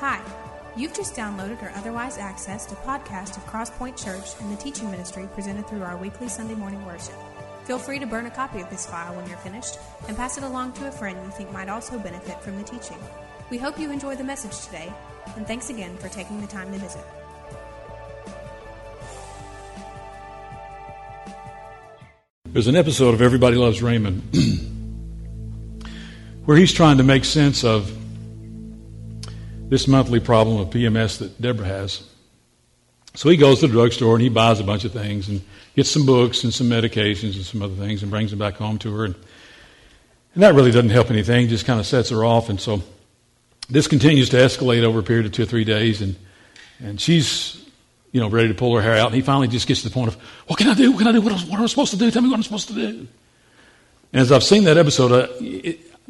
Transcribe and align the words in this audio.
Hi, 0.00 0.18
you've 0.78 0.94
just 0.94 1.14
downloaded 1.14 1.62
or 1.62 1.70
otherwise 1.76 2.16
accessed 2.16 2.72
a 2.72 2.76
podcast 2.76 3.36
of 3.36 3.44
Crosspoint 3.44 4.02
Church 4.02 4.30
and 4.40 4.50
the 4.50 4.56
teaching 4.56 4.90
ministry 4.90 5.28
presented 5.34 5.68
through 5.68 5.82
our 5.82 5.98
weekly 5.98 6.26
Sunday 6.26 6.54
morning 6.54 6.82
worship. 6.86 7.16
Feel 7.64 7.78
free 7.78 7.98
to 7.98 8.06
burn 8.06 8.24
a 8.24 8.30
copy 8.30 8.62
of 8.62 8.70
this 8.70 8.86
file 8.86 9.14
when 9.14 9.28
you're 9.28 9.36
finished 9.36 9.78
and 10.08 10.16
pass 10.16 10.38
it 10.38 10.42
along 10.42 10.72
to 10.72 10.88
a 10.88 10.90
friend 10.90 11.18
you 11.22 11.30
think 11.32 11.52
might 11.52 11.68
also 11.68 11.98
benefit 11.98 12.40
from 12.40 12.56
the 12.56 12.62
teaching. 12.64 12.96
We 13.50 13.58
hope 13.58 13.78
you 13.78 13.90
enjoy 13.92 14.16
the 14.16 14.24
message 14.24 14.64
today, 14.64 14.90
and 15.36 15.46
thanks 15.46 15.68
again 15.68 15.94
for 15.98 16.08
taking 16.08 16.40
the 16.40 16.46
time 16.46 16.72
to 16.72 16.78
visit. 16.78 17.04
There's 22.46 22.68
an 22.68 22.76
episode 22.76 23.12
of 23.12 23.20
Everybody 23.20 23.56
Loves 23.56 23.82
Raymond 23.82 24.22
where 26.46 26.56
he's 26.56 26.72
trying 26.72 26.96
to 26.96 27.04
make 27.04 27.26
sense 27.26 27.64
of 27.64 27.99
this 29.70 29.86
monthly 29.86 30.20
problem 30.20 30.58
of 30.58 30.68
PMS 30.68 31.18
that 31.18 31.40
Deborah 31.40 31.66
has. 31.66 32.02
So 33.14 33.28
he 33.28 33.36
goes 33.36 33.60
to 33.60 33.68
the 33.68 33.72
drugstore 33.72 34.14
and 34.14 34.22
he 34.22 34.28
buys 34.28 34.60
a 34.60 34.64
bunch 34.64 34.84
of 34.84 34.92
things 34.92 35.28
and 35.28 35.40
gets 35.74 35.90
some 35.90 36.04
books 36.04 36.44
and 36.44 36.52
some 36.52 36.68
medications 36.68 37.36
and 37.36 37.44
some 37.44 37.62
other 37.62 37.74
things 37.74 38.02
and 38.02 38.10
brings 38.10 38.30
them 38.30 38.38
back 38.40 38.54
home 38.54 38.78
to 38.80 38.94
her. 38.94 39.04
And, 39.04 39.14
and 40.34 40.42
that 40.42 40.54
really 40.54 40.72
doesn't 40.72 40.90
help 40.90 41.10
anything, 41.10 41.48
just 41.48 41.66
kind 41.66 41.80
of 41.80 41.86
sets 41.86 42.10
her 42.10 42.24
off. 42.24 42.48
And 42.50 42.60
so 42.60 42.82
this 43.68 43.86
continues 43.86 44.28
to 44.30 44.36
escalate 44.36 44.82
over 44.82 44.98
a 44.98 45.02
period 45.04 45.26
of 45.26 45.32
two 45.32 45.44
or 45.44 45.46
three 45.46 45.64
days. 45.64 46.02
And, 46.02 46.16
and 46.80 47.00
she's, 47.00 47.64
you 48.10 48.20
know, 48.20 48.28
ready 48.28 48.48
to 48.48 48.54
pull 48.54 48.74
her 48.74 48.82
hair 48.82 48.96
out. 48.96 49.06
And 49.06 49.14
he 49.14 49.22
finally 49.22 49.48
just 49.48 49.68
gets 49.68 49.82
to 49.82 49.88
the 49.88 49.94
point 49.94 50.08
of, 50.08 50.20
what 50.48 50.58
can 50.58 50.68
I 50.68 50.74
do? 50.74 50.90
What 50.90 50.98
can 50.98 51.06
I 51.06 51.12
do? 51.12 51.20
What, 51.20 51.32
am 51.32 51.62
I 51.62 51.66
supposed 51.66 51.92
to 51.92 51.96
do? 51.96 52.10
Tell 52.10 52.22
me 52.22 52.28
what 52.28 52.36
I'm 52.36 52.42
supposed 52.42 52.68
to 52.68 52.74
do. 52.74 53.06
And 54.12 54.20
as 54.20 54.32
I've 54.32 54.42
seen 54.42 54.64
that 54.64 54.76
episode, 54.76 55.30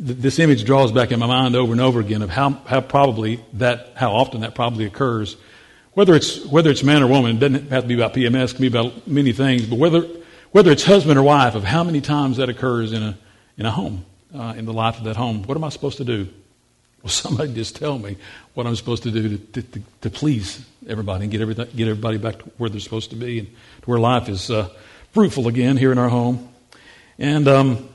this 0.01 0.39
image 0.39 0.65
draws 0.65 0.93
back 0.93 1.13
in 1.13 1.21
my 1.21 1.27
mind 1.27 1.55
over 1.55 1.73
and 1.73 1.81
over 1.81 2.01
again 2.01 2.23
of 2.23 2.31
how, 2.31 2.51
how 2.67 2.81
probably 2.81 3.45
that, 3.55 3.93
how 3.97 4.13
often 4.13 4.41
that 4.41 4.55
probably 4.55 4.87
occurs. 4.87 5.37
Whether 5.93 6.15
it's, 6.15 6.45
whether 6.47 6.71
it's 6.71 6.83
man 6.83 7.03
or 7.03 7.07
woman, 7.07 7.37
it 7.37 7.41
doesn't 7.41 7.71
have 7.71 7.83
to 7.83 7.89
be 7.89 7.95
about 7.95 8.15
PMS, 8.15 8.51
it 8.51 8.55
can 8.55 8.63
be 8.63 8.67
about 8.69 9.07
many 9.07 9.33
things, 9.33 9.67
but 9.67 9.79
whether, 9.79 10.09
whether 10.53 10.73
it's 10.73 10.85
husband 10.85 11.19
or 11.19 11.23
wife, 11.23 11.55
of 11.55 11.65
how 11.65 11.85
many 11.85 12.01
times 12.01 12.39
that 12.39 12.49
occurs 12.49 12.93
in 12.93 13.03
a, 13.03 13.19
in 13.59 13.67
a 13.67 13.71
home, 13.71 14.07
uh, 14.35 14.55
in 14.57 14.65
the 14.65 14.73
life 14.73 14.97
of 14.97 15.05
that 15.05 15.17
home. 15.17 15.43
What 15.43 15.57
am 15.57 15.65
I 15.65 15.69
supposed 15.69 15.99
to 15.99 16.05
do? 16.05 16.29
Well, 17.03 17.11
somebody 17.11 17.53
just 17.53 17.77
tell 17.77 17.99
me 17.99 18.17
what 18.55 18.67
I'm 18.67 18.77
supposed 18.77 19.03
to 19.03 19.11
do 19.11 19.37
to, 19.37 19.63
to, 19.63 19.83
to 20.03 20.11
please 20.11 20.65
everybody 20.89 21.25
and 21.25 21.33
get, 21.33 21.43
everything, 21.43 21.69
get 21.77 21.89
everybody 21.89 22.17
back 22.17 22.39
to 22.39 22.45
where 22.57 22.71
they're 22.71 22.81
supposed 22.81 23.11
to 23.11 23.17
be 23.17 23.41
and 23.41 23.49
to 23.49 23.91
where 23.91 23.99
life 23.99 24.31
is 24.31 24.51
uh, 24.51 24.71
fruitful 25.13 25.47
again 25.47 25.77
here 25.77 25.93
in 25.93 25.99
our 25.99 26.09
home. 26.09 26.49
And 27.19 27.47
um, 27.49 27.89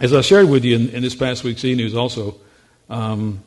as 0.00 0.12
I 0.12 0.20
shared 0.20 0.48
with 0.48 0.64
you 0.64 0.76
in, 0.76 0.88
in 0.90 1.02
this 1.02 1.14
past 1.14 1.44
week's 1.44 1.64
e 1.64 1.74
news, 1.74 1.94
also, 1.94 2.36
um, 2.88 3.42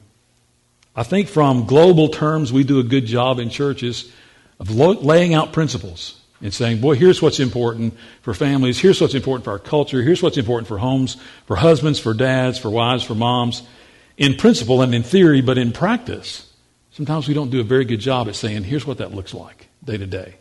I 0.95 1.03
think 1.03 1.27
from 1.27 1.65
global 1.65 2.09
terms, 2.09 2.51
we 2.51 2.63
do 2.63 2.79
a 2.79 2.83
good 2.83 3.05
job 3.05 3.39
in 3.39 3.49
churches 3.49 4.11
of 4.59 4.71
lo- 4.71 4.99
laying 4.99 5.33
out 5.33 5.53
principles 5.53 6.19
and 6.41 6.53
saying, 6.53 6.81
boy, 6.81 6.95
here's 6.95 7.21
what's 7.21 7.39
important 7.39 7.95
for 8.21 8.33
families, 8.33 8.79
here's 8.79 9.01
what's 9.01 9.15
important 9.15 9.43
for 9.43 9.51
our 9.51 9.59
culture, 9.59 10.01
here's 10.01 10.21
what's 10.21 10.37
important 10.37 10.67
for 10.67 10.77
homes, 10.77 11.17
for 11.45 11.55
husbands, 11.55 11.99
for 11.99 12.13
dads, 12.13 12.57
for 12.57 12.69
wives, 12.69 13.03
for 13.03 13.15
moms, 13.15 13.63
in 14.17 14.35
principle 14.35 14.81
and 14.81 14.93
in 14.93 15.03
theory, 15.03 15.41
but 15.41 15.57
in 15.57 15.71
practice. 15.71 16.51
Sometimes 16.91 17.27
we 17.27 17.33
don't 17.33 17.51
do 17.51 17.59
a 17.59 17.63
very 17.63 17.85
good 17.85 17.99
job 17.99 18.27
at 18.27 18.35
saying, 18.35 18.63
here's 18.63 18.85
what 18.85 18.99
that 18.99 19.13
looks 19.13 19.33
like 19.33 19.67
day 19.83 19.97
to 19.97 20.05
day. 20.07 20.35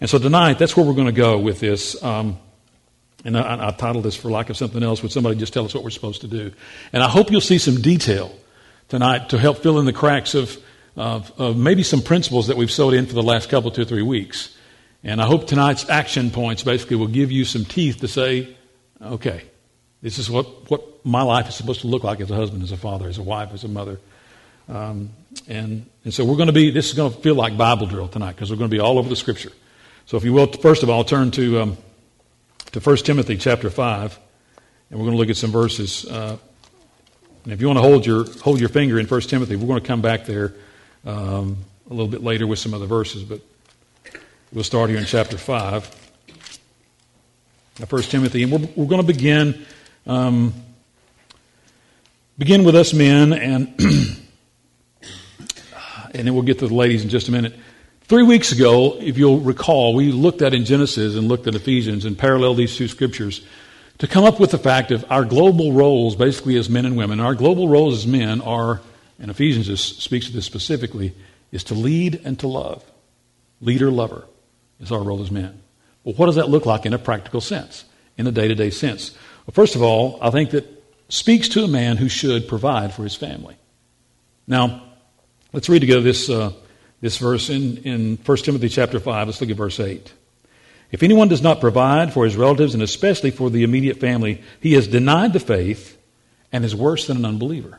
And 0.00 0.10
so 0.10 0.18
tonight, 0.18 0.58
that's 0.58 0.76
where 0.76 0.84
we're 0.84 0.94
going 0.94 1.06
to 1.06 1.12
go 1.12 1.38
with 1.38 1.60
this. 1.60 2.02
Um, 2.02 2.38
and 3.24 3.36
I, 3.36 3.68
I 3.68 3.70
titled 3.72 4.04
this 4.04 4.16
For 4.16 4.30
Lack 4.30 4.50
of 4.50 4.56
Something 4.56 4.82
Else. 4.82 5.02
Would 5.02 5.12
somebody 5.12 5.36
just 5.36 5.52
tell 5.52 5.64
us 5.64 5.74
what 5.74 5.82
we're 5.82 5.90
supposed 5.90 6.20
to 6.20 6.28
do? 6.28 6.52
And 6.92 7.02
I 7.02 7.08
hope 7.08 7.30
you'll 7.30 7.40
see 7.40 7.58
some 7.58 7.80
detail 7.80 8.34
tonight 8.88 9.30
to 9.30 9.38
help 9.38 9.58
fill 9.58 9.78
in 9.78 9.86
the 9.86 9.92
cracks 9.92 10.34
of, 10.34 10.56
of, 10.96 11.32
of 11.40 11.56
maybe 11.56 11.82
some 11.82 12.02
principles 12.02 12.48
that 12.48 12.56
we've 12.56 12.70
sewed 12.70 12.94
in 12.94 13.06
for 13.06 13.14
the 13.14 13.22
last 13.22 13.48
couple, 13.48 13.70
two 13.70 13.82
or 13.82 13.86
three 13.86 14.02
weeks. 14.02 14.56
And 15.02 15.20
I 15.20 15.26
hope 15.26 15.46
tonight's 15.46 15.88
action 15.88 16.30
points 16.30 16.62
basically 16.62 16.96
will 16.96 17.06
give 17.06 17.32
you 17.32 17.44
some 17.44 17.64
teeth 17.64 18.00
to 18.00 18.08
say, 18.08 18.56
okay, 19.00 19.42
this 20.02 20.18
is 20.18 20.30
what, 20.30 20.70
what 20.70 21.04
my 21.04 21.22
life 21.22 21.48
is 21.48 21.54
supposed 21.54 21.80
to 21.80 21.86
look 21.86 22.04
like 22.04 22.20
as 22.20 22.30
a 22.30 22.34
husband, 22.34 22.62
as 22.62 22.72
a 22.72 22.76
father, 22.76 23.08
as 23.08 23.18
a 23.18 23.22
wife, 23.22 23.50
as 23.52 23.64
a 23.64 23.68
mother. 23.68 23.98
Um, 24.68 25.10
and, 25.48 25.86
and 26.04 26.14
so 26.14 26.24
we're 26.24 26.36
going 26.36 26.48
to 26.48 26.52
be, 26.52 26.70
this 26.70 26.88
is 26.88 26.94
going 26.94 27.12
to 27.12 27.18
feel 27.20 27.34
like 27.34 27.56
Bible 27.56 27.86
drill 27.86 28.08
tonight 28.08 28.32
because 28.32 28.50
we're 28.50 28.56
going 28.56 28.70
to 28.70 28.74
be 28.74 28.80
all 28.80 28.98
over 28.98 29.08
the 29.08 29.16
scripture. 29.16 29.52
So 30.06 30.16
if 30.16 30.24
you 30.24 30.32
will, 30.32 30.46
first 30.46 30.82
of 30.82 30.90
all, 30.90 31.04
turn 31.04 31.30
to 31.32 31.60
um, 31.60 31.76
to 32.74 32.80
1 32.80 32.96
Timothy 32.98 33.36
chapter 33.36 33.70
5, 33.70 34.18
and 34.90 34.98
we're 34.98 35.04
going 35.04 35.12
to 35.12 35.16
look 35.16 35.30
at 35.30 35.36
some 35.36 35.52
verses. 35.52 36.04
Uh, 36.06 36.36
and 37.44 37.52
if 37.52 37.60
you 37.60 37.68
want 37.68 37.76
to 37.76 37.82
hold 37.82 38.04
your, 38.04 38.24
hold 38.40 38.58
your 38.58 38.68
finger 38.68 38.98
in 38.98 39.06
1 39.06 39.20
Timothy, 39.20 39.54
we're 39.54 39.68
going 39.68 39.80
to 39.80 39.86
come 39.86 40.02
back 40.02 40.24
there 40.24 40.54
um, 41.06 41.58
a 41.88 41.94
little 41.94 42.08
bit 42.08 42.24
later 42.24 42.48
with 42.48 42.58
some 42.58 42.74
other 42.74 42.86
verses, 42.86 43.22
but 43.22 43.40
we'll 44.52 44.64
start 44.64 44.90
here 44.90 44.98
in 44.98 45.04
chapter 45.04 45.38
5. 45.38 46.10
1 47.88 48.02
Timothy, 48.02 48.42
and 48.42 48.50
we're, 48.50 48.68
we're 48.74 48.88
going 48.88 49.00
to 49.00 49.06
begin 49.06 49.64
um, 50.08 50.52
begin 52.36 52.64
with 52.64 52.74
us 52.74 52.92
men, 52.92 53.32
and 53.32 53.68
and 56.12 56.26
then 56.26 56.34
we'll 56.34 56.42
get 56.42 56.58
to 56.58 56.66
the 56.66 56.74
ladies 56.74 57.04
in 57.04 57.08
just 57.08 57.28
a 57.28 57.30
minute. 57.30 57.54
Three 58.06 58.22
weeks 58.22 58.52
ago, 58.52 58.98
if 59.00 59.16
you'll 59.16 59.40
recall, 59.40 59.94
we 59.94 60.12
looked 60.12 60.42
at 60.42 60.52
in 60.52 60.66
Genesis 60.66 61.16
and 61.16 61.26
looked 61.26 61.46
at 61.46 61.54
Ephesians 61.54 62.04
and 62.04 62.18
paralleled 62.18 62.58
these 62.58 62.76
two 62.76 62.86
scriptures 62.86 63.42
to 63.96 64.06
come 64.06 64.24
up 64.24 64.38
with 64.38 64.50
the 64.50 64.58
fact 64.58 64.90
of 64.90 65.06
our 65.08 65.24
global 65.24 65.72
roles, 65.72 66.14
basically 66.14 66.58
as 66.58 66.68
men 66.68 66.84
and 66.84 66.98
women. 66.98 67.18
Our 67.18 67.34
global 67.34 67.66
roles 67.66 67.94
as 68.00 68.06
men 68.06 68.42
are, 68.42 68.82
and 69.18 69.30
Ephesians 69.30 69.80
speaks 69.80 70.26
to 70.26 70.32
this 70.32 70.44
specifically, 70.44 71.14
is 71.50 71.64
to 71.64 71.74
lead 71.74 72.20
and 72.26 72.38
to 72.40 72.46
love. 72.46 72.84
Leader, 73.62 73.90
lover 73.90 74.26
is 74.80 74.92
our 74.92 75.02
role 75.02 75.22
as 75.22 75.30
men. 75.30 75.62
Well, 76.02 76.14
what 76.14 76.26
does 76.26 76.34
that 76.34 76.50
look 76.50 76.66
like 76.66 76.84
in 76.84 76.92
a 76.92 76.98
practical 76.98 77.40
sense, 77.40 77.86
in 78.18 78.26
a 78.26 78.32
day 78.32 78.48
to 78.48 78.54
day 78.54 78.68
sense? 78.68 79.16
Well, 79.46 79.54
first 79.54 79.76
of 79.76 79.82
all, 79.82 80.18
I 80.20 80.28
think 80.28 80.50
that 80.50 80.66
speaks 81.08 81.48
to 81.50 81.64
a 81.64 81.68
man 81.68 81.96
who 81.96 82.10
should 82.10 82.48
provide 82.48 82.92
for 82.92 83.02
his 83.02 83.14
family. 83.14 83.56
Now, 84.46 84.82
let's 85.54 85.70
read 85.70 85.80
together 85.80 86.02
this. 86.02 86.28
Uh, 86.28 86.52
this 87.04 87.18
verse 87.18 87.50
in, 87.50 87.76
in 87.84 88.16
1 88.16 88.36
Timothy 88.38 88.70
chapter 88.70 88.98
5. 88.98 89.28
Let's 89.28 89.38
look 89.38 89.50
at 89.50 89.56
verse 89.56 89.78
8. 89.78 90.10
If 90.90 91.02
anyone 91.02 91.28
does 91.28 91.42
not 91.42 91.60
provide 91.60 92.14
for 92.14 92.24
his 92.24 92.34
relatives 92.34 92.72
and 92.72 92.82
especially 92.82 93.30
for 93.30 93.50
the 93.50 93.62
immediate 93.62 94.00
family, 94.00 94.42
he 94.60 94.72
has 94.72 94.88
denied 94.88 95.34
the 95.34 95.40
faith 95.40 95.98
and 96.50 96.64
is 96.64 96.74
worse 96.74 97.06
than 97.06 97.18
an 97.18 97.26
unbeliever. 97.26 97.78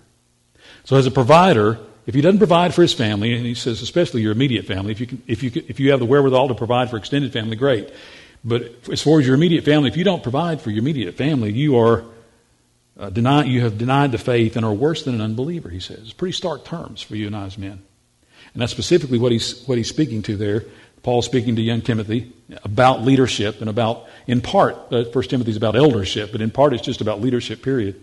So, 0.83 0.95
as 0.95 1.07
a 1.07 1.11
provider, 1.11 1.79
if 2.05 2.13
he 2.13 2.21
doesn't 2.21 2.37
provide 2.37 2.75
for 2.75 2.83
his 2.83 2.93
family, 2.93 3.33
and 3.33 3.47
he 3.47 3.55
says 3.55 3.81
especially 3.81 4.21
your 4.21 4.31
immediate 4.31 4.67
family, 4.67 4.91
if 4.91 4.99
you, 4.99 5.07
can, 5.07 5.23
if 5.25 5.41
you, 5.41 5.49
can, 5.49 5.65
if 5.69 5.79
you 5.79 5.89
have 5.89 5.99
the 5.99 6.05
wherewithal 6.05 6.49
to 6.49 6.53
provide 6.53 6.91
for 6.91 6.97
extended 6.97 7.33
family, 7.33 7.55
great. 7.55 7.91
But 8.43 8.75
as 8.91 9.01
far 9.01 9.19
as 9.19 9.25
your 9.25 9.33
immediate 9.33 9.65
family, 9.65 9.89
if 9.89 9.97
you 9.97 10.03
don't 10.03 10.21
provide 10.21 10.61
for 10.61 10.69
your 10.69 10.83
immediate 10.83 11.15
family, 11.15 11.51
you 11.51 11.79
are 11.79 12.05
uh, 12.99 13.09
deny, 13.09 13.45
you 13.45 13.61
have 13.61 13.79
denied 13.79 14.11
the 14.11 14.19
faith 14.19 14.55
and 14.55 14.63
are 14.63 14.73
worse 14.73 15.01
than 15.01 15.15
an 15.15 15.21
unbeliever. 15.21 15.69
He 15.69 15.79
says, 15.79 16.13
pretty 16.13 16.33
stark 16.33 16.63
terms 16.63 17.01
for 17.01 17.15
you 17.15 17.25
and 17.25 17.35
I 17.35 17.45
as 17.45 17.57
men. 17.57 17.81
And 18.55 18.61
that's 18.61 18.71
specifically 18.71 19.19
what 19.19 19.33
he's, 19.33 19.63
what 19.65 19.77
he's 19.77 19.89
speaking 19.89 20.21
to 20.23 20.37
there. 20.37 20.63
Paul 21.03 21.21
speaking 21.21 21.57
to 21.57 21.61
young 21.61 21.81
Timothy 21.81 22.31
about 22.63 23.03
leadership 23.03 23.59
and 23.59 23.69
about, 23.69 24.05
in 24.27 24.39
part, 24.39 24.77
uh, 24.91 25.03
First 25.11 25.29
Timothy 25.29 25.51
is 25.51 25.57
about 25.57 25.75
eldership, 25.75 26.31
but 26.31 26.41
in 26.41 26.49
part 26.49 26.73
it's 26.73 26.81
just 26.81 27.01
about 27.01 27.19
leadership, 27.19 27.61
period. 27.61 28.01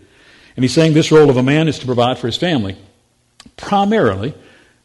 And 0.55 0.63
he's 0.63 0.73
saying 0.73 0.93
this 0.93 1.11
role 1.11 1.31
of 1.31 1.37
a 1.37 1.43
man 1.43 1.67
is 1.67 1.79
to 1.79 1.87
provide 1.87 2.19
for 2.19 2.27
his 2.27 2.37
family. 2.37 2.77
Primarily, 3.57 4.35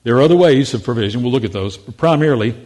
there 0.04 0.16
are 0.16 0.22
other 0.22 0.36
ways 0.36 0.72
of 0.72 0.82
provision. 0.82 1.22
We'll 1.22 1.32
look 1.32 1.44
at 1.44 1.52
those. 1.52 1.76
But 1.76 1.98
primarily, 1.98 2.56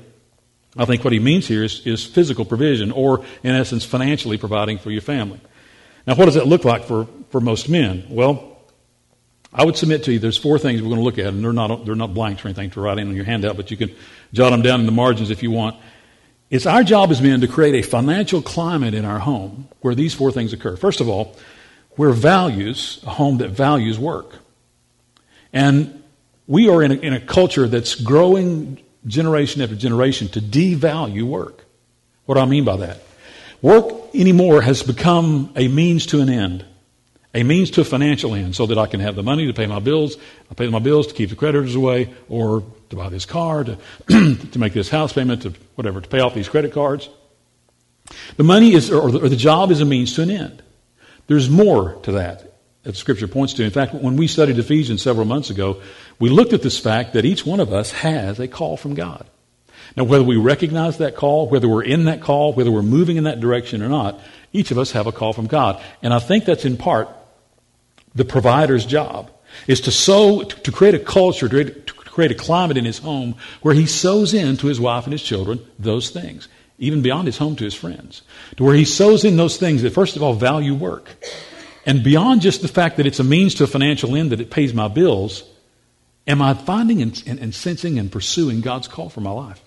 I 0.77 0.85
think 0.85 1.03
what 1.03 1.13
he 1.13 1.19
means 1.19 1.49
here 1.49 1.65
is, 1.65 1.85
is 1.85 2.07
physical 2.07 2.45
provision, 2.45 2.93
or 2.93 3.25
in 3.43 3.53
essence, 3.53 3.85
financially 3.85 4.39
providing 4.39 4.79
for 4.79 4.93
your 4.93 5.03
family. 5.03 5.41
Now, 6.07 6.15
what 6.15 6.27
does 6.27 6.35
that 6.35 6.47
look 6.47 6.65
like 6.65 6.85
for, 6.85 7.09
for 7.31 7.41
most 7.41 7.69
men? 7.69 8.07
Well, 8.09 8.52
I 9.53 9.65
would 9.65 9.77
submit 9.77 10.05
to 10.05 10.13
you 10.13 10.19
there's 10.19 10.39
four 10.39 10.59
things 10.59 10.81
we're 10.81 10.89
going 10.89 11.01
to 11.01 11.05
look 11.05 11.19
at, 11.19 11.27
and 11.27 11.45
they're 11.45 11.53
not, 11.53 11.85
they're 11.85 11.95
not 11.95 12.15
blanks 12.15 12.45
or 12.45 12.49
anything 12.49 12.71
to 12.71 12.81
write 12.81 12.99
in 12.99 13.09
on 13.09 13.17
your 13.17 13.27
handout, 13.27 13.57
but 13.57 13.71
you 13.71 13.77
can 13.77 13.95
jot 14.33 14.51
them 14.51 14.63
down 14.63 14.81
in 14.81 14.87
the 14.87 14.93
margins 14.93 15.31
if 15.31 15.43
you 15.43 15.51
want. 15.51 15.77
It's 16.49 16.67
our 16.67 16.83
job 16.83 17.11
as 17.11 17.21
men 17.21 17.41
to 17.43 17.49
create 17.49 17.75
a 17.75 17.87
financial 17.87 18.43
climate 18.43 18.95
in 18.95 19.05
our 19.05 19.19
home 19.19 19.69
where 19.81 19.95
these 19.95 20.15
four 20.15 20.33
things 20.33 20.53
occur. 20.53 20.77
First 20.77 21.01
of 21.01 21.09
all, 21.09 21.37
where 21.97 22.13
values, 22.13 23.01
a 23.07 23.11
home 23.11 23.39
that 23.39 23.51
values 23.51 23.99
work. 23.99 24.37
And 25.53 26.03
we 26.47 26.69
are 26.69 26.83
in 26.83 26.93
a, 26.93 26.95
in 26.95 27.13
a 27.13 27.21
culture 27.21 27.69
that's 27.69 27.95
growing 27.95 28.83
generation 29.07 29.61
after 29.61 29.77
generation 29.77 30.29
to 30.29 30.41
devalue 30.41 31.25
work. 31.25 31.65
What 32.25 32.37
do 32.37 32.41
I 32.41 32.47
mean 32.47 32.65
by 32.65 32.77
that? 32.79 33.01
Work 33.61 34.15
anymore 34.15 34.63
has 34.63 34.83
become 34.83 35.53
a 35.57 35.69
means 35.69 36.07
to 36.07 36.21
an 36.21 36.29
end 36.29 36.65
a 37.35 37.43
means 37.43 37.71
to 37.73 37.81
a 37.81 37.85
financial 37.85 38.35
end 38.35 38.55
so 38.55 38.67
that 38.67 38.79
I 38.79 38.87
can 38.87 39.01
have 39.01 39.15
the 39.15 39.23
money 39.23 39.47
to 39.47 39.55
pay 39.55 39.67
my 39.67 39.79
bills, 39.79 40.17
I 40.51 40.55
pay 40.55 40.69
my 40.69 40.79
bills 40.79 41.07
to 41.07 41.15
keep 41.15 41.31
the 41.31 41.37
creditors 41.37 41.75
away, 41.75 42.13
or 42.29 42.63
to 42.91 42.97
buy 42.97 43.09
this 43.09 43.25
car, 43.25 43.65
to, 43.65 43.79
to 44.09 44.59
make 44.59 44.75
this 44.75 44.91
house 44.91 45.13
payment, 45.13 45.43
to 45.43 45.55
whatever, 45.75 46.01
to 46.01 46.09
pay 46.09 46.21
off 46.21 46.35
these 46.35 46.49
credit 46.49 46.73
cards. 46.73 47.09
The 48.37 48.45
money 48.45 48.75
is, 48.75 48.91
or 48.91 49.11
the, 49.11 49.21
or 49.21 49.29
the 49.29 49.37
job 49.37 49.71
is 49.71 49.81
a 49.81 49.87
means 49.87 50.15
to 50.15 50.23
an 50.23 50.31
end. 50.31 50.63
There's 51.27 51.49
more 51.49 51.95
to 52.03 52.13
that. 52.13 52.53
that 52.83 52.97
Scripture 52.97 53.29
points 53.29 53.55
to. 53.55 53.65
In 53.65 53.71
fact, 53.71 53.95
when 53.95 54.17
we 54.17 54.27
studied 54.27 54.59
Ephesians 54.59 55.01
several 55.01 55.25
months 55.25 55.49
ago, 55.49 55.81
we 56.19 56.29
looked 56.29 56.53
at 56.53 56.63
this 56.63 56.79
fact 56.79 57.15
that 57.15 57.25
each 57.25 57.47
one 57.47 57.61
of 57.61 57.73
us 57.73 57.93
has 57.93 58.39
a 58.41 58.49
call 58.49 58.77
from 58.77 58.95
God. 58.95 59.27
Now, 59.97 60.05
whether 60.05 60.25
we 60.25 60.37
recognize 60.37 60.99
that 60.99 61.17
call, 61.17 61.49
whether 61.49 61.69
we're 61.69 61.85
in 61.85 62.05
that 62.05 62.21
call, 62.21 62.53
whether 62.53 62.71
we're 62.71 62.83
moving 62.83 63.17
in 63.17 63.25
that 63.25 63.41
direction 63.41 63.83
or 63.83 63.89
not, 63.89 64.21
each 64.53 64.71
of 64.71 64.79
us 64.79 64.93
have 64.93 65.07
a 65.07 65.13
call 65.13 65.33
from 65.33 65.47
God. 65.47 65.83
And 66.03 66.13
I 66.13 66.19
think 66.19 66.45
that's 66.45 66.65
in 66.65 66.77
part 66.77 67.09
the 68.15 68.25
provider's 68.25 68.87
job 68.87 69.31
is 69.67 69.81
to 69.83 69.91
sow, 69.91 70.43
to 70.43 70.73
create 70.73 70.95
a 70.95 70.99
culture, 70.99 71.49
to 71.49 71.93
create 71.95 72.31
a 72.31 72.35
climate 72.35 72.77
in 72.77 72.85
his 72.85 72.99
home 72.99 73.35
where 73.63 73.75
he 73.75 73.87
sows 73.87 74.35
into 74.35 74.67
his 74.67 74.81
wife 74.81 75.05
and 75.05 75.13
his 75.13 75.23
children 75.23 75.61
those 75.79 76.11
things, 76.11 76.49
even 76.79 77.03
beyond 77.03 77.27
his 77.27 77.39
home 77.39 77.57
to 77.57 77.65
his 77.65 77.75
friends. 77.75 78.23
To 78.57 78.65
where 78.65 78.75
he 78.75 78.85
sows 78.85 79.25
in 79.25 79.37
those 79.37 79.57
things 79.57 79.83
that, 79.83 79.93
first 79.93 80.17
of 80.17 80.23
all, 80.23 80.35
value 80.35 80.75
work. 80.75 81.17
And 81.85 82.05
beyond 82.05 82.43
just 82.43 82.63
the 82.63 82.69
fact 82.69 82.97
that 82.99 83.07
it's 83.07 83.19
a 83.19 83.25
means 83.25 83.55
to 83.57 83.65
a 83.65 83.67
financial 83.67 84.15
end 84.15 84.31
that 84.31 84.41
it 84.41 84.51
pays 84.51 84.73
my 84.73 84.89
bills, 84.89 85.43
am 86.27 86.41
I 86.41 86.55
finding 86.55 87.03
and, 87.03 87.23
and, 87.27 87.39
and 87.39 87.55
sensing 87.55 87.99
and 87.99 88.13
pursuing 88.13 88.61
God's 88.61 88.89
call 88.89 89.09
for 89.09 89.21
my 89.21 89.33
life? 89.33 89.61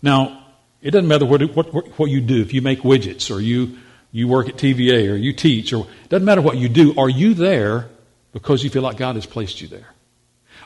Now, 0.00 0.44
it 0.80 0.92
doesn't 0.92 1.08
matter 1.08 1.26
what, 1.26 1.42
what, 1.54 1.98
what 1.98 2.10
you 2.10 2.20
do. 2.20 2.40
If 2.40 2.54
you 2.54 2.62
make 2.62 2.80
widgets 2.80 3.34
or 3.34 3.40
you, 3.40 3.78
you 4.12 4.28
work 4.28 4.48
at 4.48 4.56
TVA 4.56 5.10
or 5.10 5.16
you 5.16 5.32
teach 5.32 5.72
or 5.72 5.86
doesn't 6.08 6.24
matter 6.24 6.42
what 6.42 6.56
you 6.56 6.68
do. 6.68 6.98
Are 6.98 7.08
you 7.08 7.34
there 7.34 7.88
because 8.32 8.64
you 8.64 8.70
feel 8.70 8.82
like 8.82 8.96
God 8.96 9.16
has 9.16 9.26
placed 9.26 9.60
you 9.60 9.68
there? 9.68 9.88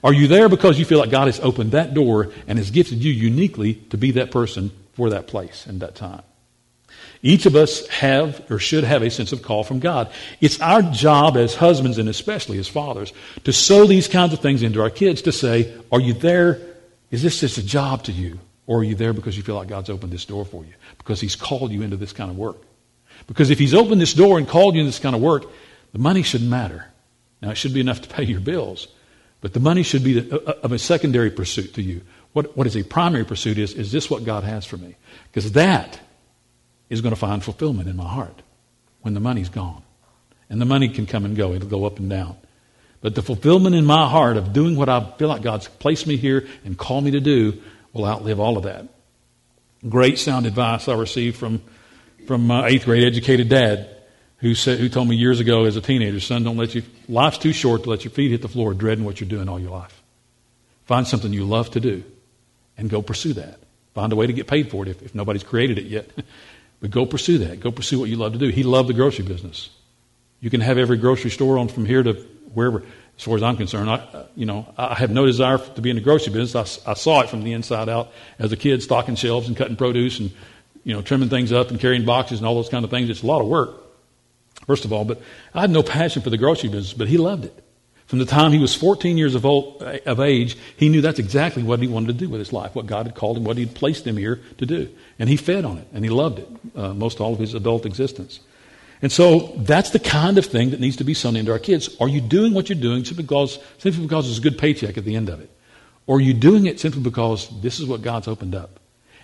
Are 0.02 0.12
you 0.12 0.28
there 0.28 0.48
because 0.48 0.78
you 0.78 0.84
feel 0.84 0.98
like 0.98 1.10
God 1.10 1.26
has 1.26 1.40
opened 1.40 1.72
that 1.72 1.92
door 1.92 2.32
and 2.46 2.58
has 2.58 2.70
gifted 2.70 3.04
you 3.04 3.12
uniquely 3.12 3.74
to 3.90 3.98
be 3.98 4.12
that 4.12 4.30
person 4.30 4.70
for 4.94 5.10
that 5.10 5.26
place 5.26 5.66
and 5.66 5.80
that 5.80 5.94
time? 5.94 6.22
Each 7.22 7.44
of 7.44 7.54
us 7.54 7.86
have 7.88 8.50
or 8.50 8.58
should 8.58 8.84
have 8.84 9.02
a 9.02 9.10
sense 9.10 9.32
of 9.32 9.42
call 9.42 9.62
from 9.62 9.78
God. 9.78 10.10
It's 10.40 10.60
our 10.60 10.80
job 10.80 11.36
as 11.36 11.54
husbands 11.54 11.98
and 11.98 12.08
especially 12.08 12.58
as 12.58 12.66
fathers 12.66 13.12
to 13.44 13.52
sow 13.52 13.86
these 13.86 14.08
kinds 14.08 14.32
of 14.32 14.40
things 14.40 14.62
into 14.62 14.80
our 14.80 14.90
kids 14.90 15.22
to 15.22 15.32
say, 15.32 15.74
Are 15.92 16.00
you 16.00 16.14
there? 16.14 16.60
Is 17.10 17.22
this 17.22 17.40
just 17.40 17.58
a 17.58 17.62
job 17.62 18.04
to 18.04 18.12
you? 18.12 18.38
Or 18.66 18.78
are 18.78 18.84
you 18.84 18.94
there 18.94 19.12
because 19.12 19.36
you 19.36 19.42
feel 19.42 19.56
like 19.56 19.68
God's 19.68 19.90
opened 19.90 20.12
this 20.12 20.24
door 20.24 20.44
for 20.44 20.64
you? 20.64 20.72
Because 20.96 21.20
He's 21.20 21.36
called 21.36 21.72
you 21.72 21.82
into 21.82 21.96
this 21.96 22.12
kind 22.12 22.30
of 22.30 22.38
work. 22.38 22.56
Because 23.26 23.50
if 23.50 23.58
He's 23.58 23.74
opened 23.74 24.00
this 24.00 24.14
door 24.14 24.38
and 24.38 24.48
called 24.48 24.74
you 24.74 24.80
into 24.80 24.88
this 24.88 24.98
kind 24.98 25.14
of 25.14 25.22
work, 25.22 25.44
the 25.92 25.98
money 25.98 26.22
shouldn't 26.22 26.50
matter. 26.50 26.86
Now, 27.42 27.50
it 27.50 27.56
should 27.56 27.74
be 27.74 27.80
enough 27.80 28.02
to 28.02 28.08
pay 28.08 28.24
your 28.24 28.40
bills, 28.40 28.88
but 29.40 29.54
the 29.54 29.60
money 29.60 29.82
should 29.82 30.04
be 30.04 30.30
uh, 30.30 30.36
uh, 30.36 30.52
of 30.62 30.72
a 30.72 30.78
secondary 30.78 31.30
pursuit 31.30 31.74
to 31.74 31.82
you. 31.82 32.02
What, 32.32 32.56
what 32.56 32.66
is 32.66 32.76
a 32.76 32.82
primary 32.82 33.24
pursuit 33.24 33.58
is, 33.58 33.72
is 33.72 33.90
this 33.90 34.10
what 34.10 34.24
God 34.24 34.44
has 34.44 34.64
for 34.64 34.76
me? 34.76 34.96
Because 35.32 35.52
that 35.52 35.98
is 36.88 37.00
going 37.00 37.14
to 37.14 37.20
find 37.20 37.42
fulfillment 37.42 37.88
in 37.88 37.96
my 37.96 38.08
heart 38.08 38.42
when 39.00 39.14
the 39.14 39.20
money's 39.20 39.48
gone. 39.48 39.82
And 40.48 40.60
the 40.60 40.66
money 40.66 40.88
can 40.88 41.06
come 41.06 41.24
and 41.24 41.36
go, 41.36 41.52
it'll 41.52 41.68
go 41.68 41.84
up 41.84 41.98
and 41.98 42.10
down. 42.10 42.36
But 43.00 43.14
the 43.14 43.22
fulfillment 43.22 43.74
in 43.74 43.86
my 43.86 44.08
heart 44.08 44.36
of 44.36 44.52
doing 44.52 44.76
what 44.76 44.88
I 44.88 45.00
feel 45.18 45.28
like 45.28 45.42
God's 45.42 45.68
placed 45.68 46.06
me 46.06 46.16
here 46.16 46.46
and 46.64 46.76
called 46.76 47.04
me 47.04 47.12
to 47.12 47.20
do 47.20 47.62
will 47.92 48.04
outlive 48.04 48.38
all 48.38 48.56
of 48.56 48.64
that. 48.64 48.86
Great 49.88 50.18
sound 50.18 50.46
advice 50.46 50.88
I 50.88 50.94
received 50.94 51.36
from, 51.36 51.62
from 52.30 52.46
my 52.46 52.68
eighth 52.68 52.84
grade 52.84 53.02
educated 53.02 53.48
dad 53.48 53.88
who, 54.36 54.54
said, 54.54 54.78
who 54.78 54.88
told 54.88 55.08
me 55.08 55.16
years 55.16 55.40
ago 55.40 55.64
as 55.64 55.74
a 55.74 55.80
teenager, 55.80 56.20
son, 56.20 56.44
don't 56.44 56.56
let 56.56 56.76
you, 56.76 56.84
life's 57.08 57.38
too 57.38 57.52
short 57.52 57.82
to 57.82 57.90
let 57.90 58.04
your 58.04 58.12
feet 58.12 58.30
hit 58.30 58.40
the 58.40 58.46
floor 58.46 58.72
dreading 58.72 59.04
what 59.04 59.20
you're 59.20 59.28
doing 59.28 59.48
all 59.48 59.58
your 59.58 59.72
life. 59.72 60.00
Find 60.84 61.08
something 61.08 61.32
you 61.32 61.44
love 61.44 61.72
to 61.72 61.80
do 61.80 62.04
and 62.78 62.88
go 62.88 63.02
pursue 63.02 63.32
that. 63.32 63.58
Find 63.94 64.12
a 64.12 64.14
way 64.14 64.28
to 64.28 64.32
get 64.32 64.46
paid 64.46 64.70
for 64.70 64.86
it 64.86 64.90
if, 64.90 65.02
if 65.02 65.12
nobody's 65.12 65.42
created 65.42 65.78
it 65.78 65.86
yet. 65.86 66.08
but 66.80 66.92
go 66.92 67.04
pursue 67.04 67.38
that. 67.38 67.58
Go 67.58 67.72
pursue 67.72 67.98
what 67.98 68.08
you 68.08 68.14
love 68.14 68.34
to 68.34 68.38
do. 68.38 68.46
He 68.46 68.62
loved 68.62 68.88
the 68.88 68.94
grocery 68.94 69.24
business. 69.24 69.68
You 70.38 70.50
can 70.50 70.60
have 70.60 70.78
every 70.78 70.98
grocery 70.98 71.32
store 71.32 71.58
on 71.58 71.66
from 71.66 71.84
here 71.84 72.04
to 72.04 72.12
wherever 72.54 72.84
as 73.18 73.24
far 73.24 73.34
as 73.34 73.42
I'm 73.42 73.56
concerned. 73.56 73.90
I, 73.90 74.26
you 74.36 74.46
know, 74.46 74.72
I 74.78 74.94
have 74.94 75.10
no 75.10 75.26
desire 75.26 75.58
to 75.58 75.80
be 75.80 75.90
in 75.90 75.96
the 75.96 76.02
grocery 76.02 76.32
business. 76.32 76.78
I, 76.86 76.92
I 76.92 76.94
saw 76.94 77.22
it 77.22 77.28
from 77.28 77.42
the 77.42 77.54
inside 77.54 77.88
out 77.88 78.12
as 78.38 78.52
a 78.52 78.56
kid, 78.56 78.84
stocking 78.84 79.16
shelves 79.16 79.48
and 79.48 79.56
cutting 79.56 79.74
produce 79.74 80.20
and, 80.20 80.30
you 80.84 80.94
know, 80.94 81.02
trimming 81.02 81.28
things 81.28 81.52
up 81.52 81.70
and 81.70 81.80
carrying 81.80 82.04
boxes 82.04 82.38
and 82.38 82.46
all 82.46 82.54
those 82.54 82.68
kind 82.68 82.84
of 82.84 82.90
things. 82.90 83.10
It's 83.10 83.22
a 83.22 83.26
lot 83.26 83.40
of 83.40 83.46
work, 83.46 83.74
first 84.66 84.84
of 84.84 84.92
all. 84.92 85.04
But 85.04 85.20
I 85.54 85.60
had 85.60 85.70
no 85.70 85.82
passion 85.82 86.22
for 86.22 86.30
the 86.30 86.38
grocery 86.38 86.68
business, 86.68 86.92
but 86.92 87.08
he 87.08 87.18
loved 87.18 87.44
it. 87.44 87.64
From 88.06 88.18
the 88.18 88.24
time 88.24 88.50
he 88.50 88.58
was 88.58 88.74
14 88.74 89.16
years 89.16 89.36
of, 89.36 89.46
old, 89.46 89.80
of 89.82 90.18
age, 90.18 90.56
he 90.76 90.88
knew 90.88 91.00
that's 91.00 91.20
exactly 91.20 91.62
what 91.62 91.78
he 91.78 91.86
wanted 91.86 92.08
to 92.08 92.12
do 92.12 92.28
with 92.28 92.40
his 92.40 92.52
life, 92.52 92.74
what 92.74 92.86
God 92.86 93.06
had 93.06 93.14
called 93.14 93.36
him, 93.36 93.44
what 93.44 93.56
he'd 93.56 93.72
placed 93.72 94.04
him 94.04 94.16
here 94.16 94.40
to 94.58 94.66
do. 94.66 94.88
And 95.20 95.28
he 95.28 95.36
fed 95.36 95.64
on 95.64 95.78
it, 95.78 95.86
and 95.92 96.02
he 96.02 96.10
loved 96.10 96.40
it 96.40 96.48
uh, 96.74 96.92
most 96.92 97.20
all 97.20 97.32
of 97.32 97.38
his 97.38 97.54
adult 97.54 97.86
existence. 97.86 98.40
And 99.00 99.12
so 99.12 99.52
that's 99.58 99.90
the 99.90 100.00
kind 100.00 100.38
of 100.38 100.46
thing 100.46 100.70
that 100.70 100.80
needs 100.80 100.96
to 100.96 101.04
be 101.04 101.14
sown 101.14 101.36
into 101.36 101.52
our 101.52 101.60
kids. 101.60 101.96
Are 102.00 102.08
you 102.08 102.20
doing 102.20 102.52
what 102.52 102.68
you're 102.68 102.80
doing 102.80 103.04
simply 103.04 103.22
because, 103.22 103.60
simply 103.78 104.02
because 104.02 104.26
there's 104.26 104.38
a 104.38 104.42
good 104.42 104.58
paycheck 104.58 104.98
at 104.98 105.04
the 105.04 105.14
end 105.14 105.28
of 105.28 105.40
it? 105.40 105.48
Or 106.08 106.16
are 106.16 106.20
you 106.20 106.34
doing 106.34 106.66
it 106.66 106.80
simply 106.80 107.02
because 107.02 107.48
this 107.60 107.78
is 107.78 107.86
what 107.86 108.02
God's 108.02 108.26
opened 108.26 108.56
up? 108.56 108.79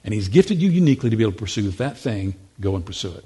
And 0.07 0.15
He's 0.15 0.29
gifted 0.29 0.63
you 0.63 0.71
uniquely 0.71 1.11
to 1.11 1.17
be 1.17 1.25
able 1.25 1.33
to 1.33 1.39
pursue 1.39 1.69
that 1.69 1.99
thing, 1.99 2.35
go 2.59 2.77
and 2.77 2.87
pursue 2.87 3.13
it. 3.13 3.25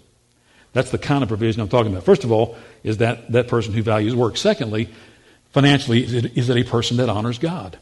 That's 0.73 0.91
the 0.91 0.99
kind 0.99 1.23
of 1.23 1.29
provision 1.29 1.61
I'm 1.61 1.69
talking 1.69 1.93
about. 1.93 2.05
First 2.05 2.25
of 2.25 2.33
all, 2.33 2.57
is 2.83 2.97
that 2.99 3.31
that 3.31 3.47
person 3.47 3.73
who 3.73 3.83
values 3.83 4.15
work. 4.15 4.37
Secondly, 4.37 4.89
financially, 5.51 6.03
is 6.03 6.15
it, 6.15 6.37
is 6.37 6.49
it 6.49 6.57
a 6.57 6.65
person 6.65 6.97
that 6.97 7.09
honors 7.09 7.39
God? 7.39 7.79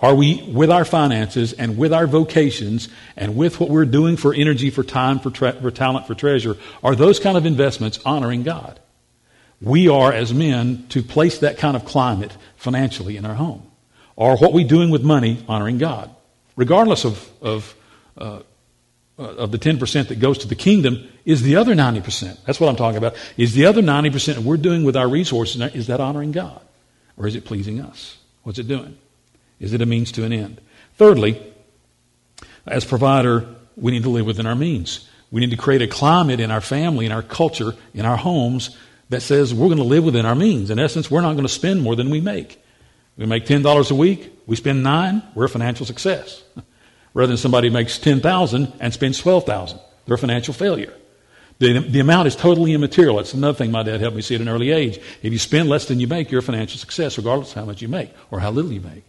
Are 0.00 0.14
we, 0.14 0.42
with 0.42 0.70
our 0.70 0.84
finances 0.84 1.52
and 1.52 1.76
with 1.76 1.92
our 1.92 2.06
vocations 2.06 2.88
and 3.16 3.36
with 3.36 3.58
what 3.58 3.68
we're 3.68 3.84
doing 3.84 4.16
for 4.16 4.32
energy, 4.32 4.70
for 4.70 4.84
time, 4.84 5.18
for, 5.18 5.30
tra- 5.30 5.60
for 5.60 5.72
talent, 5.72 6.06
for 6.06 6.14
treasure, 6.14 6.56
are 6.84 6.94
those 6.94 7.18
kind 7.18 7.36
of 7.36 7.46
investments 7.46 7.98
honoring 8.04 8.44
God? 8.44 8.78
We 9.60 9.88
are, 9.88 10.12
as 10.12 10.32
men, 10.32 10.86
to 10.90 11.02
place 11.02 11.38
that 11.38 11.58
kind 11.58 11.74
of 11.74 11.84
climate 11.84 12.36
financially 12.56 13.16
in 13.16 13.24
our 13.24 13.34
home. 13.34 13.68
Are 14.16 14.36
what 14.36 14.52
we're 14.52 14.68
doing 14.68 14.90
with 14.90 15.02
money 15.02 15.44
honoring 15.48 15.78
God? 15.78 16.14
Regardless 16.54 17.04
of, 17.04 17.28
of, 17.42 17.74
uh, 18.18 18.40
of 19.18 19.50
the 19.50 19.58
10% 19.58 20.08
that 20.08 20.20
goes 20.20 20.38
to 20.38 20.48
the 20.48 20.54
kingdom, 20.54 21.08
is 21.24 21.42
the 21.42 21.56
other 21.56 21.74
90%. 21.74 22.44
That's 22.44 22.60
what 22.60 22.68
I'm 22.68 22.76
talking 22.76 22.98
about. 22.98 23.16
Is 23.36 23.54
the 23.54 23.66
other 23.66 23.82
90% 23.82 24.36
that 24.36 24.42
we're 24.42 24.56
doing 24.56 24.84
with 24.84 24.96
our 24.96 25.08
resources, 25.08 25.60
is 25.74 25.88
that 25.88 26.00
honoring 26.00 26.32
God? 26.32 26.60
Or 27.16 27.26
is 27.26 27.34
it 27.34 27.44
pleasing 27.44 27.80
us? 27.80 28.18
What's 28.44 28.58
it 28.58 28.68
doing? 28.68 28.96
Is 29.58 29.72
it 29.72 29.82
a 29.82 29.86
means 29.86 30.12
to 30.12 30.24
an 30.24 30.32
end? 30.32 30.60
Thirdly, 30.96 31.42
as 32.66 32.84
provider, 32.84 33.56
we 33.76 33.90
need 33.90 34.04
to 34.04 34.10
live 34.10 34.26
within 34.26 34.46
our 34.46 34.54
means. 34.54 35.08
We 35.30 35.40
need 35.40 35.50
to 35.50 35.56
create 35.56 35.82
a 35.82 35.88
climate 35.88 36.40
in 36.40 36.50
our 36.50 36.60
family, 36.60 37.06
in 37.06 37.12
our 37.12 37.22
culture, 37.22 37.74
in 37.92 38.06
our 38.06 38.16
homes 38.16 38.76
that 39.08 39.22
says 39.22 39.52
we're 39.52 39.66
going 39.66 39.78
to 39.78 39.84
live 39.84 40.04
within 40.04 40.26
our 40.26 40.34
means. 40.34 40.70
In 40.70 40.78
essence, 40.78 41.10
we're 41.10 41.22
not 41.22 41.32
going 41.32 41.46
to 41.46 41.52
spend 41.52 41.82
more 41.82 41.96
than 41.96 42.10
we 42.10 42.20
make. 42.20 42.62
We 43.16 43.26
make 43.26 43.46
$10 43.46 43.90
a 43.90 43.94
week, 43.94 44.32
we 44.46 44.54
spend 44.54 44.84
nine, 44.84 45.24
we're 45.34 45.46
a 45.46 45.48
financial 45.48 45.84
success. 45.84 46.42
Rather 47.14 47.28
than 47.28 47.36
somebody 47.36 47.70
makes 47.70 47.98
10000 47.98 48.72
and 48.80 48.92
spends 48.92 49.18
12000 49.18 49.80
they're 50.08 50.14
a 50.14 50.18
financial 50.18 50.54
failure. 50.54 50.94
The, 51.58 51.80
the 51.80 52.00
amount 52.00 52.28
is 52.28 52.36
totally 52.36 52.72
immaterial. 52.72 53.16
That's 53.16 53.34
another 53.34 53.56
thing 53.56 53.70
my 53.70 53.82
dad 53.82 54.00
helped 54.00 54.16
me 54.16 54.22
see 54.22 54.36
at 54.36 54.40
an 54.40 54.48
early 54.48 54.70
age. 54.70 54.98
If 55.22 55.32
you 55.32 55.38
spend 55.38 55.68
less 55.68 55.86
than 55.86 56.00
you 56.00 56.06
make, 56.06 56.30
you're 56.30 56.38
a 56.38 56.42
financial 56.42 56.78
success, 56.78 57.18
regardless 57.18 57.50
of 57.50 57.56
how 57.56 57.64
much 57.66 57.82
you 57.82 57.88
make 57.88 58.10
or 58.30 58.40
how 58.40 58.50
little 58.50 58.72
you 58.72 58.80
make. 58.80 59.04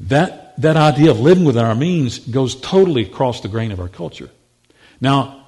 That, 0.00 0.60
that 0.60 0.76
idea 0.76 1.10
of 1.10 1.18
living 1.18 1.44
within 1.44 1.64
our 1.64 1.74
means 1.74 2.20
goes 2.20 2.54
totally 2.60 3.02
across 3.02 3.40
the 3.40 3.48
grain 3.48 3.72
of 3.72 3.80
our 3.80 3.88
culture. 3.88 4.30
Now, 5.00 5.46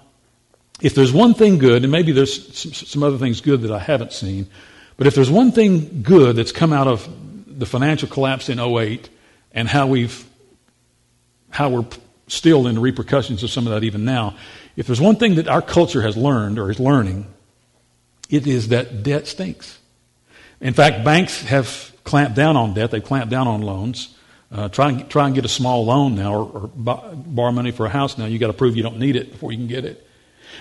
if 0.80 0.94
there's 0.94 1.12
one 1.12 1.35
thing 1.35 1.59
good, 1.59 1.85
and 1.85 1.92
maybe 1.92 2.11
there's 2.11 2.88
some 2.88 3.02
other 3.02 3.18
things 3.18 3.40
good 3.40 3.62
that 3.62 3.70
I 3.70 3.78
haven't 3.78 4.12
seen, 4.12 4.49
but 4.97 5.06
if 5.06 5.14
there's 5.14 5.30
one 5.30 5.52
thing 5.52 6.02
good 6.02 6.37
that's 6.37 6.52
come 6.52 6.73
out 6.73 6.88
of 6.88 7.09
the 7.47 7.66
financial 7.66 8.09
collapse 8.09 8.49
in 8.49 8.59
08 8.59 9.09
and 9.52 9.68
how 9.68 9.87
we've 9.87 10.26
how 11.50 11.69
we're 11.69 11.87
still 12.28 12.66
in 12.66 12.76
the 12.76 12.80
repercussions 12.80 13.42
of 13.42 13.50
some 13.50 13.66
of 13.66 13.73
that 13.73 13.85
even 13.85 14.04
now, 14.04 14.37
if 14.76 14.87
there's 14.87 15.00
one 15.00 15.16
thing 15.16 15.35
that 15.35 15.49
our 15.49 15.62
culture 15.62 16.02
has 16.02 16.16
learned 16.16 16.59
or 16.59 16.71
is 16.71 16.80
learning, 16.80 17.26
it 18.28 18.47
is 18.47 18.69
that 18.69 19.02
debt 19.02 19.26
stinks. 19.26 19.78
In 20.61 20.75
fact, 20.75 21.04
banks 21.04 21.42
have 21.42 21.92
clamped 22.04 22.37
down 22.37 22.57
on 22.57 22.75
debt. 22.75 22.90
They've 22.90 23.02
clamped 23.02 23.30
down 23.30 23.49
on 23.49 23.62
loans. 23.62 24.14
Uh, 24.52 24.69
try, 24.69 24.88
and, 24.88 25.09
try 25.09 25.26
and 25.26 25.35
get 25.35 25.45
a 25.45 25.49
small 25.49 25.85
loan 25.85 26.16
now 26.16 26.35
or, 26.35 26.45
or 26.45 26.69
borrow 26.69 27.52
money 27.52 27.71
for 27.71 27.87
a 27.87 27.88
house 27.88 28.19
now. 28.19 28.26
You've 28.26 28.40
got 28.40 28.49
to 28.49 28.52
prove 28.52 28.76
you 28.76 28.83
don't 28.83 28.99
need 28.99 29.16
it 29.16 29.30
before 29.30 29.52
you 29.52 29.59
can 29.59 29.69
get 29.69 29.85
it. 29.85 30.07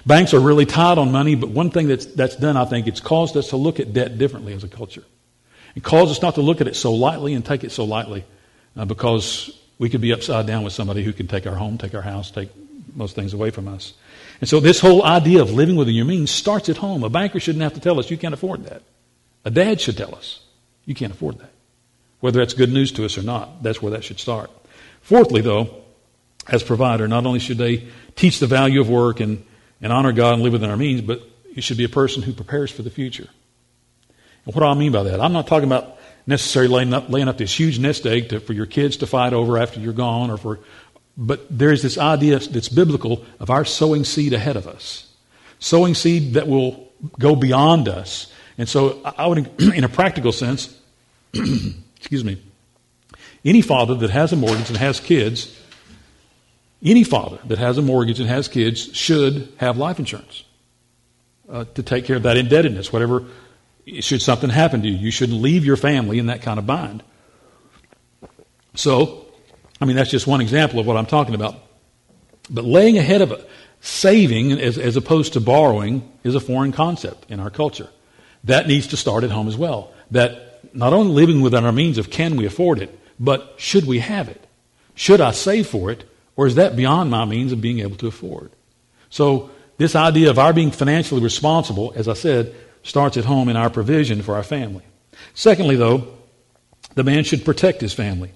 Banks 0.06 0.34
are 0.34 0.40
really 0.40 0.66
tight 0.66 0.98
on 0.98 1.12
money, 1.12 1.36
but 1.36 1.50
one 1.50 1.72
thing 1.72 1.88
that's, 1.88 2.06
that's 2.06 2.36
done, 2.36 2.56
I 2.56 2.66
think, 2.66 2.88
it's 2.88 3.00
caused 3.00 3.36
us 3.36 3.50
to 3.50 3.58
look 3.58 3.80
at 3.80 3.92
debt 3.92 4.18
differently 4.18 4.54
as 4.54 4.64
a 4.64 4.68
culture. 4.68 5.04
It 5.76 5.84
caused 5.84 6.12
us 6.12 6.22
not 6.22 6.36
to 6.36 6.42
look 6.42 6.62
at 6.62 6.68
it 6.68 6.76
so 6.76 6.94
lightly 6.94 7.34
and 7.34 7.44
take 7.44 7.64
it 7.64 7.72
so 7.72 7.84
lightly 7.84 8.26
uh, 8.78 8.86
because 8.86 9.59
we 9.80 9.90
could 9.90 10.02
be 10.02 10.14
upside 10.14 10.46
down 10.46 10.64
with 10.64 10.74
somebody 10.74 11.04
who 11.04 11.14
can 11.14 11.28
take 11.28 11.48
our 11.48 11.56
home, 11.56 11.78
take 11.78 11.96
our 11.96 12.02
house, 12.02 12.30
take 12.30 12.50
most 12.96 13.16
things 13.16 13.34
away 13.34 13.50
from 13.50 13.68
us. 13.68 13.94
And 14.42 14.50
so 14.50 14.60
this 14.60 14.80
whole 14.80 15.04
idea 15.04 15.42
of 15.42 15.52
living 15.52 15.76
within 15.76 15.96
your 15.96 16.06
means 16.06 16.30
starts 16.30 16.70
at 16.70 16.78
home. 16.78 17.04
A 17.04 17.10
banker 17.10 17.40
shouldn't 17.40 17.64
have 17.64 17.74
to 17.74 17.80
tell 17.80 18.00
us 18.00 18.12
you 18.12 18.18
can't 18.18 18.34
afford 18.34 18.66
that. 18.66 18.84
A 19.46 19.50
dad 19.50 19.82
should 19.82 19.98
tell 19.98 20.14
us 20.14 20.42
you 20.86 20.94
can't 20.94 21.14
afford 21.14 21.40
that. 21.40 21.52
Whether 22.20 22.40
that's 22.40 22.54
good 22.54 22.72
news 22.72 22.92
to 22.94 23.06
us 23.06 23.18
or 23.18 23.24
not, 23.24 23.64
that's 23.64 23.82
where 23.82 23.92
that 23.92 24.04
should 24.04 24.20
start. 24.20 24.52
Fourthly, 25.02 25.42
though, 25.42 25.82
as 26.48 26.62
provider, 26.62 27.08
not 27.08 27.26
only 27.26 27.40
should 27.40 27.58
they 27.58 27.88
teach 28.16 28.40
the 28.40 28.48
value 28.48 28.82
of 28.82 28.90
work 28.90 29.22
and, 29.22 29.46
and 29.82 29.94
honor 29.94 30.12
God 30.12 30.34
and 30.34 30.44
live 30.44 30.54
within 30.54 30.70
our 30.70 30.78
means, 30.78 31.02
but 31.02 31.22
you 31.54 31.62
should 31.62 31.78
be 31.78 31.86
a 31.86 31.90
person 31.90 32.22
who 32.22 32.34
prepares 32.34 32.72
for 32.72 32.82
the 32.82 32.90
future. 32.90 33.28
And 34.46 34.54
what 34.54 34.62
do 34.62 34.68
I 34.68 34.74
mean 34.74 34.92
by 34.92 35.04
that? 35.04 35.22
I'm 35.22 35.34
not 35.34 35.48
talking 35.48 35.70
about 35.70 35.99
necessarily 36.30 36.72
laying 36.72 36.94
up, 36.94 37.10
laying 37.10 37.28
up 37.28 37.38
this 37.38 37.60
huge 37.60 37.80
nest 37.80 38.06
egg 38.06 38.30
to, 38.30 38.40
for 38.40 38.54
your 38.54 38.68
kids 38.68 38.98
to 38.98 39.08
fight 39.08 39.34
over 39.34 39.58
after 39.58 39.80
you're 39.80 39.92
gone, 39.92 40.30
or 40.30 40.38
for, 40.38 40.60
but 41.18 41.46
there's 41.50 41.82
this 41.82 41.98
idea 41.98 42.40
that's 42.40 42.70
biblical 42.70 43.26
of 43.40 43.50
our 43.50 43.66
sowing 43.66 44.06
seed 44.06 44.32
ahead 44.32 44.56
of 44.56 44.68
us, 44.68 45.12
sowing 45.58 45.96
seed 45.96 46.36
that 46.36 46.48
will 46.48 46.88
go 47.18 47.36
beyond 47.36 47.90
us. 47.90 48.32
And 48.58 48.70
so, 48.70 49.02
I 49.04 49.26
would, 49.26 49.50
in 49.76 49.84
a 49.84 49.90
practical 49.90 50.32
sense, 50.32 50.78
excuse 51.34 52.24
me, 52.24 52.42
any 53.44 53.62
father 53.62 53.96
that 53.96 54.12
has 54.12 54.32
a 54.32 54.36
mortgage 54.36 54.70
and 54.70 54.78
has 54.78 55.00
kids, 55.00 55.60
any 56.84 57.04
father 57.04 57.40
that 57.46 57.58
has 57.58 57.78
a 57.78 57.82
mortgage 57.82 58.20
and 58.20 58.30
has 58.30 58.48
kids 58.48 58.96
should 58.96 59.52
have 59.58 59.78
life 59.78 59.98
insurance 59.98 60.44
uh, 61.52 61.66
to 61.74 61.82
take 61.82 62.06
care 62.06 62.18
of 62.18 62.24
that 62.24 62.38
indebtedness, 62.38 62.94
whatever, 62.94 63.26
should 64.02 64.22
something 64.22 64.50
happen 64.50 64.82
to 64.82 64.88
you. 64.88 64.98
You 64.98 65.12
shouldn't 65.12 65.42
leave 65.42 65.66
your 65.66 65.78
family 65.78 66.20
in 66.20 66.28
that 66.28 66.42
kind 66.42 66.60
of 66.60 66.66
bind. 66.66 67.04
So, 68.76 69.26
I 69.82 69.86
mean, 69.86 69.96
that's 69.96 70.12
just 70.12 70.28
one 70.28 70.42
example 70.42 70.80
of 70.80 70.88
what 70.88 70.98
I'm 70.98 71.06
talking 71.06 71.36
about. 71.36 71.56
But 72.50 72.66
laying 72.66 72.98
ahead 72.98 73.22
of 73.22 73.46
saving 73.82 74.52
as, 74.54 74.78
as 74.78 74.96
opposed 74.96 75.34
to 75.34 75.40
borrowing 75.40 76.10
is 76.24 76.36
a 76.36 76.40
foreign 76.40 76.72
concept 76.72 77.30
in 77.30 77.40
our 77.40 77.50
culture. 77.50 77.90
That 78.46 78.68
needs 78.68 78.88
to 78.88 78.98
start 78.98 79.24
at 79.24 79.32
home 79.32 79.48
as 79.48 79.58
well. 79.58 79.92
That 80.12 80.60
not 80.74 80.94
only 80.94 81.14
living 81.14 81.42
within 81.42 81.66
our 81.66 81.72
means 81.72 81.98
of 81.98 82.10
can 82.10 82.36
we 82.36 82.46
afford 82.46 82.82
it, 82.82 82.98
but 83.20 83.56
should 83.58 83.86
we 83.86 84.00
have 84.00 84.30
it? 84.30 84.44
Should 84.96 85.22
I 85.22 85.32
save 85.32 85.68
for 85.68 85.92
it? 85.92 86.04
Or 86.36 86.48
is 86.48 86.56
that 86.56 86.76
beyond 86.76 87.12
my 87.12 87.26
means 87.26 87.52
of 87.52 87.62
being 87.62 87.80
able 87.80 87.98
to 87.98 88.08
afford? 88.08 88.52
So, 89.10 89.50
this 89.78 89.96
idea 89.96 90.30
of 90.30 90.38
our 90.38 90.52
being 90.52 90.72
financially 90.72 91.22
responsible, 91.22 91.94
as 91.96 92.10
I 92.10 92.14
said, 92.14 92.54
starts 92.90 93.18
at 93.18 93.26
home 93.26 93.50
in 93.50 93.56
our 93.56 93.70
provision 93.70 94.24
for 94.24 94.36
our 94.36 94.44
family. 94.44 94.84
Secondly, 95.36 95.76
though, 95.76 96.08
the 96.96 97.04
man 97.04 97.24
should 97.24 97.46
protect 97.46 97.82
his 97.82 97.94
family. 97.94 98.32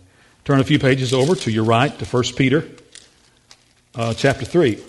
Turn 0.45 0.59
a 0.59 0.63
few 0.63 0.77
pages 0.77 1.11
over 1.11 1.35
to 1.35 1.51
your 1.51 1.63
right 1.63 1.97
to 1.97 2.05
1 2.05 2.23
Peter 2.37 2.69
uh, 3.95 4.13
chapter 4.13 4.45
3. 4.45 4.79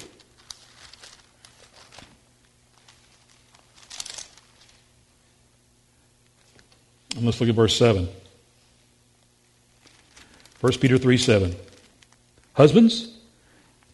And 7.16 7.24
let's 7.24 7.40
look 7.40 7.48
at 7.48 7.54
verse 7.54 7.76
7. 7.76 8.06
1 10.60 10.72
Peter 10.74 10.98
3 10.98 11.16
7. 11.16 11.56
Husbands, 12.52 13.16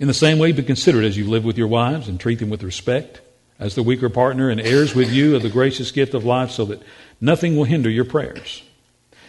in 0.00 0.08
the 0.08 0.14
same 0.14 0.38
way, 0.38 0.50
be 0.50 0.64
considerate 0.64 1.04
as 1.04 1.16
you 1.16 1.28
live 1.28 1.44
with 1.44 1.56
your 1.56 1.68
wives 1.68 2.08
and 2.08 2.18
treat 2.18 2.40
them 2.40 2.50
with 2.50 2.64
respect 2.64 3.20
as 3.60 3.74
the 3.74 3.82
weaker 3.82 4.08
partner 4.08 4.48
and 4.48 4.60
heirs 4.60 4.94
with 4.94 5.12
you 5.12 5.36
of 5.36 5.42
the 5.42 5.50
gracious 5.50 5.92
gift 5.92 6.14
of 6.14 6.24
life 6.24 6.50
so 6.50 6.64
that 6.64 6.82
nothing 7.20 7.56
will 7.56 7.64
hinder 7.64 7.90
your 7.90 8.06
prayers. 8.06 8.62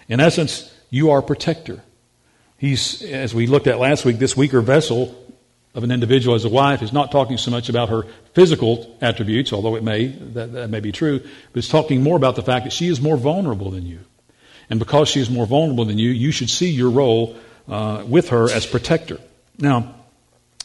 In 0.08 0.20
essence, 0.20 0.74
you 0.90 1.12
are 1.12 1.22
protector. 1.22 1.84
He's, 2.58 3.02
as 3.04 3.36
we 3.36 3.46
looked 3.46 3.68
at 3.68 3.78
last 3.78 4.06
week, 4.06 4.18
this 4.18 4.38
weaker 4.38 4.62
vessel 4.62 5.16
of 5.76 5.84
an 5.84 5.92
individual 5.92 6.36
as 6.36 6.46
a 6.46 6.50
wife 6.50 6.82
is 6.82 6.94
not 6.94 7.12
talking 7.12 7.38
so 7.38 7.52
much 7.52 7.70
about 7.70 7.90
her 7.90 8.04
physical 8.34 8.98
attributes, 9.02 9.52
although 9.54 9.76
it 9.76 9.84
may, 9.84 10.08
that, 10.08 10.54
that 10.54 10.70
may 10.70 10.80
be 10.80 10.92
true, 10.92 11.20
but 11.20 11.30
it's 11.56 11.70
talking 11.70 12.02
more 12.02 12.16
about 12.16 12.36
the 12.36 12.44
fact 12.44 12.66
that 12.66 12.74
she 12.74 12.88
is 12.88 13.02
more 13.02 13.18
vulnerable 13.18 13.72
than 13.72 13.86
you. 13.86 14.00
And 14.70 14.80
because 14.80 15.10
she 15.10 15.20
is 15.20 15.30
more 15.30 15.46
vulnerable 15.46 15.86
than 15.86 15.98
you, 15.98 16.10
you 16.10 16.32
should 16.32 16.50
see 16.50 16.70
your 16.70 16.90
role 16.90 17.36
uh, 17.68 18.04
with 18.08 18.30
her 18.30 18.50
as 18.50 18.66
protector. 18.66 19.20
Now, 19.58 19.96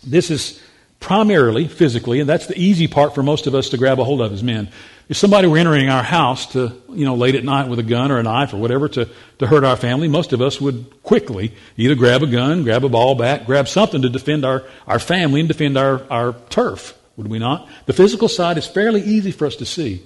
this 0.04 0.30
is 0.30 0.62
primarily 1.00 1.69
physically, 1.69 2.21
and 2.21 2.29
that's 2.29 2.47
the 2.47 2.59
easy 2.59 2.88
part 2.88 3.15
for 3.15 3.23
most 3.23 3.47
of 3.47 3.55
us 3.55 3.69
to 3.71 3.76
grab 3.76 4.00
a 4.00 4.05
hold 4.05 4.21
of 4.21 4.33
as 4.33 4.43
men. 4.43 4.69
If 5.09 5.17
somebody 5.17 5.47
were 5.47 5.59
entering 5.59 5.88
our 5.88 6.03
house 6.03 6.47
to, 6.53 6.83
you 6.88 7.05
know, 7.05 7.15
late 7.15 7.37
at 7.37 7.45
night 7.45 7.69
with 7.69 7.79
a 7.79 7.85
gun 7.85 8.11
or 8.11 8.19
a 8.19 8.25
knife 8.25 8.53
or 8.53 8.57
whatever 8.57 8.88
to, 8.88 9.09
to 9.38 9.47
hurt 9.47 9.62
our 9.62 9.76
family, 9.76 10.09
most 10.09 10.33
of 10.33 10.43
us 10.43 10.61
would 10.61 11.03
quickly 11.05 11.55
either 11.76 11.95
grab 11.95 12.25
a 12.25 12.26
gun, 12.26 12.65
grab 12.65 12.83
a 12.83 12.88
ball 12.88 13.15
bat, 13.15 13.47
grab 13.47 13.69
something 13.69 14.03
to 14.03 14.09
defend 14.09 14.45
our, 14.45 14.65
our 14.87 14.99
family 14.99 15.41
and 15.41 15.49
defend 15.49 15.79
our, 15.79 16.03
our 16.11 16.33
turf, 16.50 16.99
would 17.17 17.29
we 17.29 17.38
not? 17.38 17.69
The 17.87 17.93
physical 17.93 18.29
side 18.29 18.59
is 18.59 18.67
fairly 18.67 19.03
easy 19.03 19.31
for 19.31 19.47
us 19.47 19.57
to 19.57 19.67
see, 19.67 20.03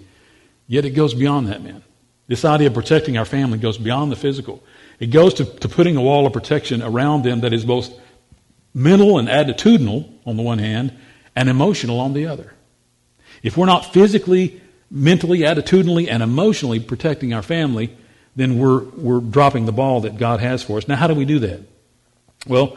yet 0.66 0.84
it 0.84 0.90
goes 0.90 1.14
beyond 1.14 1.48
that, 1.48 1.62
man. 1.62 1.82
This 2.26 2.44
idea 2.44 2.68
of 2.68 2.74
protecting 2.74 3.16
our 3.16 3.24
family 3.24 3.58
goes 3.58 3.78
beyond 3.78 4.12
the 4.12 4.16
physical. 4.16 4.62
It 5.00 5.06
goes 5.06 5.34
to, 5.34 5.44
to 5.46 5.68
putting 5.68 5.96
a 5.96 6.02
wall 6.02 6.26
of 6.26 6.32
protection 6.34 6.82
around 6.82 7.24
them 7.24 7.40
that 7.40 7.54
is 7.54 7.64
both 7.64 7.90
mental 8.74 9.18
and 9.18 9.28
attitudinal 9.28 10.12
on 10.24 10.36
the 10.36 10.42
one 10.42 10.58
hand 10.58 10.92
and 11.34 11.48
emotional 11.48 11.98
on 12.00 12.12
the 12.12 12.26
other. 12.26 12.54
If 13.42 13.56
we're 13.56 13.66
not 13.66 13.92
physically, 13.92 14.60
mentally, 14.90 15.40
attitudinally, 15.40 16.08
and 16.10 16.22
emotionally 16.22 16.80
protecting 16.80 17.32
our 17.32 17.42
family, 17.42 17.96
then 18.36 18.58
we're, 18.58 18.80
we're 18.80 19.20
dropping 19.20 19.66
the 19.66 19.72
ball 19.72 20.02
that 20.02 20.18
God 20.18 20.40
has 20.40 20.62
for 20.62 20.78
us. 20.78 20.86
Now, 20.86 20.96
how 20.96 21.06
do 21.06 21.14
we 21.14 21.24
do 21.24 21.38
that? 21.40 21.60
Well, 22.46 22.76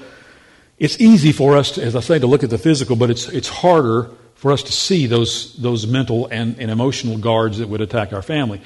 it's 0.78 1.00
easy 1.00 1.32
for 1.32 1.58
us, 1.58 1.74
to, 1.74 1.84
as 1.84 1.96
I 1.96 2.00
say, 2.00 2.20
to 2.20 2.28
look 2.28 2.44
at 2.44 2.50
the 2.50 2.58
physical, 2.58 2.96
but 2.96 3.10
it's, 3.10 3.30
it's 3.30 3.48
harder 3.48 4.10
for 4.36 4.52
us 4.52 4.64
to 4.64 4.72
see 4.72 5.06
those, 5.08 5.54
those 5.56 5.88
mental 5.88 6.28
and, 6.28 6.60
and 6.60 6.70
emotional 6.70 7.18
guards 7.18 7.60
that 7.60 7.70
would 7.70 7.82
attack 7.82 8.12
our 8.12 8.22
family. 8.22 8.62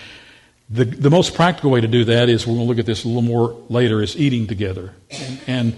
The, 0.70 0.86
the 0.86 1.10
most 1.10 1.36
practical 1.36 1.72
way 1.72 1.82
to 1.82 1.88
do 1.88 2.06
that 2.06 2.30
is, 2.30 2.48
we're 2.48 2.56
going 2.56 2.66
to 2.66 2.70
look 2.70 2.80
at 2.80 2.86
this 2.86 3.04
a 3.04 3.08
little 3.08 3.22
more 3.22 3.62
later, 3.70 4.02
is 4.02 4.18
eating 4.18 4.48
together. 4.48 4.94
And, 5.10 5.40
and 5.48 5.76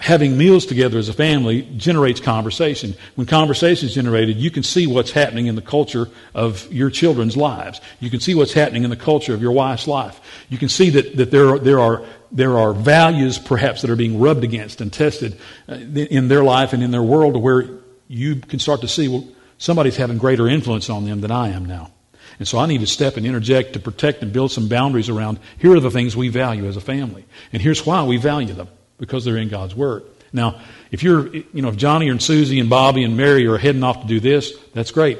having 0.00 0.36
meals 0.36 0.66
together 0.66 0.98
as 0.98 1.08
a 1.08 1.12
family 1.12 1.62
generates 1.76 2.20
conversation. 2.20 2.94
When 3.14 3.26
conversation 3.26 3.88
is 3.88 3.94
generated, 3.94 4.36
you 4.36 4.50
can 4.50 4.62
see 4.62 4.86
what's 4.86 5.12
happening 5.12 5.46
in 5.46 5.54
the 5.54 5.62
culture 5.62 6.08
of 6.34 6.70
your 6.72 6.90
children's 6.90 7.36
lives. 7.36 7.80
You 8.00 8.10
can 8.10 8.20
see 8.20 8.34
what's 8.34 8.52
happening 8.52 8.82
in 8.82 8.90
the 8.90 8.96
culture 8.96 9.34
of 9.34 9.42
your 9.42 9.52
wife's 9.52 9.86
life. 9.86 10.20
You 10.48 10.58
can 10.58 10.68
see 10.68 10.90
that, 10.90 11.16
that 11.16 11.30
there, 11.30 11.50
are, 11.50 11.58
there, 11.58 11.78
are, 11.78 12.04
there 12.32 12.58
are 12.58 12.72
values 12.72 13.38
perhaps 13.38 13.82
that 13.82 13.90
are 13.90 13.96
being 13.96 14.18
rubbed 14.18 14.42
against 14.42 14.80
and 14.80 14.92
tested 14.92 15.38
uh, 15.68 15.74
in 15.74 16.28
their 16.28 16.42
life 16.42 16.72
and 16.72 16.82
in 16.82 16.90
their 16.90 17.02
world 17.02 17.36
where 17.36 17.68
you 18.08 18.36
can 18.36 18.58
start 18.58 18.80
to 18.80 18.88
see, 18.88 19.06
well, 19.06 19.26
somebody's 19.58 19.96
having 19.96 20.18
greater 20.18 20.48
influence 20.48 20.90
on 20.90 21.04
them 21.04 21.20
than 21.20 21.30
I 21.30 21.50
am 21.50 21.66
now. 21.66 21.92
And 22.40 22.48
so 22.48 22.58
I 22.58 22.66
need 22.66 22.80
to 22.80 22.86
step 22.88 23.16
and 23.16 23.24
interject 23.24 23.74
to 23.74 23.78
protect 23.78 24.22
and 24.22 24.32
build 24.32 24.50
some 24.50 24.68
boundaries 24.68 25.08
around 25.08 25.38
here 25.58 25.76
are 25.76 25.80
the 25.80 25.90
things 25.90 26.16
we 26.16 26.28
value 26.30 26.66
as 26.66 26.76
a 26.76 26.80
family. 26.80 27.24
And 27.52 27.62
here's 27.62 27.86
why 27.86 28.02
we 28.02 28.16
value 28.16 28.54
them 28.54 28.68
because 28.98 29.24
they're 29.24 29.36
in 29.36 29.48
God's 29.48 29.74
Word. 29.74 30.04
Now, 30.32 30.60
if 30.90 31.02
you're, 31.02 31.34
you 31.34 31.62
know, 31.62 31.68
if 31.68 31.76
Johnny 31.76 32.08
and 32.08 32.20
Susie 32.20 32.58
and 32.58 32.68
Bobby 32.68 33.04
and 33.04 33.16
Mary 33.16 33.46
are 33.46 33.58
heading 33.58 33.82
off 33.84 34.02
to 34.02 34.06
do 34.06 34.20
this, 34.20 34.52
that's 34.72 34.90
great. 34.90 35.18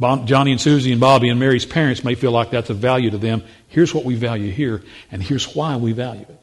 Johnny 0.00 0.50
and 0.50 0.60
Susie 0.60 0.90
and 0.90 1.00
Bobby 1.00 1.28
and 1.28 1.38
Mary's 1.38 1.66
parents 1.66 2.02
may 2.02 2.16
feel 2.16 2.32
like 2.32 2.50
that's 2.50 2.70
of 2.70 2.78
value 2.78 3.10
to 3.10 3.18
them. 3.18 3.44
Here's 3.68 3.94
what 3.94 4.04
we 4.04 4.16
value 4.16 4.50
here, 4.50 4.82
and 5.12 5.22
here's 5.22 5.54
why 5.54 5.76
we 5.76 5.92
value 5.92 6.26
it. 6.28 6.38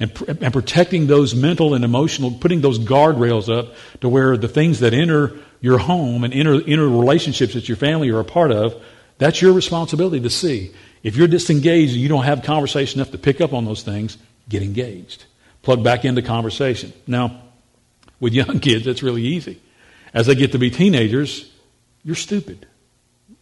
And, 0.00 0.42
and 0.42 0.52
protecting 0.52 1.06
those 1.06 1.34
mental 1.34 1.74
and 1.74 1.84
emotional, 1.84 2.32
putting 2.32 2.62
those 2.62 2.78
guardrails 2.78 3.54
up 3.54 3.74
to 4.00 4.08
where 4.08 4.36
the 4.36 4.48
things 4.48 4.80
that 4.80 4.92
enter 4.92 5.38
your 5.60 5.78
home 5.78 6.24
and 6.24 6.34
enter, 6.34 6.54
enter 6.54 6.88
relationships 6.88 7.54
that 7.54 7.68
your 7.68 7.76
family 7.76 8.10
are 8.10 8.20
a 8.20 8.24
part 8.24 8.50
of 8.50 8.82
that's 9.20 9.42
your 9.42 9.52
responsibility 9.52 10.18
to 10.20 10.30
see. 10.30 10.72
If 11.02 11.16
you're 11.16 11.28
disengaged 11.28 11.92
and 11.92 12.00
you 12.00 12.08
don't 12.08 12.24
have 12.24 12.42
conversation 12.42 13.00
enough 13.00 13.12
to 13.12 13.18
pick 13.18 13.42
up 13.42 13.52
on 13.52 13.66
those 13.66 13.82
things, 13.82 14.16
get 14.48 14.62
engaged. 14.62 15.26
Plug 15.62 15.84
back 15.84 16.04
into 16.04 16.22
conversation. 16.22 16.92
Now, 17.06 17.42
with 18.18 18.32
young 18.32 18.60
kids, 18.60 18.84
that's 18.84 19.02
really 19.02 19.22
easy. 19.22 19.60
As 20.12 20.26
they 20.26 20.34
get 20.34 20.52
to 20.52 20.58
be 20.58 20.70
teenagers, 20.70 21.50
you're 22.02 22.16
stupid. 22.16 22.66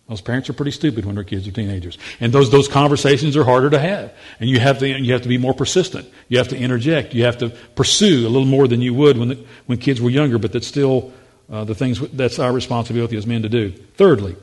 Those 0.08 0.20
parents 0.22 0.48
are 0.48 0.54
pretty 0.54 0.70
stupid 0.70 1.04
when 1.04 1.16
their 1.16 1.24
kids 1.24 1.46
are 1.46 1.52
teenagers. 1.52 1.98
And 2.18 2.32
those, 2.32 2.50
those 2.50 2.66
conversations 2.66 3.36
are 3.36 3.44
harder 3.44 3.68
to 3.68 3.78
have. 3.78 4.14
And 4.40 4.48
you 4.48 4.58
have 4.58 4.78
to, 4.78 4.88
you 4.88 5.12
have 5.12 5.22
to 5.22 5.28
be 5.28 5.36
more 5.36 5.52
persistent. 5.52 6.08
You 6.28 6.38
have 6.38 6.48
to 6.48 6.56
interject. 6.56 7.14
You 7.14 7.24
have 7.24 7.38
to 7.38 7.50
pursue 7.50 8.26
a 8.26 8.30
little 8.30 8.46
more 8.46 8.66
than 8.66 8.80
you 8.80 8.94
would 8.94 9.18
when, 9.18 9.28
the, 9.28 9.44
when 9.66 9.76
kids 9.76 10.00
were 10.00 10.08
younger, 10.08 10.38
but 10.38 10.52
that's 10.52 10.66
still 10.66 11.12
uh, 11.50 11.64
the 11.64 11.74
things, 11.74 12.00
that's 12.12 12.38
our 12.38 12.52
responsibility 12.52 13.18
as 13.18 13.26
men 13.26 13.42
to 13.42 13.50
do. 13.50 13.70
Thirdly, 13.70 14.36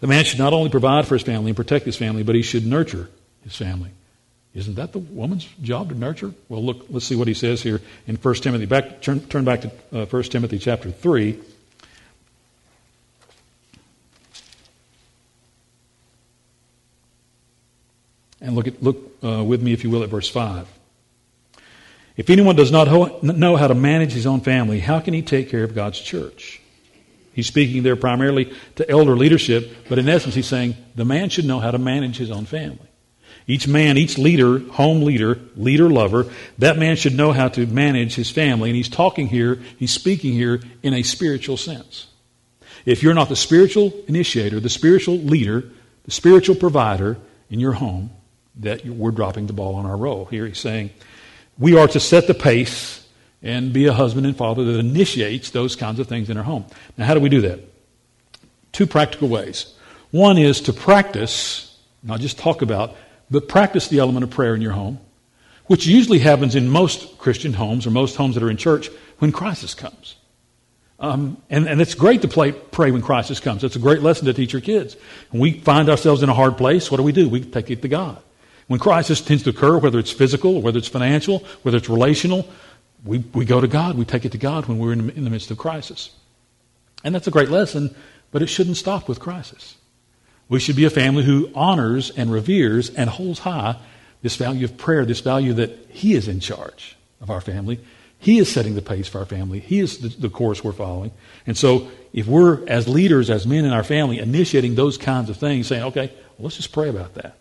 the 0.00 0.06
man 0.06 0.24
should 0.24 0.38
not 0.38 0.52
only 0.52 0.70
provide 0.70 1.06
for 1.06 1.16
his 1.16 1.22
family 1.22 1.50
and 1.50 1.56
protect 1.56 1.84
his 1.84 1.96
family, 1.96 2.22
but 2.22 2.36
he 2.36 2.42
should 2.42 2.64
nurture 2.64 3.10
his 3.42 3.56
family. 3.56 3.90
Isn't 4.56 4.76
that 4.76 4.92
the 4.92 5.00
woman's 5.00 5.44
job 5.60 5.90
to 5.90 5.94
nurture? 5.94 6.32
Well, 6.48 6.64
look, 6.64 6.86
let's 6.88 7.04
see 7.04 7.14
what 7.14 7.28
he 7.28 7.34
says 7.34 7.62
here 7.62 7.82
in 8.06 8.16
1 8.16 8.34
Timothy. 8.36 8.64
Back, 8.64 9.02
turn, 9.02 9.20
turn 9.20 9.44
back 9.44 9.60
to 9.60 9.70
uh, 9.92 10.06
1 10.06 10.22
Timothy 10.24 10.58
chapter 10.58 10.90
3. 10.90 11.38
And 18.40 18.56
look, 18.56 18.66
at, 18.66 18.82
look 18.82 18.96
uh, 19.22 19.44
with 19.44 19.60
me, 19.60 19.74
if 19.74 19.84
you 19.84 19.90
will, 19.90 20.02
at 20.02 20.08
verse 20.08 20.30
5. 20.30 20.66
If 22.16 22.30
anyone 22.30 22.56
does 22.56 22.72
not 22.72 22.88
ho- 22.88 23.18
know 23.20 23.56
how 23.56 23.68
to 23.68 23.74
manage 23.74 24.12
his 24.12 24.26
own 24.26 24.40
family, 24.40 24.80
how 24.80 25.00
can 25.00 25.12
he 25.12 25.20
take 25.20 25.50
care 25.50 25.64
of 25.64 25.74
God's 25.74 26.00
church? 26.00 26.62
He's 27.34 27.46
speaking 27.46 27.82
there 27.82 27.96
primarily 27.96 28.54
to 28.76 28.90
elder 28.90 29.18
leadership, 29.18 29.70
but 29.90 29.98
in 29.98 30.08
essence, 30.08 30.34
he's 30.34 30.46
saying 30.46 30.76
the 30.94 31.04
man 31.04 31.28
should 31.28 31.44
know 31.44 31.60
how 31.60 31.72
to 31.72 31.78
manage 31.78 32.16
his 32.16 32.30
own 32.30 32.46
family. 32.46 32.88
Each 33.46 33.68
man, 33.68 33.96
each 33.96 34.18
leader, 34.18 34.58
home 34.58 35.02
leader, 35.02 35.38
leader 35.56 35.88
lover, 35.88 36.26
that 36.58 36.78
man 36.78 36.96
should 36.96 37.14
know 37.14 37.32
how 37.32 37.48
to 37.48 37.66
manage 37.66 38.16
his 38.16 38.30
family. 38.30 38.70
And 38.70 38.76
he's 38.76 38.88
talking 38.88 39.28
here, 39.28 39.60
he's 39.78 39.92
speaking 39.92 40.32
here 40.32 40.60
in 40.82 40.94
a 40.94 41.02
spiritual 41.02 41.56
sense. 41.56 42.08
If 42.84 43.02
you're 43.02 43.14
not 43.14 43.28
the 43.28 43.36
spiritual 43.36 43.92
initiator, 44.08 44.58
the 44.58 44.68
spiritual 44.68 45.18
leader, 45.18 45.64
the 46.04 46.10
spiritual 46.10 46.56
provider, 46.56 47.18
in 47.50 47.60
your 47.60 47.72
home 47.72 48.10
that 48.56 48.84
we're 48.84 49.10
dropping 49.10 49.46
the 49.46 49.52
ball 49.52 49.74
on 49.74 49.86
our 49.86 49.96
role. 49.96 50.24
Here 50.26 50.46
he's 50.46 50.58
saying, 50.58 50.90
we 51.58 51.76
are 51.76 51.88
to 51.88 52.00
set 52.00 52.26
the 52.26 52.34
pace 52.34 53.06
and 53.42 53.72
be 53.72 53.86
a 53.86 53.92
husband 53.92 54.26
and 54.26 54.36
father 54.36 54.64
that 54.64 54.78
initiates 54.78 55.50
those 55.50 55.76
kinds 55.76 56.00
of 56.00 56.08
things 56.08 56.30
in 56.30 56.36
our 56.36 56.42
home. 56.42 56.64
Now, 56.96 57.06
how 57.06 57.14
do 57.14 57.20
we 57.20 57.28
do 57.28 57.42
that? 57.42 57.60
Two 58.72 58.86
practical 58.86 59.28
ways. 59.28 59.74
One 60.10 60.38
is 60.38 60.60
to 60.62 60.72
practice, 60.72 61.78
not 62.02 62.20
just 62.20 62.38
talk 62.38 62.62
about, 62.62 62.96
but 63.30 63.48
practice 63.48 63.88
the 63.88 63.98
element 63.98 64.24
of 64.24 64.30
prayer 64.30 64.54
in 64.54 64.60
your 64.60 64.72
home, 64.72 65.00
which 65.66 65.86
usually 65.86 66.18
happens 66.18 66.54
in 66.54 66.68
most 66.68 67.18
Christian 67.18 67.52
homes 67.52 67.86
or 67.86 67.90
most 67.90 68.16
homes 68.16 68.34
that 68.34 68.42
are 68.42 68.50
in 68.50 68.56
church 68.56 68.88
when 69.18 69.32
crisis 69.32 69.74
comes. 69.74 70.16
Um, 70.98 71.42
and, 71.50 71.68
and 71.68 71.80
it's 71.80 71.94
great 71.94 72.22
to 72.22 72.28
play, 72.28 72.52
pray 72.52 72.90
when 72.90 73.02
crisis 73.02 73.38
comes. 73.38 73.62
It's 73.64 73.76
a 73.76 73.80
great 73.80 74.00
lesson 74.00 74.26
to 74.26 74.32
teach 74.32 74.52
your 74.52 74.62
kids. 74.62 74.96
When 75.30 75.42
we 75.42 75.60
find 75.60 75.90
ourselves 75.90 76.22
in 76.22 76.28
a 76.28 76.34
hard 76.34 76.56
place, 76.56 76.90
what 76.90 76.96
do 76.96 77.02
we 77.02 77.12
do? 77.12 77.28
We 77.28 77.42
take 77.42 77.70
it 77.70 77.82
to 77.82 77.88
God. 77.88 78.18
When 78.66 78.80
crisis 78.80 79.20
tends 79.20 79.42
to 79.44 79.50
occur, 79.50 79.78
whether 79.78 79.98
it's 79.98 80.10
physical, 80.10 80.62
whether 80.62 80.78
it's 80.78 80.88
financial, 80.88 81.40
whether 81.62 81.76
it's 81.76 81.88
relational, 81.88 82.48
we, 83.04 83.18
we 83.34 83.44
go 83.44 83.60
to 83.60 83.68
God. 83.68 83.96
We 83.96 84.04
take 84.04 84.24
it 84.24 84.32
to 84.32 84.38
God 84.38 84.66
when 84.66 84.78
we're 84.78 84.92
in, 84.92 85.10
in 85.10 85.24
the 85.24 85.30
midst 85.30 85.50
of 85.50 85.58
crisis. 85.58 86.10
And 87.04 87.14
that's 87.14 87.26
a 87.26 87.30
great 87.30 87.50
lesson, 87.50 87.94
but 88.32 88.42
it 88.42 88.48
shouldn't 88.48 88.76
stop 88.76 89.08
with 89.08 89.20
crisis. 89.20 89.76
We 90.48 90.60
should 90.60 90.76
be 90.76 90.84
a 90.84 90.90
family 90.90 91.24
who 91.24 91.50
honors 91.54 92.10
and 92.10 92.30
reveres 92.30 92.90
and 92.90 93.10
holds 93.10 93.40
high 93.40 93.76
this 94.22 94.36
value 94.36 94.64
of 94.64 94.76
prayer, 94.76 95.04
this 95.04 95.20
value 95.20 95.52
that 95.54 95.86
He 95.90 96.14
is 96.14 96.28
in 96.28 96.40
charge 96.40 96.96
of 97.20 97.30
our 97.30 97.40
family. 97.40 97.80
He 98.18 98.38
is 98.38 98.50
setting 98.50 98.74
the 98.74 98.82
pace 98.82 99.08
for 99.08 99.18
our 99.18 99.26
family. 99.26 99.60
He 99.60 99.80
is 99.80 99.98
the, 99.98 100.08
the 100.08 100.30
course 100.30 100.64
we're 100.64 100.72
following. 100.72 101.12
And 101.46 101.56
so, 101.56 101.88
if 102.12 102.26
we're, 102.26 102.66
as 102.66 102.88
leaders, 102.88 103.28
as 103.28 103.46
men 103.46 103.64
in 103.64 103.72
our 103.72 103.84
family, 103.84 104.18
initiating 104.18 104.74
those 104.74 104.96
kinds 104.96 105.28
of 105.28 105.36
things, 105.36 105.66
saying, 105.66 105.82
okay, 105.84 106.06
well, 106.38 106.44
let's 106.44 106.56
just 106.56 106.72
pray 106.72 106.88
about 106.88 107.14
that 107.14 107.36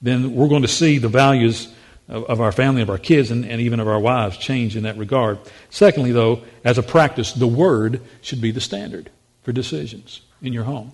then 0.00 0.34
we're 0.34 0.48
going 0.48 0.62
to 0.62 0.68
see 0.68 0.98
the 0.98 1.08
values 1.08 1.68
of, 2.08 2.24
of 2.24 2.40
our 2.40 2.52
family, 2.52 2.82
of 2.82 2.90
our 2.90 2.98
kids, 2.98 3.30
and, 3.30 3.44
and 3.44 3.60
even 3.60 3.80
of 3.80 3.88
our 3.88 3.98
wives 3.98 4.36
change 4.36 4.76
in 4.76 4.84
that 4.84 4.96
regard. 4.96 5.38
Secondly, 5.70 6.12
though, 6.12 6.42
as 6.64 6.78
a 6.78 6.82
practice, 6.82 7.32
the 7.32 7.46
Word 7.46 8.00
should 8.20 8.40
be 8.40 8.50
the 8.50 8.60
standard 8.60 9.10
for 9.42 9.52
decisions 9.52 10.22
in 10.42 10.52
your 10.52 10.64
home. 10.64 10.92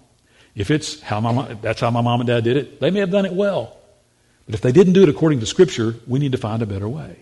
If 0.54 0.70
it's 0.70 1.00
how 1.00 1.20
my 1.20 1.54
that's 1.54 1.80
how 1.80 1.90
my 1.90 2.00
mom 2.00 2.20
and 2.20 2.28
dad 2.28 2.44
did 2.44 2.56
it, 2.56 2.80
they 2.80 2.90
may 2.90 3.00
have 3.00 3.10
done 3.10 3.26
it 3.26 3.32
well. 3.32 3.76
But 4.46 4.54
if 4.54 4.60
they 4.60 4.72
didn't 4.72 4.92
do 4.92 5.02
it 5.02 5.08
according 5.08 5.40
to 5.40 5.46
Scripture, 5.46 5.96
we 6.06 6.18
need 6.18 6.32
to 6.32 6.38
find 6.38 6.62
a 6.62 6.66
better 6.66 6.88
way. 6.88 7.16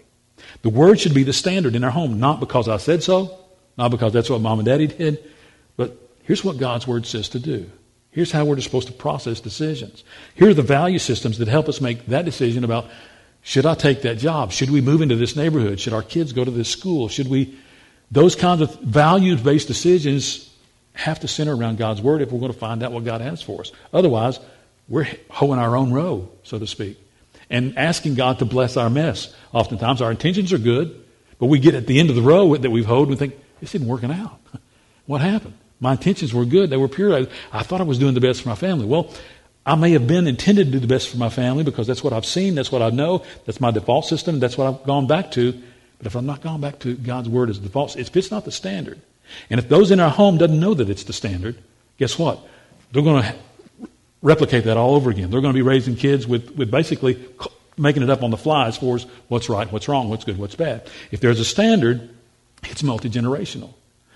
The 0.63 0.69
Word 0.69 1.01
should 1.01 1.15
be 1.15 1.23
the 1.23 1.33
standard 1.33 1.75
in 1.75 1.85
our 1.85 1.91
home, 1.91 2.19
not 2.19 2.41
because 2.41 2.69
I 2.69 2.77
said 2.77 3.03
so, 3.03 3.39
not 3.79 3.91
because 3.91 4.13
that's 4.13 4.29
what 4.29 4.41
mom 4.41 4.59
and 4.59 4.67
daddy 4.67 4.89
did, 4.89 5.23
but 5.77 5.97
here's 6.25 6.45
what 6.45 6.59
God's 6.59 6.87
Word 6.87 7.07
says 7.07 7.29
to 7.31 7.39
do. 7.39 7.71
Here's 8.11 8.33
how 8.33 8.45
we're 8.45 8.61
supposed 8.61 8.89
to 8.89 8.93
process 8.93 9.41
decisions. 9.41 10.05
Here 10.35 10.51
are 10.51 10.55
the 10.55 10.63
value 10.63 10.99
systems 10.99 11.39
that 11.39 11.49
help 11.49 11.69
us 11.69 11.81
make 11.81 12.07
that 12.07 12.25
decision 12.25 12.65
about 12.65 12.91
should 13.45 13.67
I 13.67 13.75
take 13.75 14.03
that 14.03 14.19
job? 14.19 14.53
Should 14.53 14.71
we 14.71 14.81
move 14.81 15.03
into 15.03 15.17
this 15.17 15.35
neighborhood? 15.35 15.81
Should 15.81 15.93
our 15.93 16.03
kids 16.03 16.33
go 16.33 16.45
to 16.45 16.51
this 16.51 16.69
school? 16.69 17.09
Should 17.09 17.29
we? 17.29 17.59
Those 18.11 18.37
kinds 18.37 18.61
of 18.61 18.79
values 18.81 19.41
based 19.41 19.67
decisions 19.67 20.52
have 20.95 21.21
to 21.21 21.29
center 21.29 21.55
around 21.55 21.79
God's 21.79 22.01
Word 22.01 22.23
if 22.23 22.31
we're 22.31 22.41
going 22.41 22.53
to 22.53 22.59
find 22.59 22.83
out 22.83 22.93
what 22.93 23.05
God 23.05 23.21
has 23.21 23.43
for 23.43 23.61
us. 23.61 23.73
Otherwise, 23.93 24.39
we're 24.89 25.09
hoeing 25.31 25.59
our 25.59 25.77
own 25.77 25.93
row, 25.93 26.29
so 26.43 26.59
to 26.59 26.67
speak, 26.67 26.99
and 27.49 27.79
asking 27.79 28.15
God 28.15 28.39
to 28.41 28.45
bless 28.45 28.77
our 28.77 28.91
mess. 28.91 29.35
Oftentimes, 29.53 30.03
our 30.03 30.11
intentions 30.11 30.53
are 30.53 30.59
good, 30.59 31.05
but 31.39 31.47
we 31.47 31.59
get 31.59 31.75
at 31.75 31.87
the 31.87 31.99
end 31.99 32.11
of 32.11 32.17
the 32.17 32.23
row 32.23 32.57
that 32.57 32.71
we've 32.71 32.87
hoed 32.87 33.09
and 33.09 33.19
think, 33.19 33.35
this 33.61 33.75
isn't 33.75 33.89
working 33.89 34.11
out. 34.11 34.39
what 35.07 35.21
happened? 35.21 35.55
My 35.81 35.93
intentions 35.93 36.33
were 36.33 36.45
good. 36.45 36.71
They 36.71 36.77
were 36.77 36.89
pure. 36.89 37.15
I, 37.15 37.27
I 37.53 37.63
thought 37.63 37.81
I 37.81 37.85
was 37.85 37.99
doing 37.99 38.15
the 38.15 38.21
best 38.21 38.43
for 38.43 38.49
my 38.49 38.55
family. 38.55 38.87
Well, 38.87 39.13
I 39.65 39.77
may 39.77 39.93
have 39.93 40.07
been 40.07 40.27
intended 40.27 40.67
to 40.67 40.73
do 40.73 40.79
the 40.81 40.87
best 40.87 41.09
for 41.09 41.17
my 41.17 41.29
family 41.29 41.65
because 41.65 41.87
that's 41.87 42.03
what 42.03 42.13
I've 42.13 42.27
seen, 42.27 42.55
that's 42.55 42.73
what 42.73 42.83
I 42.83 42.91
know, 42.91 43.25
that's 43.47 43.61
my 43.61 43.71
default 43.71 44.07
system, 44.07 44.41
that's 44.41 44.59
what 44.59 44.67
I've 44.67 44.85
gone 44.85 45.07
back 45.07 45.31
to. 45.33 45.53
But 45.99 46.07
if 46.07 46.17
I'm 46.17 46.27
not 46.27 46.41
gone 46.41 46.61
back 46.61 46.81
to 46.81 46.97
God's 46.97 47.29
word 47.29 47.49
as 47.49 47.59
default, 47.59 47.97
if 47.97 48.17
it's 48.17 48.31
not 48.31 48.45
the 48.45 48.51
standard, 48.51 49.01
and 49.51 49.59
if 49.59 49.69
those 49.69 49.91
in 49.91 50.01
our 50.01 50.11
home 50.11 50.39
doesn't 50.39 50.59
know 50.59 50.75
that 50.75 50.89
it's 50.89 51.05
the 51.05 51.13
standard, 51.13 51.57
guess 51.99 52.19
what? 52.19 52.41
They're 52.93 53.03
going 53.03 53.23
to 53.23 53.89
replicate 54.23 54.65
that 54.65 54.77
all 54.77 54.95
over 54.95 55.11
again. 55.11 55.31
They're 55.31 55.41
going 55.41 55.53
to 55.53 55.59
be 55.59 55.63
raising 55.63 55.97
kids 55.97 56.27
with, 56.27 56.57
with 56.57 56.71
basically 56.71 57.25
making 57.77 58.03
it 58.03 58.11
up 58.11 58.23
on 58.23 58.31
the 58.31 58.37
fly 58.37 58.69
as 58.69 58.77
far 58.77 58.97
as 58.97 59.07
what's 59.29 59.49
right, 59.49 59.71
what's 59.73 59.89
wrong, 59.89 60.09
what's 60.09 60.25
good, 60.25 60.39
what's 60.39 60.55
bad. 60.55 60.89
If 61.11 61.21
there's 61.21 61.41
a 61.41 61.45
standard, 61.45 62.09
it's 62.65 62.83
multi 62.83 63.11
generational. 63.11 63.75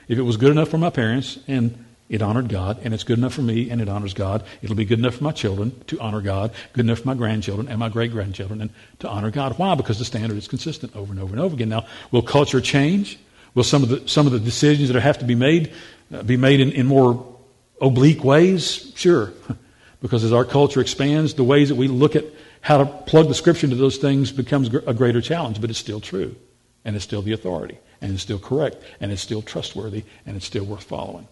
If 0.09 0.19
it 0.19 0.23
was 0.23 0.37
good 0.37 0.53
enough 0.53 0.69
for 0.69 0.79
my 0.79 0.91
parents 0.91 1.39
and 1.49 1.85
it 2.09 2.23
honored 2.23 2.49
God, 2.49 2.79
and 2.85 2.95
it's 2.95 3.03
good 3.03 3.19
enough 3.19 3.35
for 3.35 3.43
me 3.43 3.69
and 3.69 3.81
it 3.81 3.89
honors 3.89 4.15
God, 4.15 4.45
it'll 4.63 4.77
be 4.77 4.85
good 4.85 5.01
enough 5.01 5.17
for 5.17 5.25
my 5.25 5.33
children 5.33 5.73
to 5.89 5.99
honor 5.99 6.21
God, 6.21 6.53
good 6.73 6.85
enough 6.85 7.01
for 7.01 7.09
my 7.09 7.15
grandchildren 7.15 7.67
and 7.67 7.79
my 7.81 7.89
great 7.89 8.13
grandchildren 8.13 8.61
and 8.61 8.71
to 9.01 9.09
honor 9.09 9.33
God. 9.33 9.59
Why? 9.59 9.75
Because 9.75 9.99
the 9.99 10.05
standard 10.05 10.39
is 10.39 10.47
consistent 10.47 10.95
over 10.95 11.13
and 11.13 11.21
over 11.21 11.33
and 11.33 11.41
over 11.41 11.55
again. 11.55 11.71
Now, 11.71 11.87
will 12.13 12.23
culture 12.23 12.61
change? 12.61 13.19
Will 13.57 13.65
some 13.65 13.83
of 13.83 13.89
the, 13.89 14.07
some 14.07 14.27
of 14.27 14.33
the 14.33 14.39
decisions 14.39 14.91
that 14.91 15.01
have 15.01 15.19
to 15.19 15.25
be 15.25 15.35
made 15.35 15.73
uh, 16.15 16.23
be 16.23 16.37
made 16.37 16.61
in, 16.61 16.71
in 16.71 16.87
more 16.87 17.37
oblique 17.81 18.23
ways? 18.23 18.93
Sure. 18.95 19.33
because 20.01 20.23
as 20.23 20.33
our 20.33 20.45
culture 20.45 20.81
expands, 20.81 21.35
the 21.35 21.43
ways 21.43 21.71
that 21.71 21.75
we 21.75 21.89
look 21.89 22.15
at 22.15 22.25
how 22.61 22.79
to 22.79 22.87
plug 22.87 23.29
the 23.29 23.35
scripture 23.35 23.67
into 23.67 23.77
those 23.77 23.97
things 23.97 24.31
becomes 24.31 24.73
a 24.73 24.93
greater 24.95 25.21
challenge, 25.21 25.61
but 25.61 25.71
it's 25.71 25.79
still 25.79 26.01
true 26.01 26.37
and 26.85 26.95
it's 26.95 27.05
still 27.05 27.23
the 27.23 27.33
authority 27.33 27.79
and 28.01 28.13
it's 28.13 28.23
still 28.23 28.39
correct, 28.39 28.77
and 29.01 29.11
it's 29.11 29.23
still 29.23 29.41
trustworthy, 29.41 30.05
and 30.27 30.37
it's 30.37 30.45
still 30.45 30.65
worth 30.65 30.85
following. 30.85 31.27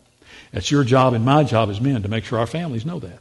That's 0.52 0.70
your 0.70 0.82
job 0.82 1.12
and 1.12 1.24
my 1.24 1.44
job 1.44 1.68
as 1.68 1.80
men 1.80 2.02
to 2.02 2.08
make 2.08 2.24
sure 2.24 2.38
our 2.38 2.46
families 2.46 2.86
know 2.86 2.98
that. 3.00 3.18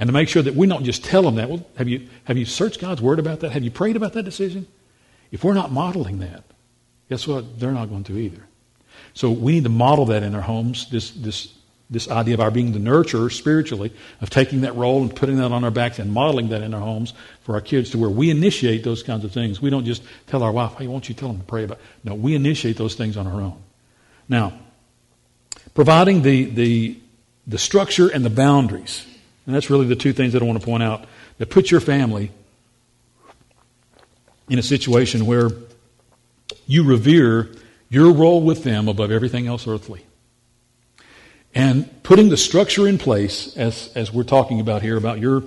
And 0.00 0.08
to 0.08 0.12
make 0.12 0.28
sure 0.28 0.42
that 0.42 0.56
we 0.56 0.66
don't 0.66 0.84
just 0.84 1.04
tell 1.04 1.22
them 1.22 1.36
that. 1.36 1.48
Well, 1.48 1.64
have 1.76 1.88
you, 1.88 2.08
have 2.24 2.36
you 2.36 2.44
searched 2.44 2.80
God's 2.80 3.00
Word 3.00 3.18
about 3.18 3.40
that? 3.40 3.52
Have 3.52 3.62
you 3.62 3.70
prayed 3.70 3.94
about 3.94 4.14
that 4.14 4.24
decision? 4.24 4.66
If 5.30 5.44
we're 5.44 5.54
not 5.54 5.70
modeling 5.70 6.18
that, 6.18 6.44
guess 7.08 7.26
what? 7.26 7.58
They're 7.58 7.72
not 7.72 7.88
going 7.88 8.04
to 8.04 8.18
either. 8.18 8.42
So 9.14 9.30
we 9.30 9.52
need 9.52 9.64
to 9.64 9.70
model 9.70 10.06
that 10.06 10.22
in 10.22 10.34
our 10.34 10.40
homes, 10.40 10.88
this, 10.90 11.10
this 11.10 11.52
this 11.92 12.10
idea 12.10 12.32
of 12.34 12.40
our 12.40 12.50
being 12.50 12.72
the 12.72 12.78
nurturer 12.78 13.30
spiritually, 13.30 13.92
of 14.22 14.30
taking 14.30 14.62
that 14.62 14.74
role 14.74 15.02
and 15.02 15.14
putting 15.14 15.36
that 15.36 15.52
on 15.52 15.62
our 15.62 15.70
backs 15.70 15.98
and 15.98 16.10
modeling 16.10 16.48
that 16.48 16.62
in 16.62 16.72
our 16.72 16.80
homes 16.80 17.12
for 17.42 17.54
our 17.54 17.60
kids 17.60 17.90
to 17.90 17.98
where 17.98 18.08
we 18.08 18.30
initiate 18.30 18.82
those 18.82 19.02
kinds 19.02 19.24
of 19.24 19.32
things. 19.32 19.60
We 19.60 19.68
don't 19.68 19.84
just 19.84 20.02
tell 20.26 20.42
our 20.42 20.50
wife, 20.50 20.72
hey, 20.78 20.86
won't 20.86 21.08
you 21.10 21.14
tell 21.14 21.28
them 21.28 21.38
to 21.38 21.44
pray 21.44 21.64
about 21.64 21.78
it? 21.78 21.84
No, 22.02 22.14
we 22.14 22.34
initiate 22.34 22.78
those 22.78 22.94
things 22.94 23.18
on 23.18 23.26
our 23.26 23.40
own. 23.40 23.62
Now, 24.26 24.54
providing 25.74 26.22
the, 26.22 26.44
the, 26.46 26.98
the 27.46 27.58
structure 27.58 28.08
and 28.08 28.24
the 28.24 28.30
boundaries, 28.30 29.06
and 29.46 29.54
that's 29.54 29.68
really 29.68 29.86
the 29.86 29.96
two 29.96 30.14
things 30.14 30.32
that 30.32 30.42
I 30.42 30.46
want 30.46 30.58
to 30.58 30.64
point 30.64 30.82
out, 30.82 31.04
that 31.36 31.50
put 31.50 31.70
your 31.70 31.80
family 31.80 32.30
in 34.48 34.58
a 34.58 34.62
situation 34.62 35.26
where 35.26 35.50
you 36.66 36.84
revere 36.84 37.50
your 37.88 38.12
role 38.12 38.42
with 38.42 38.64
them 38.64 38.88
above 38.88 39.10
everything 39.10 39.46
else 39.46 39.66
earthly. 39.66 40.04
And 41.54 42.02
putting 42.02 42.30
the 42.30 42.36
structure 42.36 42.88
in 42.88 42.98
place, 42.98 43.56
as, 43.56 43.90
as 43.94 44.12
we're 44.12 44.22
talking 44.22 44.60
about 44.60 44.80
here, 44.80 44.96
about 44.96 45.20
your, 45.20 45.42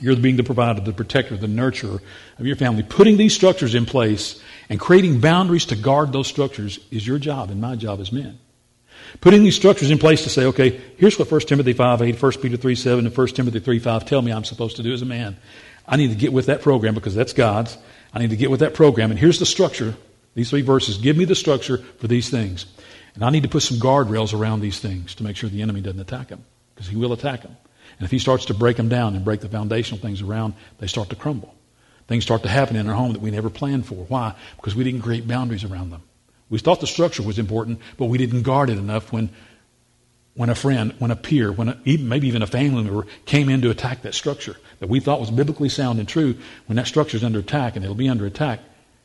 you're 0.00 0.16
being 0.16 0.36
the 0.36 0.44
provider, 0.44 0.80
the 0.80 0.92
protector, 0.92 1.36
the 1.36 1.46
nurturer 1.46 2.00
of 2.38 2.46
your 2.46 2.56
family, 2.56 2.82
putting 2.82 3.16
these 3.16 3.34
structures 3.34 3.74
in 3.74 3.86
place 3.86 4.42
and 4.68 4.78
creating 4.78 5.20
boundaries 5.20 5.64
to 5.66 5.76
guard 5.76 6.12
those 6.12 6.26
structures 6.26 6.78
is 6.90 7.06
your 7.06 7.18
job 7.18 7.50
and 7.50 7.60
my 7.60 7.76
job 7.76 8.00
as 8.00 8.12
men. 8.12 8.38
Putting 9.20 9.42
these 9.42 9.56
structures 9.56 9.90
in 9.90 9.98
place 9.98 10.22
to 10.24 10.30
say, 10.30 10.44
okay, 10.46 10.80
here's 10.96 11.18
what 11.18 11.30
1 11.30 11.40
Timothy 11.42 11.72
5 11.72 12.02
8, 12.02 12.22
1 12.22 12.32
Peter 12.40 12.56
3 12.56 12.74
7, 12.74 13.06
and 13.06 13.16
1 13.16 13.26
Timothy 13.28 13.58
3 13.58 13.78
5 13.78 14.04
tell 14.06 14.22
me 14.22 14.32
I'm 14.32 14.44
supposed 14.44 14.76
to 14.76 14.82
do 14.82 14.92
as 14.92 15.02
a 15.02 15.06
man. 15.06 15.36
I 15.86 15.96
need 15.96 16.08
to 16.08 16.14
get 16.14 16.32
with 16.32 16.46
that 16.46 16.62
program 16.62 16.94
because 16.94 17.14
that's 17.14 17.32
God's. 17.32 17.76
I 18.14 18.20
need 18.20 18.30
to 18.30 18.36
get 18.36 18.50
with 18.50 18.60
that 18.60 18.74
program. 18.74 19.10
And 19.10 19.18
here's 19.18 19.38
the 19.38 19.46
structure. 19.46 19.96
These 20.34 20.50
three 20.50 20.62
verses 20.62 20.98
give 20.98 21.16
me 21.16 21.24
the 21.24 21.34
structure 21.34 21.78
for 21.78 22.08
these 22.08 22.30
things. 22.30 22.66
And 23.14 23.22
I 23.22 23.30
need 23.30 23.42
to 23.42 23.48
put 23.48 23.62
some 23.62 23.78
guardrails 23.78 24.32
around 24.32 24.60
these 24.60 24.80
things 24.80 25.14
to 25.16 25.22
make 25.22 25.36
sure 25.36 25.50
the 25.50 25.62
enemy 25.62 25.82
doesn't 25.82 26.00
attack 26.00 26.28
them, 26.28 26.44
because 26.74 26.88
he 26.88 26.96
will 26.96 27.12
attack 27.12 27.42
them. 27.42 27.56
And 27.98 28.04
if 28.06 28.10
he 28.10 28.18
starts 28.18 28.46
to 28.46 28.54
break 28.54 28.78
them 28.78 28.88
down 28.88 29.14
and 29.14 29.24
break 29.24 29.40
the 29.40 29.48
foundational 29.48 30.00
things 30.00 30.22
around, 30.22 30.54
they 30.78 30.86
start 30.86 31.10
to 31.10 31.16
crumble. 31.16 31.54
Things 32.08 32.24
start 32.24 32.42
to 32.42 32.48
happen 32.48 32.76
in 32.76 32.88
our 32.88 32.94
home 32.94 33.12
that 33.12 33.20
we 33.20 33.30
never 33.30 33.50
planned 33.50 33.86
for. 33.86 34.06
Why? 34.06 34.34
Because 34.56 34.74
we 34.74 34.84
didn't 34.84 35.02
create 35.02 35.28
boundaries 35.28 35.64
around 35.64 35.90
them. 35.90 36.02
We 36.48 36.58
thought 36.58 36.80
the 36.80 36.86
structure 36.86 37.22
was 37.22 37.38
important, 37.38 37.80
but 37.98 38.06
we 38.06 38.18
didn't 38.18 38.42
guard 38.42 38.70
it 38.70 38.78
enough 38.78 39.12
when, 39.12 39.30
when 40.34 40.50
a 40.50 40.54
friend, 40.54 40.94
when 40.98 41.10
a 41.10 41.16
peer, 41.16 41.52
when 41.52 41.68
a, 41.68 41.80
even, 41.84 42.08
maybe 42.08 42.28
even 42.28 42.42
a 42.42 42.46
family 42.46 42.82
member 42.82 43.06
came 43.26 43.48
in 43.48 43.60
to 43.62 43.70
attack 43.70 44.02
that 44.02 44.14
structure 44.14 44.56
that 44.80 44.88
we 44.88 45.00
thought 45.00 45.20
was 45.20 45.30
biblically 45.30 45.68
sound 45.68 45.98
and 45.98 46.08
true. 46.08 46.36
When 46.66 46.76
that 46.76 46.86
structure 46.86 47.16
is 47.16 47.24
under 47.24 47.38
attack, 47.38 47.76
and 47.76 47.84
it'll 47.84 47.94
be 47.94 48.08
under 48.08 48.26
attack, 48.26 48.60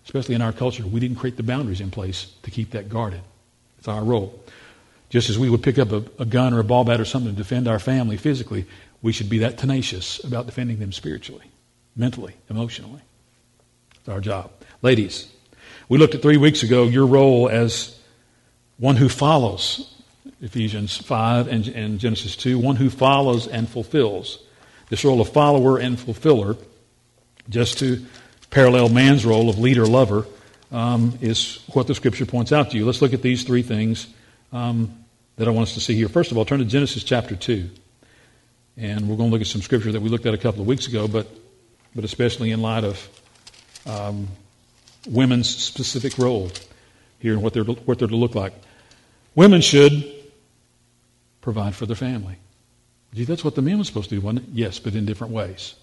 especially 0.07 0.35
in 0.35 0.41
our 0.41 0.53
culture, 0.53 0.87
we 0.87 1.01
didn't 1.01 1.17
create 1.17 1.35
the 1.35 1.43
boundaries 1.43 1.81
in 1.81 1.91
place 1.91 2.31
to 2.43 2.49
keep 2.49 2.71
that 2.71 2.87
guarded. 2.87 3.19
It's 3.77 3.89
our 3.89 4.01
role. 4.01 4.41
Just 5.09 5.29
as 5.29 5.37
we 5.37 5.49
would 5.49 5.61
pick 5.61 5.77
up 5.77 5.91
a, 5.91 6.01
a 6.17 6.25
gun 6.25 6.53
or 6.53 6.59
a 6.59 6.63
ball 6.63 6.85
bat 6.85 7.01
or 7.01 7.05
something 7.05 7.31
to 7.31 7.37
defend 7.37 7.67
our 7.67 7.77
family 7.77 8.15
physically, 8.15 8.65
we 9.01 9.11
should 9.11 9.29
be 9.29 9.39
that 9.39 9.57
tenacious 9.57 10.23
about 10.23 10.45
defending 10.45 10.79
them 10.79 10.93
spiritually, 10.93 11.51
mentally, 11.93 12.35
emotionally. 12.49 13.01
It's 13.97 14.07
our 14.07 14.21
job. 14.21 14.49
Ladies, 14.81 15.29
we 15.89 15.97
looked 15.97 16.15
at 16.15 16.21
three 16.21 16.37
weeks 16.37 16.63
ago 16.63 16.85
your 16.85 17.05
role 17.05 17.49
as 17.49 17.99
one 18.77 18.95
who 18.95 19.09
follows 19.09 19.93
Ephesians 20.41 20.95
5 20.95 21.49
and, 21.49 21.67
and 21.67 21.99
Genesis 21.99 22.37
2, 22.37 22.57
one 22.57 22.77
who 22.77 22.89
follows 22.89 23.45
and 23.45 23.67
fulfills 23.67 24.39
this 24.89 25.03
role 25.03 25.19
of 25.19 25.27
follower 25.33 25.77
and 25.77 25.99
fulfiller, 25.99 26.55
just 27.49 27.79
to 27.79 28.05
parallel 28.49 28.89
man's 28.89 29.25
role 29.25 29.49
of 29.49 29.59
leader 29.59 29.85
lover, 29.85 30.25
um, 30.71 31.17
is 31.21 31.63
what 31.73 31.87
the 31.87 31.95
scripture 31.95 32.25
points 32.25 32.51
out 32.51 32.71
to 32.71 32.77
you. 32.77 32.85
Let's 32.85 33.01
look 33.01 33.13
at 33.13 33.21
these 33.21 33.43
three 33.43 33.61
things 33.61 34.07
um, 34.51 35.05
that 35.37 35.47
I 35.47 35.51
want 35.51 35.67
us 35.67 35.73
to 35.75 35.79
see 35.79 35.95
here. 35.95 36.09
First 36.09 36.31
of 36.31 36.37
all, 36.37 36.45
turn 36.45 36.59
to 36.59 36.65
Genesis 36.65 37.03
chapter 37.03 37.35
2. 37.35 37.69
And 38.77 39.09
we're 39.09 39.15
going 39.15 39.29
to 39.29 39.33
look 39.33 39.41
at 39.41 39.47
some 39.47 39.61
scripture 39.61 39.91
that 39.91 40.01
we 40.01 40.09
looked 40.09 40.25
at 40.25 40.33
a 40.33 40.37
couple 40.37 40.61
of 40.61 40.67
weeks 40.67 40.87
ago, 40.87 41.07
but, 41.07 41.27
but 41.95 42.03
especially 42.03 42.51
in 42.51 42.61
light 42.61 42.83
of 42.83 43.09
um, 43.87 44.27
women's 45.09 45.49
specific 45.49 46.17
role 46.17 46.51
here 47.19 47.33
and 47.33 47.41
what 47.41 47.53
they're, 47.53 47.63
what 47.63 47.97
they're 47.97 48.07
to 48.07 48.15
look 48.15 48.35
like. 48.35 48.53
Women 49.35 49.61
should 49.61 50.05
provide 51.41 51.75
for 51.75 51.85
their 51.85 51.95
family. 51.95 52.35
Gee, 53.13 53.23
that's 53.23 53.43
what 53.43 53.55
the 53.55 53.61
men 53.61 53.77
were 53.77 53.83
supposed 53.83 54.09
to 54.09 54.15
do, 54.15 54.21
wasn't 54.21 54.43
it? 54.43 54.49
Yes, 54.53 54.79
but 54.79 54.93
in 54.93 55.05
different 55.05 55.33
ways. 55.33 55.75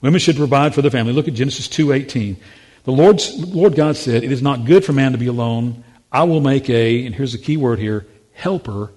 Women 0.00 0.20
should 0.20 0.36
provide 0.36 0.74
for 0.74 0.82
their 0.82 0.90
family. 0.90 1.12
Look 1.12 1.28
at 1.28 1.34
Genesis 1.34 1.68
2.18. 1.68 2.36
The 2.84 2.92
Lord's, 2.92 3.34
Lord 3.36 3.74
God 3.74 3.96
said, 3.96 4.24
It 4.24 4.32
is 4.32 4.42
not 4.42 4.64
good 4.64 4.84
for 4.84 4.92
man 4.92 5.12
to 5.12 5.18
be 5.18 5.26
alone. 5.26 5.84
I 6.10 6.24
will 6.24 6.40
make 6.40 6.70
a, 6.70 7.04
and 7.04 7.14
here's 7.14 7.32
the 7.32 7.38
key 7.38 7.56
word 7.56 7.78
here, 7.78 8.06
helper 8.32 8.92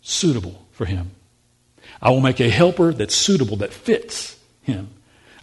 suitable 0.00 0.66
for 0.72 0.84
him. 0.84 1.10
I 2.00 2.10
will 2.10 2.20
make 2.20 2.40
a 2.40 2.48
helper 2.48 2.92
that's 2.92 3.14
suitable, 3.14 3.56
that 3.56 3.72
fits 3.72 4.38
him. 4.62 4.90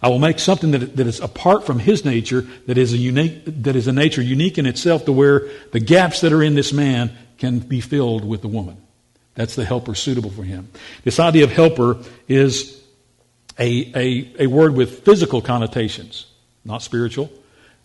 I 0.00 0.08
will 0.08 0.18
make 0.18 0.38
something 0.38 0.70
that, 0.70 0.96
that 0.96 1.06
is 1.06 1.20
apart 1.20 1.64
from 1.64 1.78
his 1.78 2.04
nature, 2.04 2.42
that 2.66 2.78
is, 2.78 2.92
a 2.92 2.96
unique, 2.96 3.42
that 3.62 3.74
is 3.74 3.88
a 3.88 3.92
nature 3.92 4.22
unique 4.22 4.58
in 4.58 4.66
itself 4.66 5.06
to 5.06 5.12
where 5.12 5.48
the 5.72 5.80
gaps 5.80 6.20
that 6.20 6.32
are 6.32 6.42
in 6.42 6.54
this 6.54 6.72
man 6.72 7.10
can 7.38 7.58
be 7.58 7.80
filled 7.80 8.24
with 8.24 8.42
the 8.42 8.48
woman. 8.48 8.76
That's 9.34 9.56
the 9.56 9.64
helper 9.64 9.94
suitable 9.94 10.30
for 10.30 10.44
him. 10.44 10.68
This 11.02 11.18
idea 11.18 11.44
of 11.44 11.52
helper 11.52 11.98
is 12.28 12.83
a, 13.58 13.92
a, 13.94 14.44
a 14.44 14.46
word 14.46 14.74
with 14.74 15.04
physical 15.04 15.40
connotations, 15.40 16.26
not 16.64 16.82
spiritual, 16.82 17.30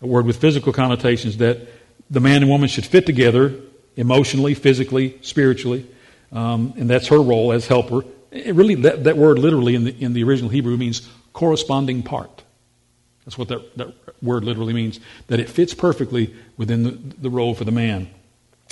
a 0.02 0.06
word 0.06 0.26
with 0.26 0.36
physical 0.36 0.72
connotations 0.72 1.36
that 1.38 1.68
the 2.10 2.20
man 2.20 2.42
and 2.42 2.50
woman 2.50 2.68
should 2.68 2.86
fit 2.86 3.06
together 3.06 3.54
emotionally, 3.96 4.54
physically, 4.54 5.18
spiritually, 5.22 5.86
um, 6.32 6.74
and 6.76 6.88
that's 6.88 7.08
her 7.08 7.20
role 7.20 7.52
as 7.52 7.66
helper. 7.66 8.04
It 8.30 8.54
really, 8.54 8.76
that, 8.76 9.04
that 9.04 9.16
word 9.16 9.38
literally 9.38 9.74
in 9.74 9.84
the, 9.84 10.04
in 10.04 10.12
the 10.12 10.24
original 10.24 10.50
Hebrew 10.50 10.76
means 10.76 11.08
corresponding 11.32 12.02
part. 12.02 12.42
That's 13.24 13.36
what 13.36 13.48
that, 13.48 13.76
that 13.76 13.94
word 14.22 14.44
literally 14.44 14.72
means, 14.72 14.98
that 15.26 15.40
it 15.40 15.48
fits 15.48 15.74
perfectly 15.74 16.34
within 16.56 16.82
the, 16.82 16.90
the 16.90 17.30
role 17.30 17.54
for 17.54 17.64
the 17.64 17.72
man. 17.72 18.08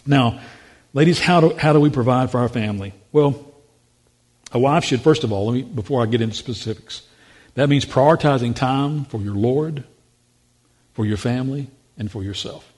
Now, 0.07 0.41
ladies, 0.95 1.21
how 1.21 1.41
do, 1.41 1.57
how 1.57 1.73
do 1.73 1.81
we 1.81 1.91
provide 1.91 2.31
for 2.31 2.39
our 2.39 2.49
family? 2.49 2.95
Well, 3.13 3.48
a 4.53 4.59
wife 4.59 4.85
should, 4.85 5.03
first 5.03 5.25
of 5.25 5.33
all, 5.33 5.53
me, 5.53 5.63
before 5.63 6.03
I 6.03 6.07
get 6.07 6.21
into 6.21 6.37
specifics, 6.37 7.03
that 7.55 7.69
means 7.69 7.85
prioritizing 7.85 8.55
time 8.55 9.05
for 9.05 9.21
your 9.21 9.35
Lord, 9.35 9.85
for 10.95 11.05
your 11.05 11.17
family, 11.17 11.69
and 11.99 12.11
for 12.11 12.23
yourself. 12.23 12.73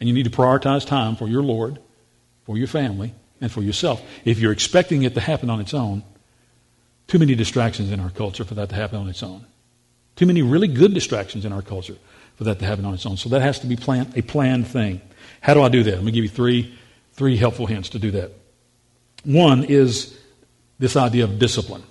And 0.00 0.08
you 0.08 0.14
need 0.14 0.24
to 0.24 0.30
prioritize 0.30 0.86
time 0.86 1.16
for 1.16 1.28
your 1.28 1.42
Lord, 1.42 1.78
for 2.44 2.56
your 2.56 2.66
family, 2.66 3.14
and 3.40 3.50
for 3.50 3.62
yourself. 3.62 4.02
If 4.24 4.38
you're 4.38 4.52
expecting 4.52 5.02
it 5.02 5.14
to 5.14 5.20
happen 5.20 5.50
on 5.50 5.60
its 5.60 5.74
own, 5.74 6.02
too 7.06 7.18
many 7.18 7.34
distractions 7.34 7.90
in 7.90 8.00
our 8.00 8.10
culture 8.10 8.44
for 8.44 8.54
that 8.54 8.70
to 8.70 8.74
happen 8.74 8.98
on 8.98 9.08
its 9.08 9.22
own. 9.22 9.44
Too 10.16 10.26
many 10.26 10.42
really 10.42 10.68
good 10.68 10.94
distractions 10.94 11.44
in 11.44 11.52
our 11.52 11.62
culture 11.62 11.96
for 12.36 12.44
that 12.44 12.58
to 12.60 12.64
happen 12.64 12.84
on 12.84 12.94
its 12.94 13.04
own. 13.04 13.16
So 13.16 13.28
that 13.30 13.42
has 13.42 13.58
to 13.60 13.66
be 13.66 13.76
planned, 13.76 14.16
a 14.16 14.22
planned 14.22 14.66
thing. 14.66 15.00
How 15.40 15.54
do 15.54 15.62
I 15.62 15.68
do 15.68 15.82
that? 15.82 15.96
Let 15.96 16.04
me 16.04 16.12
give 16.12 16.24
you 16.24 16.30
three, 16.30 16.74
three 17.12 17.36
helpful 17.36 17.66
hints 17.66 17.90
to 17.90 17.98
do 17.98 18.12
that. 18.12 18.32
One 19.24 19.64
is 19.64 20.18
this 20.78 20.96
idea 20.96 21.24
of 21.24 21.38
discipline. 21.38 21.82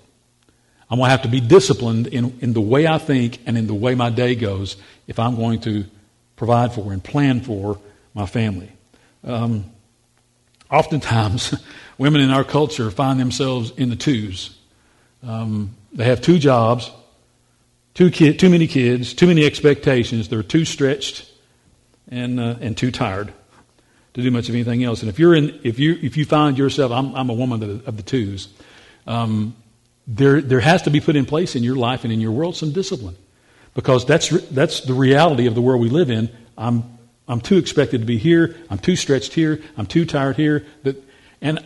I'm 0.89 0.99
going 0.99 1.07
to 1.07 1.11
have 1.11 1.23
to 1.23 1.27
be 1.27 1.39
disciplined 1.39 2.07
in, 2.07 2.37
in 2.41 2.53
the 2.53 2.61
way 2.61 2.85
I 2.85 2.97
think 2.97 3.39
and 3.45 3.57
in 3.57 3.67
the 3.67 3.73
way 3.73 3.95
my 3.95 4.09
day 4.09 4.35
goes 4.35 4.77
if 5.07 5.17
I'm 5.17 5.35
going 5.35 5.61
to 5.61 5.85
provide 6.35 6.73
for 6.73 6.93
and 6.93 7.03
plan 7.03 7.41
for 7.41 7.79
my 8.13 8.25
family. 8.25 8.71
Um, 9.23 9.65
oftentimes, 10.69 11.55
women 11.97 12.21
in 12.21 12.29
our 12.29 12.43
culture 12.43 12.91
find 12.91 13.19
themselves 13.19 13.71
in 13.77 13.89
the 13.89 13.95
twos. 13.95 14.57
Um, 15.23 15.75
they 15.93 16.05
have 16.05 16.21
two 16.21 16.37
jobs, 16.37 16.91
too, 17.93 18.09
too 18.09 18.49
many 18.49 18.67
kids, 18.67 19.13
too 19.13 19.27
many 19.27 19.45
expectations. 19.45 20.29
They're 20.29 20.43
too 20.43 20.65
stretched 20.65 21.31
and, 22.09 22.39
uh, 22.39 22.55
and 22.59 22.77
too 22.77 22.91
tired 22.91 23.33
to 24.13 24.21
do 24.21 24.29
much 24.31 24.49
of 24.49 24.55
anything 24.55 24.83
else. 24.83 25.01
And 25.01 25.09
if 25.09 25.19
you're 25.19 25.33
in, 25.33 25.59
if 25.63 25.79
you 25.79 25.97
if 26.01 26.17
you 26.17 26.25
find 26.25 26.57
yourself, 26.57 26.91
I'm, 26.91 27.15
I'm 27.15 27.29
a 27.29 27.33
woman 27.33 27.63
of 27.63 27.83
the, 27.83 27.89
of 27.89 27.97
the 27.97 28.03
twos. 28.03 28.49
Um, 29.07 29.55
there 30.07 30.41
there 30.41 30.59
has 30.59 30.81
to 30.83 30.89
be 30.89 30.99
put 30.99 31.15
in 31.15 31.25
place 31.25 31.55
in 31.55 31.63
your 31.63 31.75
life 31.75 32.03
and 32.03 32.13
in 32.13 32.19
your 32.19 32.31
world 32.31 32.55
some 32.55 32.71
discipline, 32.71 33.15
because 33.73 34.05
that's 34.05 34.29
that's 34.49 34.81
the 34.81 34.93
reality 34.93 35.47
of 35.47 35.55
the 35.55 35.61
world 35.61 35.81
we 35.81 35.89
live 35.89 36.09
in. 36.09 36.29
I'm 36.57 36.83
I'm 37.27 37.41
too 37.41 37.57
expected 37.57 38.01
to 38.01 38.05
be 38.05 38.17
here. 38.17 38.55
I'm 38.69 38.79
too 38.79 38.95
stretched 38.95 39.33
here. 39.33 39.61
I'm 39.77 39.85
too 39.85 40.05
tired 40.05 40.35
here. 40.35 40.65
That, 40.83 41.01
and 41.41 41.59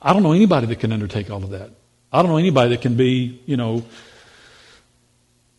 I 0.00 0.12
don't 0.12 0.22
know 0.22 0.32
anybody 0.32 0.66
that 0.66 0.80
can 0.80 0.92
undertake 0.92 1.30
all 1.30 1.44
of 1.44 1.50
that. 1.50 1.70
I 2.12 2.22
don't 2.22 2.30
know 2.30 2.38
anybody 2.38 2.70
that 2.70 2.80
can 2.80 2.96
be, 2.96 3.40
you 3.46 3.56
know, 3.56 3.84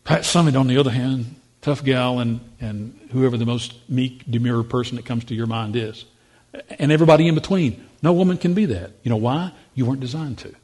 Pat 0.06 0.22
Summitt, 0.22 0.60
on 0.60 0.68
the 0.68 0.78
other 0.78 0.90
hand, 0.90 1.36
tough 1.62 1.84
gal, 1.84 2.20
and, 2.20 2.40
and 2.62 2.98
whoever 3.12 3.38
the 3.38 3.46
most 3.46 3.76
meek, 3.90 4.24
demure 4.30 4.64
person 4.64 4.96
that 4.96 5.06
comes 5.06 5.26
to 5.26 5.36
your 5.36 5.48
mind 5.48 5.76
is. 5.76 6.06
And 6.80 6.92
everybody 6.92 7.28
in 7.28 7.36
between. 7.36 7.86
No 8.02 8.14
woman 8.14 8.38
can 8.38 8.54
be 8.54 8.66
that. 8.68 8.92
You 9.04 9.10
know 9.10 9.18
why? 9.18 9.52
You 9.76 9.86
weren't 9.86 10.00
designed 10.00 10.38
to. 10.40 10.56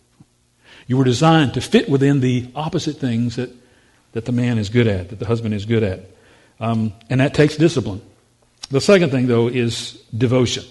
You 0.88 0.98
were 0.98 1.04
designed 1.04 1.54
to 1.54 1.62
fit 1.62 1.90
within 1.90 2.20
the 2.20 2.50
opposite 2.56 2.98
things 2.98 3.38
that, 3.38 3.50
that 4.12 4.26
the 4.26 4.32
man 4.32 4.58
is 4.58 4.70
good 4.70 4.88
at, 4.88 5.10
that 5.10 5.20
the 5.20 5.26
husband 5.26 5.54
is 5.54 5.66
good 5.66 5.84
at. 5.84 6.02
Um, 6.60 6.94
and 7.10 7.20
that 7.20 7.34
takes 7.34 7.58
discipline. 7.58 8.02
The 8.70 8.82
second 8.82 9.12
thing, 9.12 9.28
though, 9.28 9.48
is 9.48 9.94
devotion. 10.16 10.64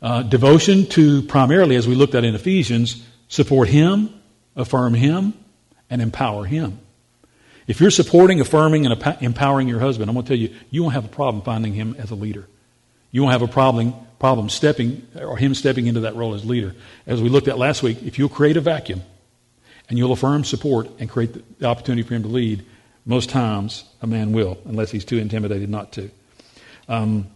Uh, 0.00 0.22
devotion 0.22 0.86
to 0.86 1.22
primarily, 1.22 1.76
as 1.76 1.86
we 1.86 1.94
looked 1.94 2.14
at 2.14 2.24
in 2.24 2.34
Ephesians, 2.34 3.06
support 3.28 3.68
him, 3.68 4.12
affirm 4.56 4.94
him, 4.94 5.34
and 5.88 6.02
empower 6.02 6.44
him. 6.44 6.78
If 7.66 7.80
you're 7.80 7.90
supporting, 7.90 8.40
affirming, 8.40 8.86
and 8.86 9.16
empowering 9.20 9.68
your 9.68 9.78
husband, 9.78 10.10
I'm 10.10 10.14
going 10.14 10.26
to 10.26 10.28
tell 10.28 10.38
you, 10.38 10.54
you 10.70 10.82
won't 10.82 10.94
have 10.94 11.04
a 11.04 11.08
problem 11.08 11.42
finding 11.42 11.72
him 11.72 11.94
as 11.98 12.10
a 12.10 12.16
leader. 12.16 12.48
You 13.12 13.22
won't 13.22 13.32
have 13.32 13.42
a 13.42 13.52
problem, 13.52 13.94
problem 14.18 14.48
stepping 14.48 15.06
or 15.14 15.36
him 15.36 15.54
stepping 15.54 15.86
into 15.86 16.00
that 16.00 16.16
role 16.16 16.34
as 16.34 16.44
leader. 16.44 16.74
As 17.06 17.22
we 17.22 17.28
looked 17.28 17.48
at 17.48 17.58
last 17.58 17.82
week, 17.82 18.02
if 18.02 18.18
you'll 18.18 18.28
create 18.28 18.56
a 18.56 18.60
vacuum 18.60 19.02
and 19.92 19.98
you'll 19.98 20.12
affirm 20.12 20.42
support 20.42 20.88
and 21.00 21.10
create 21.10 21.58
the 21.58 21.66
opportunity 21.66 22.02
for 22.02 22.14
him 22.14 22.22
to 22.22 22.28
lead, 22.28 22.64
most 23.04 23.28
times 23.28 23.84
a 24.00 24.06
man 24.06 24.32
will, 24.32 24.56
unless 24.64 24.90
he's 24.90 25.04
too 25.04 25.18
intimidated 25.18 25.68
not 25.68 25.92
to. 25.92 26.10
Um, 26.88 27.26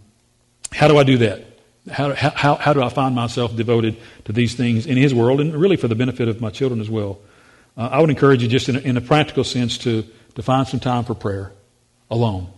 how 0.73 0.88
do 0.88 0.97
I 0.97 1.05
do 1.05 1.19
that? 1.19 1.45
How, 1.92 2.14
how, 2.14 2.55
how 2.55 2.73
do 2.73 2.83
I 2.83 2.88
find 2.88 3.14
myself 3.14 3.55
devoted 3.55 3.99
to 4.25 4.33
these 4.33 4.55
things 4.55 4.87
in 4.87 4.97
His 4.97 5.12
world 5.12 5.42
and 5.42 5.55
really 5.55 5.77
for 5.77 5.87
the 5.87 5.95
benefit 5.95 6.29
of 6.29 6.40
my 6.40 6.49
children 6.49 6.81
as 6.81 6.88
well? 6.88 7.19
Uh, 7.77 7.90
I 7.92 8.01
would 8.01 8.09
encourage 8.09 8.42
you, 8.42 8.49
just 8.49 8.71
in 8.71 8.77
a, 8.77 8.79
in 8.79 8.97
a 8.97 9.03
practical 9.03 9.45
sense, 9.45 9.77
to, 9.79 10.07
to 10.37 10.42
find 10.42 10.66
some 10.66 10.81
time 10.81 11.05
for 11.05 11.14
prayer 11.14 11.53
alone. 12.11 12.49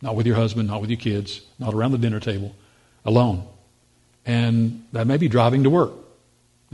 Not 0.00 0.16
with 0.16 0.26
your 0.26 0.36
husband, 0.36 0.68
not 0.68 0.80
with 0.80 0.88
your 0.88 0.98
kids, 0.98 1.42
not 1.58 1.74
around 1.74 1.92
the 1.92 1.98
dinner 1.98 2.20
table, 2.20 2.54
alone. 3.04 3.46
And 4.24 4.86
that 4.92 5.06
may 5.06 5.18
be 5.18 5.28
driving 5.28 5.64
to 5.64 5.70
work. 5.70 5.92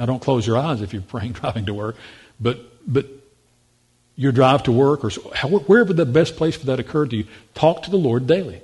Now, 0.01 0.07
don't 0.07 0.23
close 0.23 0.47
your 0.47 0.57
eyes 0.57 0.81
if 0.81 0.95
you're 0.95 1.03
praying 1.09 1.33
driving 1.33 1.67
to 1.67 1.75
work, 1.75 1.97
but, 2.41 2.61
but 2.91 3.07
your 4.17 4.33
drive 4.33 4.63
to 4.65 4.73
work 4.73 5.05
or 5.05 5.11
wherever 5.11 5.93
the 5.93 6.07
best 6.07 6.37
place 6.37 6.57
for 6.57 6.67
that 6.67 6.81
occurred 6.81 7.11
to 7.11 7.17
you, 7.17 7.27
talk 7.55 7.83
to 7.83 7.91
the 7.91 7.97
Lord 7.97 8.27
daily. 8.27 8.61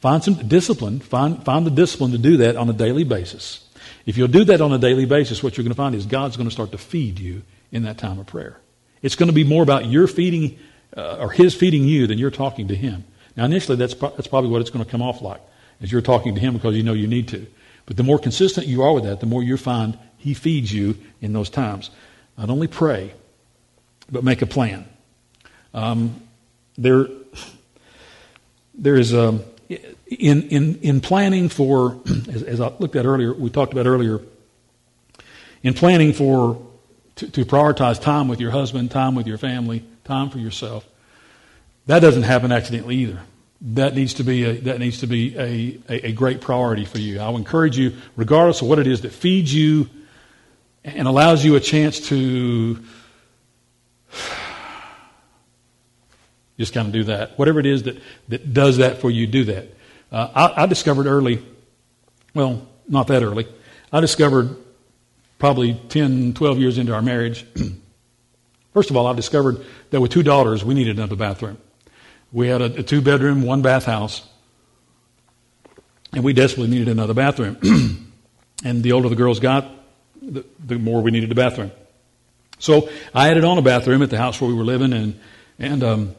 Find 0.00 0.22
some 0.22 0.34
discipline. 0.48 1.00
Find, 1.00 1.42
find 1.44 1.64
the 1.64 1.70
discipline 1.70 2.10
to 2.10 2.18
do 2.18 2.38
that 2.38 2.56
on 2.56 2.68
a 2.68 2.72
daily 2.72 3.04
basis. 3.04 3.64
If 4.04 4.16
you'll 4.16 4.28
do 4.28 4.44
that 4.44 4.60
on 4.60 4.72
a 4.72 4.78
daily 4.78 5.04
basis, 5.04 5.42
what 5.42 5.56
you're 5.56 5.64
going 5.64 5.74
to 5.74 5.76
find 5.76 5.94
is 5.94 6.06
God's 6.06 6.36
going 6.36 6.48
to 6.48 6.52
start 6.52 6.72
to 6.72 6.78
feed 6.78 7.18
you 7.18 7.42
in 7.70 7.84
that 7.84 7.98
time 7.98 8.18
of 8.18 8.26
prayer. 8.26 8.58
It's 9.00 9.14
going 9.14 9.28
to 9.28 9.32
be 9.32 9.44
more 9.44 9.62
about 9.62 9.86
your 9.86 10.06
feeding 10.06 10.58
uh, 10.96 11.18
or 11.18 11.30
His 11.30 11.54
feeding 11.54 11.84
you 11.84 12.06
than 12.06 12.18
you're 12.18 12.30
talking 12.30 12.68
to 12.68 12.74
Him. 12.74 13.04
Now, 13.36 13.44
initially, 13.44 13.76
that's, 13.76 13.94
pro- 13.94 14.10
that's 14.10 14.26
probably 14.26 14.50
what 14.50 14.60
it's 14.60 14.70
going 14.70 14.84
to 14.84 14.90
come 14.90 15.02
off 15.02 15.22
like, 15.22 15.40
as 15.80 15.90
you're 15.90 16.02
talking 16.02 16.34
to 16.34 16.40
Him 16.40 16.54
because 16.54 16.76
you 16.76 16.82
know 16.82 16.92
you 16.92 17.06
need 17.06 17.28
to. 17.28 17.46
But 17.86 17.96
the 17.96 18.02
more 18.02 18.18
consistent 18.18 18.66
you 18.66 18.82
are 18.82 18.92
with 18.92 19.04
that, 19.04 19.20
the 19.20 19.26
more 19.26 19.42
you 19.42 19.56
find 19.56 19.98
He 20.16 20.34
feeds 20.34 20.72
you 20.72 20.96
in 21.20 21.32
those 21.32 21.50
times. 21.50 21.90
Not 22.36 22.50
only 22.50 22.66
pray, 22.66 23.12
but 24.10 24.24
make 24.24 24.42
a 24.42 24.46
plan. 24.46 24.86
Um, 25.74 26.20
there, 26.76 27.06
there 28.74 28.96
is 28.96 29.12
a, 29.12 29.28
um, 29.28 29.44
in, 30.18 30.42
in, 30.48 30.78
in 30.80 31.00
planning 31.00 31.48
for, 31.48 32.00
as, 32.32 32.42
as, 32.42 32.60
I 32.60 32.72
looked 32.78 32.96
at 32.96 33.06
earlier, 33.06 33.32
we 33.32 33.50
talked 33.50 33.72
about 33.72 33.86
earlier, 33.86 34.20
in 35.62 35.74
planning 35.74 36.12
for, 36.12 36.60
to, 37.16 37.30
to, 37.30 37.44
prioritize 37.44 38.00
time 38.00 38.28
with 38.28 38.40
your 38.40 38.50
husband, 38.50 38.90
time 38.90 39.14
with 39.14 39.26
your 39.26 39.38
family, 39.38 39.84
time 40.04 40.28
for 40.28 40.38
yourself, 40.38 40.86
that 41.86 42.00
doesn't 42.00 42.24
happen 42.24 42.52
accidentally 42.52 42.96
either. 42.96 43.20
That 43.62 43.94
needs 43.94 44.14
to 44.14 44.24
be 44.24 44.44
a, 44.44 44.52
that 44.62 44.80
needs 44.80 45.00
to 45.00 45.06
be 45.06 45.36
a, 45.36 45.78
a, 45.88 46.08
a 46.08 46.12
great 46.12 46.40
priority 46.40 46.84
for 46.84 46.98
you. 46.98 47.20
I 47.20 47.28
would 47.28 47.38
encourage 47.38 47.78
you, 47.78 47.94
regardless 48.16 48.60
of 48.60 48.68
what 48.68 48.80
it 48.80 48.88
is 48.88 49.02
that 49.02 49.12
feeds 49.12 49.54
you 49.54 49.88
and 50.84 51.06
allows 51.06 51.44
you 51.44 51.56
a 51.56 51.60
chance 51.60 52.08
to 52.08 52.78
Just 56.62 56.74
kind 56.74 56.86
of 56.86 56.92
do 56.92 57.04
that. 57.04 57.36
Whatever 57.38 57.58
it 57.58 57.66
is 57.66 57.84
that, 57.84 58.00
that 58.28 58.52
does 58.52 58.76
that 58.76 58.98
for 58.98 59.10
you, 59.10 59.26
do 59.26 59.44
that. 59.44 59.68
Uh, 60.12 60.28
I, 60.32 60.62
I 60.62 60.66
discovered 60.66 61.06
early, 61.06 61.44
well, 62.34 62.68
not 62.88 63.08
that 63.08 63.22
early, 63.22 63.48
I 63.92 64.00
discovered 64.00 64.56
probably 65.40 65.74
10, 65.88 66.34
12 66.34 66.58
years 66.58 66.78
into 66.78 66.94
our 66.94 67.02
marriage. 67.02 67.46
First 68.74 68.90
of 68.90 68.96
all, 68.96 69.08
I 69.08 69.12
discovered 69.12 69.64
that 69.90 70.00
with 70.00 70.12
two 70.12 70.22
daughters, 70.22 70.64
we 70.64 70.74
needed 70.74 70.98
another 70.98 71.16
bathroom. 71.16 71.58
We 72.30 72.46
had 72.46 72.62
a, 72.62 72.66
a 72.66 72.82
two 72.84 73.00
bedroom, 73.00 73.42
one 73.42 73.62
bath 73.62 73.84
house, 73.84 74.24
and 76.12 76.22
we 76.22 76.32
desperately 76.32 76.70
needed 76.70 76.88
another 76.88 77.14
bathroom. 77.14 78.12
and 78.64 78.82
the 78.84 78.92
older 78.92 79.08
the 79.08 79.16
girls 79.16 79.40
got, 79.40 79.68
the, 80.22 80.44
the, 80.64 80.78
more 80.78 81.02
we 81.02 81.10
needed 81.10 81.30
a 81.32 81.34
bathroom. 81.34 81.72
So 82.58 82.88
I 83.14 83.30
added 83.30 83.44
on 83.44 83.58
a 83.58 83.62
bathroom 83.62 84.02
at 84.02 84.10
the 84.10 84.18
house 84.18 84.40
where 84.40 84.48
we 84.48 84.54
were 84.54 84.64
living, 84.64 84.92
and, 84.92 85.20
and 85.58 85.82
um, 85.82 86.14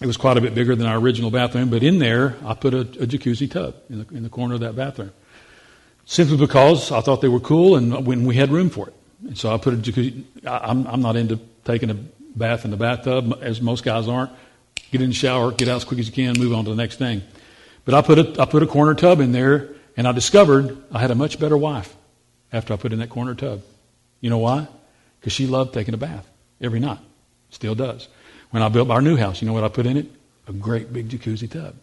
it 0.00 0.06
was 0.06 0.16
quite 0.16 0.36
a 0.36 0.40
bit 0.40 0.54
bigger 0.54 0.76
than 0.76 0.86
our 0.86 0.98
original 0.98 1.30
bathroom. 1.30 1.70
But 1.70 1.82
in 1.82 1.98
there, 1.98 2.36
I 2.44 2.54
put 2.54 2.74
a, 2.74 2.80
a 2.80 3.06
jacuzzi 3.06 3.50
tub 3.50 3.74
in 3.88 4.00
the, 4.00 4.14
in 4.14 4.22
the 4.22 4.28
corner 4.28 4.54
of 4.54 4.60
that 4.60 4.76
bathroom 4.76 5.12
simply 6.04 6.36
because 6.36 6.90
I 6.90 7.00
thought 7.00 7.20
they 7.20 7.28
were 7.28 7.40
cool 7.40 7.76
and 7.76 8.06
when 8.06 8.24
we 8.24 8.36
had 8.36 8.50
room 8.50 8.70
for 8.70 8.88
it. 8.88 8.94
And 9.26 9.38
so 9.38 9.52
I 9.52 9.58
put 9.58 9.74
a 9.74 9.76
jacuzzi. 9.76 10.24
I'm, 10.44 10.86
I'm 10.86 11.00
not 11.00 11.16
into 11.16 11.38
taking 11.64 11.90
a 11.90 11.94
bath 11.94 12.64
in 12.64 12.70
the 12.70 12.76
bathtub, 12.76 13.38
as 13.40 13.60
most 13.60 13.84
guys 13.84 14.08
aren't. 14.08 14.30
Get 14.90 15.00
in 15.00 15.10
the 15.10 15.14
shower, 15.14 15.52
get 15.52 15.68
out 15.68 15.76
as 15.76 15.84
quick 15.84 16.00
as 16.00 16.06
you 16.06 16.12
can, 16.12 16.38
move 16.38 16.52
on 16.52 16.64
to 16.64 16.70
the 16.70 16.76
next 16.76 16.96
thing. 16.96 17.22
But 17.84 17.94
I 17.94 18.02
put 18.02 18.18
a, 18.18 18.42
I 18.42 18.44
put 18.44 18.62
a 18.62 18.66
corner 18.66 18.94
tub 18.94 19.20
in 19.20 19.32
there, 19.32 19.70
and 19.96 20.06
I 20.06 20.12
discovered 20.12 20.76
I 20.92 20.98
had 20.98 21.10
a 21.10 21.14
much 21.14 21.38
better 21.38 21.56
wife 21.56 21.94
after 22.52 22.74
I 22.74 22.76
put 22.76 22.92
in 22.92 22.98
that 22.98 23.10
corner 23.10 23.34
tub. 23.34 23.62
You 24.20 24.30
know 24.30 24.38
why? 24.38 24.68
Because 25.20 25.32
she 25.32 25.46
loved 25.46 25.74
taking 25.74 25.94
a 25.94 25.96
bath 25.98 26.28
every 26.60 26.80
night. 26.80 26.98
Still 27.50 27.74
does. 27.74 28.08
When 28.50 28.62
I 28.62 28.68
built 28.68 28.90
our 28.90 29.00
new 29.02 29.16
house, 29.16 29.40
you 29.40 29.48
know 29.48 29.54
what 29.54 29.64
I 29.64 29.68
put 29.68 29.86
in 29.86 29.96
it? 29.96 30.06
A 30.46 30.52
great 30.52 30.92
big 30.92 31.08
jacuzzi 31.08 31.50
tub. 31.50 31.74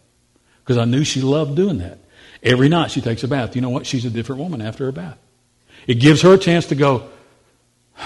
Because 0.63 0.77
I 0.77 0.85
knew 0.85 1.03
she 1.03 1.21
loved 1.21 1.55
doing 1.55 1.79
that. 1.79 1.99
Every 2.43 2.69
night 2.69 2.91
she 2.91 3.01
takes 3.01 3.23
a 3.23 3.27
bath. 3.27 3.55
You 3.55 3.61
know 3.61 3.69
what? 3.69 3.85
She's 3.85 4.05
a 4.05 4.09
different 4.09 4.41
woman 4.41 4.61
after 4.61 4.85
her 4.85 4.91
bath. 4.91 5.17
It 5.87 5.95
gives 5.95 6.21
her 6.21 6.33
a 6.33 6.37
chance 6.37 6.67
to 6.67 6.75
go 6.75 7.09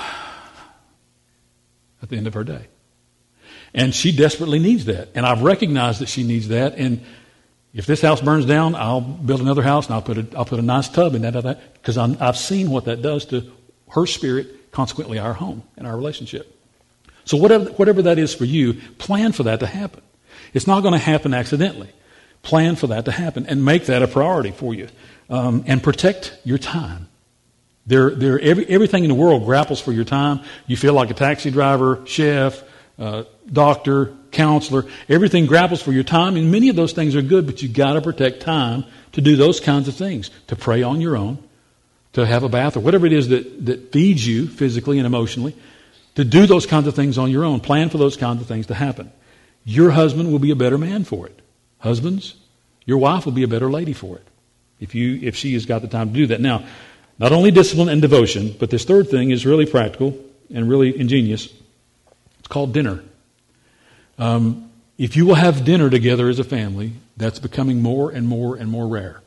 at 2.02 2.10
the 2.10 2.16
end 2.16 2.28
of 2.28 2.34
her 2.34 2.44
day. 2.44 2.68
And 3.74 3.94
she 3.94 4.12
desperately 4.12 4.60
needs 4.60 4.86
that. 4.86 5.10
And 5.16 5.26
I've 5.26 5.42
recognized 5.42 6.00
that 6.00 6.10
she 6.10 6.24
needs 6.24 6.50
that. 6.50 6.76
And 6.78 7.04
if 7.74 7.88
this 7.88 8.02
house 8.02 8.22
burns 8.22 8.46
down, 8.46 8.76
I'll 8.76 9.02
build 9.02 9.42
another 9.42 9.64
house 9.64 9.88
and 9.88 9.96
I'll 9.96 10.02
put 10.02 10.18
a, 10.18 10.28
I'll 10.38 10.46
put 10.46 10.60
a 10.60 10.64
nice 10.64 10.88
tub 10.90 11.16
in 11.16 11.24
that 11.24 11.60
because 11.74 11.98
I've 11.98 12.38
seen 12.38 12.70
what 12.70 12.86
that 12.86 13.02
does 13.02 13.26
to 13.26 13.52
her 13.90 14.06
spirit, 14.06 14.72
consequently 14.72 15.18
our 15.18 15.34
home 15.34 15.64
and 15.76 15.88
our 15.88 15.96
relationship. 15.96 16.60
So 17.26 17.38
whatever, 17.38 17.66
whatever 17.72 18.04
that 18.04 18.20
is 18.20 18.36
for 18.36 18.46
you, 18.46 18.76
plan 18.98 19.32
for 19.32 19.44
that 19.44 19.60
to 19.62 19.68
happen. 19.68 20.02
It's 20.54 20.68
not 20.68 20.82
going 20.82 20.94
to 20.94 21.00
happen 21.00 21.34
accidentally. 21.34 21.90
Plan 22.44 22.76
for 22.76 22.88
that 22.88 23.06
to 23.06 23.12
happen 23.12 23.48
and 23.48 23.64
make 23.64 23.86
that 23.86 24.04
a 24.04 24.08
priority 24.08 24.52
for 24.52 24.74
you. 24.74 24.90
Um, 25.30 25.64
and 25.66 25.82
protect 25.82 26.38
your 26.44 26.58
time. 26.58 27.08
There, 27.88 28.12
there, 28.12 28.40
every, 28.40 28.66
everything 28.68 29.04
in 29.04 29.10
the 29.10 29.16
world 29.16 29.46
grapples 29.46 29.82
for 29.82 29.92
your 29.92 30.04
time. 30.04 30.42
You 30.68 30.78
feel 30.78 30.94
like 30.94 31.10
a 31.10 31.14
taxi 31.14 31.50
driver, 31.50 32.02
chef, 32.06 32.62
uh, 33.00 33.24
doctor, 33.52 34.14
counselor. 34.32 34.86
Everything 35.10 35.46
grapples 35.46 35.82
for 35.82 35.92
your 35.92 36.04
time, 36.04 36.36
and 36.36 36.52
many 36.52 36.70
of 36.70 36.76
those 36.76 36.94
things 36.94 37.16
are 37.16 37.22
good, 37.22 37.46
but 37.46 37.62
you've 37.62 37.74
got 37.74 37.94
to 37.94 38.02
protect 38.02 38.42
time 38.42 38.86
to 39.14 39.22
do 39.22 39.36
those 39.36 39.60
kinds 39.60 39.88
of 39.88 39.96
things. 39.96 40.30
To 40.48 40.56
pray 40.56 40.84
on 40.84 41.02
your 41.02 41.18
own, 41.18 41.44
to 42.14 42.26
have 42.26 42.44
a 42.44 42.50
bath, 42.50 42.78
or 42.78 42.82
whatever 42.82 43.06
it 43.06 43.14
is 43.14 43.30
that, 43.30 43.66
that 43.66 43.92
feeds 43.92 44.26
you 44.26 44.48
physically 44.48 45.00
and 45.00 45.08
emotionally. 45.08 45.56
To 46.16 46.24
do 46.24 46.46
those 46.46 46.68
kinds 46.68 46.86
of 46.86 46.96
things 46.96 47.18
on 47.18 47.32
your 47.32 47.44
own. 47.44 47.60
Plan 47.60 47.90
for 47.90 47.98
those 47.98 48.18
kinds 48.18 48.42
of 48.42 48.48
things 48.48 48.68
to 48.68 48.76
happen. 48.76 49.12
Your 49.66 49.92
husband 49.92 50.32
will 50.32 50.40
be 50.40 50.52
a 50.52 50.56
better 50.56 50.78
man 50.78 51.06
for 51.06 51.26
it. 51.26 51.40
Husbands, 51.80 52.36
your 52.86 53.00
wife 53.00 53.26
will 53.26 53.34
be 53.34 53.44
a 53.44 53.48
better 53.48 53.72
lady 53.72 53.94
for 53.94 54.18
it 54.18 54.28
if, 54.80 54.94
you, 54.94 55.20
if 55.24 55.36
she 55.36 55.54
has 55.54 55.66
got 55.66 55.82
the 55.82 55.88
time 55.88 56.10
to 56.10 56.14
do 56.14 56.28
that. 56.28 56.42
Now, 56.42 56.66
not 57.18 57.32
only 57.32 57.52
discipline 57.52 57.90
and 57.90 58.02
devotion, 58.02 58.56
but 58.60 58.70
this 58.70 58.86
third 58.86 59.10
thing 59.10 59.32
is 59.32 59.46
really 59.46 59.66
practical 59.66 60.18
and 60.54 60.70
really 60.70 61.00
ingenious. 61.00 61.52
It's 62.44 62.50
called 62.50 62.74
dinner. 62.74 63.02
Um, 64.20 64.70
if 64.98 65.16
you 65.16 65.26
will 65.26 65.36
have 65.36 65.64
dinner 65.64 65.90
together 65.90 66.28
as 66.28 66.40
a 66.40 66.44
family, 66.44 66.92
that's 67.16 67.40
becoming 67.40 67.82
more 67.82 68.12
and 68.12 68.28
more 68.28 68.58
and 68.58 68.70
more 68.70 68.86
rare. 68.86 69.22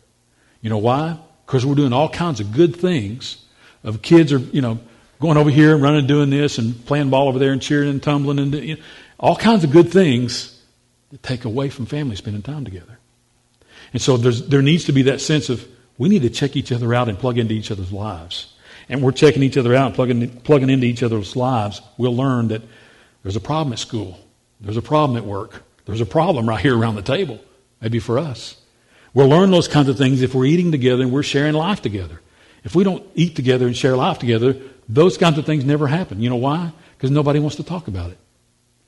You 0.61 0.69
know 0.69 0.79
why? 0.79 1.19
Because 1.47 1.65
we're 1.65 1.77
doing 1.77 1.95
all 1.95 2.11
kinds 2.11 2.41
of 2.41 2.53
good 2.53 2.77
things. 2.77 3.43
Of 3.83 4.03
kids 4.03 4.33
are, 4.33 4.39
you 4.39 4.61
know, 4.61 4.81
going 5.19 5.37
over 5.37 5.49
here 5.49 5.75
and 5.75 5.83
running 5.83 6.01
and 6.01 6.09
doing 6.09 6.29
this 6.29 6.59
and 6.59 6.85
playing 6.87 7.09
ball 7.09 7.29
over 7.29 7.39
there 7.39 7.53
and 7.53 7.63
cheering 7.63 7.89
and 7.89 8.03
tumbling 8.03 8.39
and 8.39 8.55
you 8.55 8.77
know, 8.77 8.83
all 9.19 9.37
kinds 9.37 9.65
of 9.65 9.71
good 9.71 9.91
things 9.91 10.61
that 11.11 11.23
take 11.23 11.45
away 11.45 11.71
from 11.71 11.87
family 11.87 12.17
spending 12.17 12.43
time 12.43 12.65
together. 12.65 12.99
And 13.93 14.03
so 14.03 14.17
there 14.17 14.61
needs 14.61 14.85
to 14.85 14.93
be 14.93 15.03
that 15.03 15.21
sense 15.21 15.49
of 15.49 15.67
we 15.97 16.09
need 16.09 16.23
to 16.23 16.31
check 16.31 16.57
each 16.57 16.71
other 16.71 16.93
out 16.93 17.09
and 17.09 17.19
plug 17.19 17.39
into 17.39 17.55
each 17.55 17.71
other's 17.71 17.93
lives. 17.93 18.53
And 18.89 19.03
we're 19.03 19.13
checking 19.13 19.43
each 19.43 19.57
other 19.57 19.75
out 19.75 19.87
and 19.87 19.95
plugging, 19.95 20.41
plugging 20.41 20.71
into 20.71 20.87
each 20.87 21.03
other's 21.03 21.35
lives. 21.35 21.81
We'll 21.97 22.15
learn 22.15 22.49
that 22.49 22.63
there's 23.27 23.35
a 23.35 23.41
problem 23.41 23.73
at 23.73 23.81
school. 23.81 24.17
There's 24.61 24.77
a 24.77 24.83
problem 24.83 25.17
at 25.17 25.25
work. 25.25 25.65
There's 25.85 26.01
a 26.01 26.07
problem 26.07 26.49
right 26.49 26.61
here 26.61 26.79
around 26.79 26.95
the 26.95 27.03
table, 27.03 27.41
maybe 27.81 27.99
for 27.99 28.21
us. 28.21 28.57
We'll 29.15 29.27
learn 29.27 29.51
those 29.51 29.67
kinds 29.67 29.89
of 29.89 29.99
things 29.99 30.23
if 30.23 30.33
we're 30.33 30.45
eating 30.45 30.71
together 30.71 31.03
and 31.03 31.11
we're 31.11 31.25
sharing 31.25 31.55
life 31.55 31.83
together. 31.83 32.21
If 32.63 32.77
we 32.77 32.85
don't 32.85 33.05
eat 33.17 33.35
together 33.35 33.67
and 33.67 33.77
share 33.77 33.97
life 33.97 34.21
together, 34.21 34.57
those 34.89 35.19
kinds 35.19 35.39
of 35.39 35.45
things 35.45 35.65
never 35.65 35.89
happen. 35.89 36.21
You 36.23 36.31
know 36.31 36.37
why? 36.37 36.71
Because 36.97 37.11
nobody 37.11 37.41
wants 37.41 37.57
to 37.57 37.65
talk 37.65 37.89
about 37.89 38.13
it. 38.13 38.19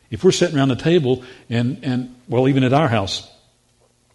If 0.08 0.22
we're 0.22 0.30
sitting 0.30 0.56
around 0.56 0.68
the 0.68 0.76
table 0.76 1.24
and, 1.50 1.80
and, 1.82 2.14
well, 2.28 2.46
even 2.46 2.62
at 2.62 2.72
our 2.72 2.86
house, 2.86 3.28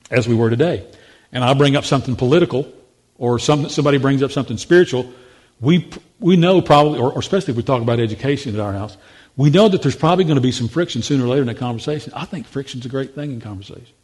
as 0.09 0.25
we 0.25 0.36
were 0.36 0.49
today, 0.49 0.88
and 1.33 1.43
I 1.43 1.53
bring 1.53 1.75
up 1.75 1.83
something 1.83 2.15
political 2.15 2.71
or 3.17 3.39
some, 3.39 3.67
somebody 3.67 3.97
brings 3.97 4.23
up 4.23 4.31
something 4.31 4.55
spiritual, 4.55 5.13
we, 5.59 5.89
we 6.21 6.38
know 6.38 6.62
probably, 6.62 6.99
or, 6.99 7.12
or 7.12 7.19
especially 7.19 7.51
if 7.51 7.57
we 7.57 7.63
talk 7.63 7.81
about 7.81 7.99
education 7.99 8.53
at 8.53 8.62
our 8.62 8.71
house, 8.71 8.95
we 9.36 9.50
know 9.50 9.67
that 9.67 9.82
there's 9.82 9.96
probably 9.96 10.26
going 10.26 10.36
to 10.36 10.41
be 10.41 10.52
some 10.52 10.67
friction 10.67 11.02
sooner 11.02 11.26
or 11.26 11.28
later 11.28 11.41
in 11.41 11.50
a 11.50 11.56
conversation. 11.56 12.13
I 12.15 12.26
think 12.26 12.46
friction's 12.46 12.86
a 12.86 12.89
great 12.89 13.15
thing 13.15 13.32
in 13.32 13.41
conversation. 13.41 13.96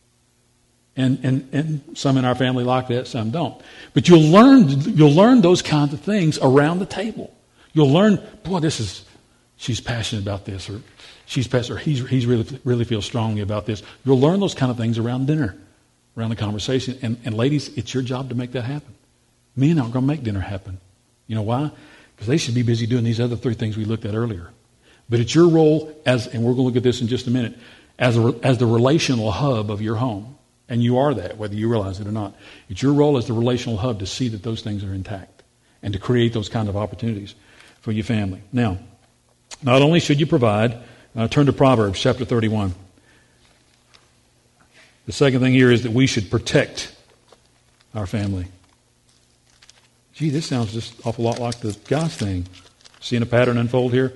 And, 0.96 1.20
and, 1.24 1.50
and 1.54 1.98
some 1.98 2.18
in 2.18 2.26
our 2.26 2.36
family 2.36 2.64
like 2.64 2.88
that, 2.88 3.08
some 3.08 3.30
don't. 3.30 3.62
But 3.94 4.10
you'll 4.10 4.32
learn, 4.32 4.68
you'll 4.68 5.14
learn 5.14 5.42
those 5.42 5.62
kinds 5.62 5.94
of 5.94 6.02
things 6.02 6.40
around 6.40 6.80
the 6.80 6.86
table. 6.86 7.34
You'll 7.74 7.92
learn, 7.92 8.22
boy, 8.44 8.60
this 8.60 8.80
is, 8.80 9.06
she's 9.56 9.80
passionate 9.80 10.24
about 10.24 10.46
this, 10.46 10.70
or 10.70 10.82
she's 11.26 11.48
passionate, 11.48 11.78
or 11.78 11.80
he's, 11.80 12.06
he's 12.10 12.26
really, 12.26 12.60
really 12.64 12.84
feels 12.84 13.06
strongly 13.06 13.42
about 13.42 13.66
this. 13.66 13.84
You'll 14.04 14.20
learn 14.20 14.40
those 14.40 14.56
kind 14.56 14.72
of 14.72 14.78
things 14.78 14.98
around 14.98 15.28
dinner, 15.28 15.56
around 16.18 16.32
the 16.32 16.36
conversation. 16.36 16.98
And, 17.02 17.18
and 17.24 17.38
ladies, 17.38 17.70
it's 17.78 17.94
your 17.94 18.04
job 18.04 18.30
to 18.30 18.36
make 18.36 18.52
that 18.54 18.64
happen. 18.64 18.94
Men 19.56 19.80
aren't 19.80 19.94
going 19.94 20.04
to 20.04 20.08
make 20.08 20.24
dinner 20.24 20.40
happen. 20.40 20.80
You 21.28 21.36
know 21.36 21.44
why? 21.44 21.72
Because 22.16 22.28
they 22.28 22.38
should 22.38 22.56
be 22.56 22.64
busy 22.64 22.88
doing 22.88 23.04
these 23.04 23.22
other 23.22 23.36
three 23.36 23.54
things 23.54 23.78
we 23.78 23.86
looked 23.86 24.06
at 24.06 24.16
earlier. 24.16 24.50
But 25.10 25.20
it's 25.20 25.34
your 25.34 25.50
role 25.50 25.94
as, 26.06 26.28
and 26.28 26.44
we're 26.44 26.54
going 26.54 26.58
to 26.58 26.62
look 26.64 26.76
at 26.76 26.84
this 26.84 27.02
in 27.02 27.08
just 27.08 27.28
a 27.28 27.32
minute, 27.32 27.58
as, 27.98 28.18
a, 28.18 28.36
as 28.44 28.58
the 28.58 28.66
relational 28.66 29.32
hub 29.32 29.72
of 29.72 29.82
your 29.82 29.96
home. 29.96 30.38
And 30.68 30.84
you 30.84 31.00
are 31.00 31.14
that, 31.16 31.38
whether 31.38 31.56
you 31.56 31.68
realize 31.68 32.00
it 32.00 32.08
or 32.08 32.12
not. 32.12 32.36
It's 32.70 32.82
your 32.82 32.94
role 32.94 33.18
as 33.18 33.26
the 33.26 33.34
relational 33.34 33.78
hub 33.78 34.00
to 34.00 34.06
see 34.06 34.28
that 34.30 34.44
those 34.44 34.62
things 34.62 34.84
are 34.84 34.94
intact 34.94 35.42
and 35.82 35.94
to 35.94 36.00
create 36.00 36.34
those 36.34 36.48
kind 36.48 36.70
of 36.70 36.78
opportunities 36.78 37.34
for 37.82 37.92
your 37.92 38.04
family. 38.04 38.42
Now, 38.54 38.78
not 39.64 39.82
only 39.82 40.00
should 40.00 40.20
you 40.20 40.28
provide, 40.28 40.78
uh, 41.16 41.28
turn 41.28 41.48
to 41.48 41.54
Proverbs 41.54 42.00
chapter 42.00 42.24
31. 42.24 42.76
The 45.08 45.12
second 45.12 45.40
thing 45.40 45.54
here 45.54 45.72
is 45.72 45.84
that 45.84 45.92
we 45.92 46.06
should 46.06 46.30
protect 46.30 46.96
our 47.96 48.06
family. 48.06 48.46
Gee, 50.14 50.30
this 50.30 50.46
sounds 50.46 50.72
just 50.72 50.94
awful 51.06 51.26
lot 51.26 51.40
like 51.40 51.62
the 51.62 51.76
guys 51.88 52.16
thing. 52.16 52.46
Seeing 53.00 53.24
a 53.24 53.26
pattern 53.26 53.58
unfold 53.58 53.94
here? 53.94 54.14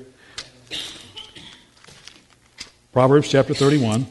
Proverbs 2.94 3.28
chapter 3.28 3.56
31. 3.56 4.06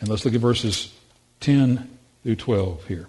And 0.00 0.08
let's 0.08 0.24
look 0.24 0.34
at 0.34 0.40
verses 0.40 0.92
10 1.38 1.88
through 2.24 2.34
12 2.34 2.86
here. 2.88 3.06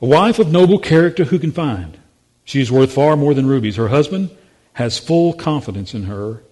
A 0.00 0.06
wife 0.06 0.38
of 0.38 0.50
noble 0.50 0.78
character 0.78 1.24
who 1.24 1.38
can 1.38 1.52
find? 1.52 1.98
She 2.44 2.62
is 2.62 2.72
worth 2.72 2.92
far 2.92 3.14
more 3.14 3.34
than 3.34 3.46
rubies. 3.46 3.76
Her 3.76 3.88
husband 3.88 4.30
has 4.72 4.98
full 4.98 5.34
confidence 5.34 5.92
in 5.92 6.04
her 6.04 6.42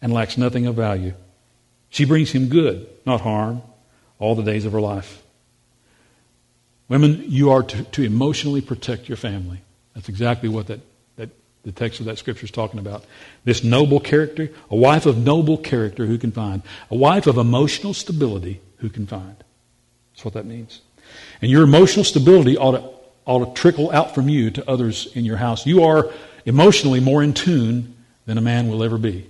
and 0.00 0.12
lacks 0.12 0.38
nothing 0.38 0.66
of 0.66 0.76
value. 0.76 1.14
She 1.88 2.04
brings 2.04 2.30
him 2.30 2.48
good, 2.48 2.88
not 3.04 3.22
harm, 3.22 3.62
all 4.20 4.36
the 4.36 4.44
days 4.44 4.66
of 4.66 4.72
her 4.72 4.80
life. 4.80 5.20
Women, 6.88 7.24
you 7.26 7.50
are 7.50 7.64
to, 7.64 7.82
to 7.82 8.04
emotionally 8.04 8.60
protect 8.60 9.08
your 9.08 9.16
family. 9.16 9.62
That's 9.94 10.08
exactly 10.08 10.48
what 10.48 10.66
that, 10.68 10.80
that 11.16 11.30
the 11.62 11.72
text 11.72 12.00
of 12.00 12.06
that 12.06 12.18
scripture 12.18 12.44
is 12.44 12.50
talking 12.50 12.80
about. 12.80 13.04
This 13.44 13.62
noble 13.62 14.00
character, 14.00 14.50
a 14.70 14.76
wife 14.76 15.06
of 15.06 15.18
noble 15.18 15.58
character 15.58 16.06
who 16.06 16.18
can 16.18 16.32
find, 16.32 16.62
a 16.90 16.96
wife 16.96 17.26
of 17.26 17.38
emotional 17.38 17.94
stability 17.94 18.60
who 18.78 18.88
can 18.88 19.06
find. 19.06 19.36
That's 20.12 20.24
what 20.24 20.34
that 20.34 20.46
means. 20.46 20.80
And 21.40 21.50
your 21.50 21.62
emotional 21.62 22.04
stability 22.04 22.56
ought 22.56 22.72
to 22.72 22.92
ought 23.24 23.44
to 23.44 23.60
trickle 23.60 23.90
out 23.92 24.14
from 24.14 24.28
you 24.28 24.50
to 24.50 24.68
others 24.68 25.08
in 25.14 25.24
your 25.24 25.36
house. 25.36 25.64
You 25.66 25.84
are 25.84 26.10
emotionally 26.44 27.00
more 27.00 27.22
in 27.22 27.32
tune 27.32 27.94
than 28.26 28.38
a 28.38 28.40
man 28.40 28.68
will 28.68 28.82
ever 28.82 28.98
be. 28.98 29.28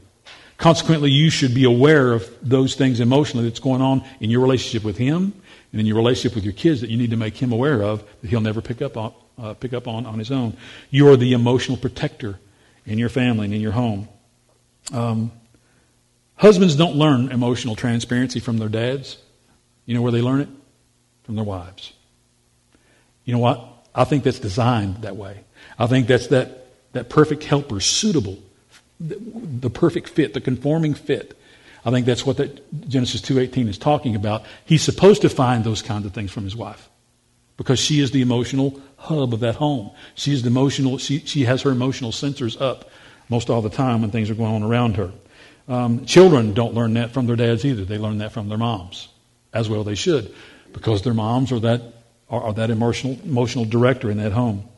Consequently, 0.57 1.11
you 1.11 1.29
should 1.29 1.55
be 1.55 1.65
aware 1.65 2.13
of 2.13 2.31
those 2.41 2.75
things 2.75 3.01
emotionally 3.01 3.49
that's 3.49 3.61
going 3.61 3.83
on 3.83 4.05
in 4.21 4.31
your 4.31 4.41
relationship 4.41 4.85
with 4.85 4.97
him 4.97 5.33
and 5.73 5.81
in 5.81 5.87
your 5.87 5.97
relationship 5.97 6.35
with 6.35 6.45
your 6.45 6.53
kids 6.53 6.81
that 6.81 6.91
you 6.91 6.97
need 6.97 7.11
to 7.11 7.17
make 7.17 7.37
him 7.37 7.53
aware 7.53 7.83
of 7.83 8.05
that 8.21 8.29
he'll 8.29 8.41
never 8.41 8.61
pick 8.61 8.81
up 8.81 8.97
on, 8.97 9.13
uh, 9.39 9.55
pick 9.55 9.73
up 9.73 9.89
on 9.89 10.07
on 10.07 10.19
his 10.19 10.31
own. 10.31 10.57
You 10.91 11.09
are 11.09 11.17
the 11.17 11.33
emotional 11.33 11.77
protector 11.77 12.39
in 12.87 12.99
your 12.99 13.09
family 13.09 13.47
and 13.47 13.55
in 13.55 13.61
your 13.61 13.73
home. 13.73 14.09
Um, 14.93 15.33
husbands 16.37 16.77
don't 16.77 16.97
learn 16.97 17.31
emotional 17.31 17.77
transparency 17.77 18.41
from 18.41 18.59
their 18.59 18.69
dads. 18.69 19.19
You 19.87 19.95
know 19.95 20.03
where 20.03 20.13
they 20.13 20.23
learn 20.23 20.41
it? 20.41 20.49
From 21.25 21.37
their 21.37 21.45
wives. 21.45 21.93
You 23.25 23.33
know 23.33 23.39
what? 23.39 23.69
I 23.95 24.05
think 24.05 24.25
that's 24.25 24.39
designed 24.39 25.03
that 25.03 25.17
way. 25.17 25.45
I 25.79 25.87
think 25.87 26.07
that's 26.07 26.29
that, 26.29 26.67
that 26.93 27.09
perfect 27.09 27.45
helper, 27.45 27.79
suitable, 27.79 28.39
the, 28.99 29.17
the 29.61 29.71
perfect 29.71 30.09
fit, 30.09 30.35
the 30.35 30.41
conforming 30.41 30.95
fit. 30.95 31.39
I 31.85 31.91
think 31.91 32.07
that's 32.07 32.25
what 32.25 32.37
that 32.39 32.89
Genesis 32.89 33.21
2.18 33.21 33.69
is 33.69 33.79
talking 33.79 34.17
about. 34.17 34.45
He's 34.65 34.83
supposed 34.83 35.23
to 35.23 35.29
find 35.29 35.65
those 35.65 35.83
kinds 35.83 36.07
of 36.07 36.13
things 36.13 36.31
from 36.31 36.45
his 36.45 36.57
wife 36.57 36.89
because 37.63 37.79
she 37.79 38.01
is 38.01 38.11
the 38.11 38.23
emotional 38.23 38.81
hub 38.97 39.33
of 39.33 39.39
that 39.39 39.55
home. 39.55 39.93
She 40.17 40.33
is 40.33 40.43
the 40.43 40.49
emotional, 40.49 40.99
she, 40.99 41.21
she 41.21 41.45
has 41.45 41.63
her 41.63 41.71
emotional 41.71 42.11
sensors 42.11 42.61
up 42.61 42.91
most 43.29 43.51
all 43.51 43.63
the 43.63 43.71
time 43.71 44.01
when 44.01 44.11
things 44.11 44.31
are 44.31 44.35
going 44.35 44.53
on 44.53 44.65
around 44.65 44.97
her. 44.97 45.13
Um, 45.69 46.05
children 46.05 46.55
don't 46.55 46.75
learn 46.75 46.95
that 46.95 47.13
from 47.13 47.29
their 47.29 47.37
dads 47.37 47.65
either. 47.65 47.85
They 47.85 47.99
learn 47.99 48.19
that 48.19 48.33
from 48.33 48.49
their 48.49 48.59
moms, 48.59 49.09
as 49.53 49.69
well 49.69 49.85
they 49.85 49.95
should, 49.95 50.35
because 50.73 51.03
their 51.03 51.15
moms 51.15 51.53
are 51.53 51.61
that 51.61 51.83
are, 52.29 52.43
are 52.43 52.53
that 52.55 52.71
emotional 52.71 53.17
emotional 53.23 53.65
director 53.65 54.11
in 54.11 54.17
that 54.17 54.33
home. 54.33 54.69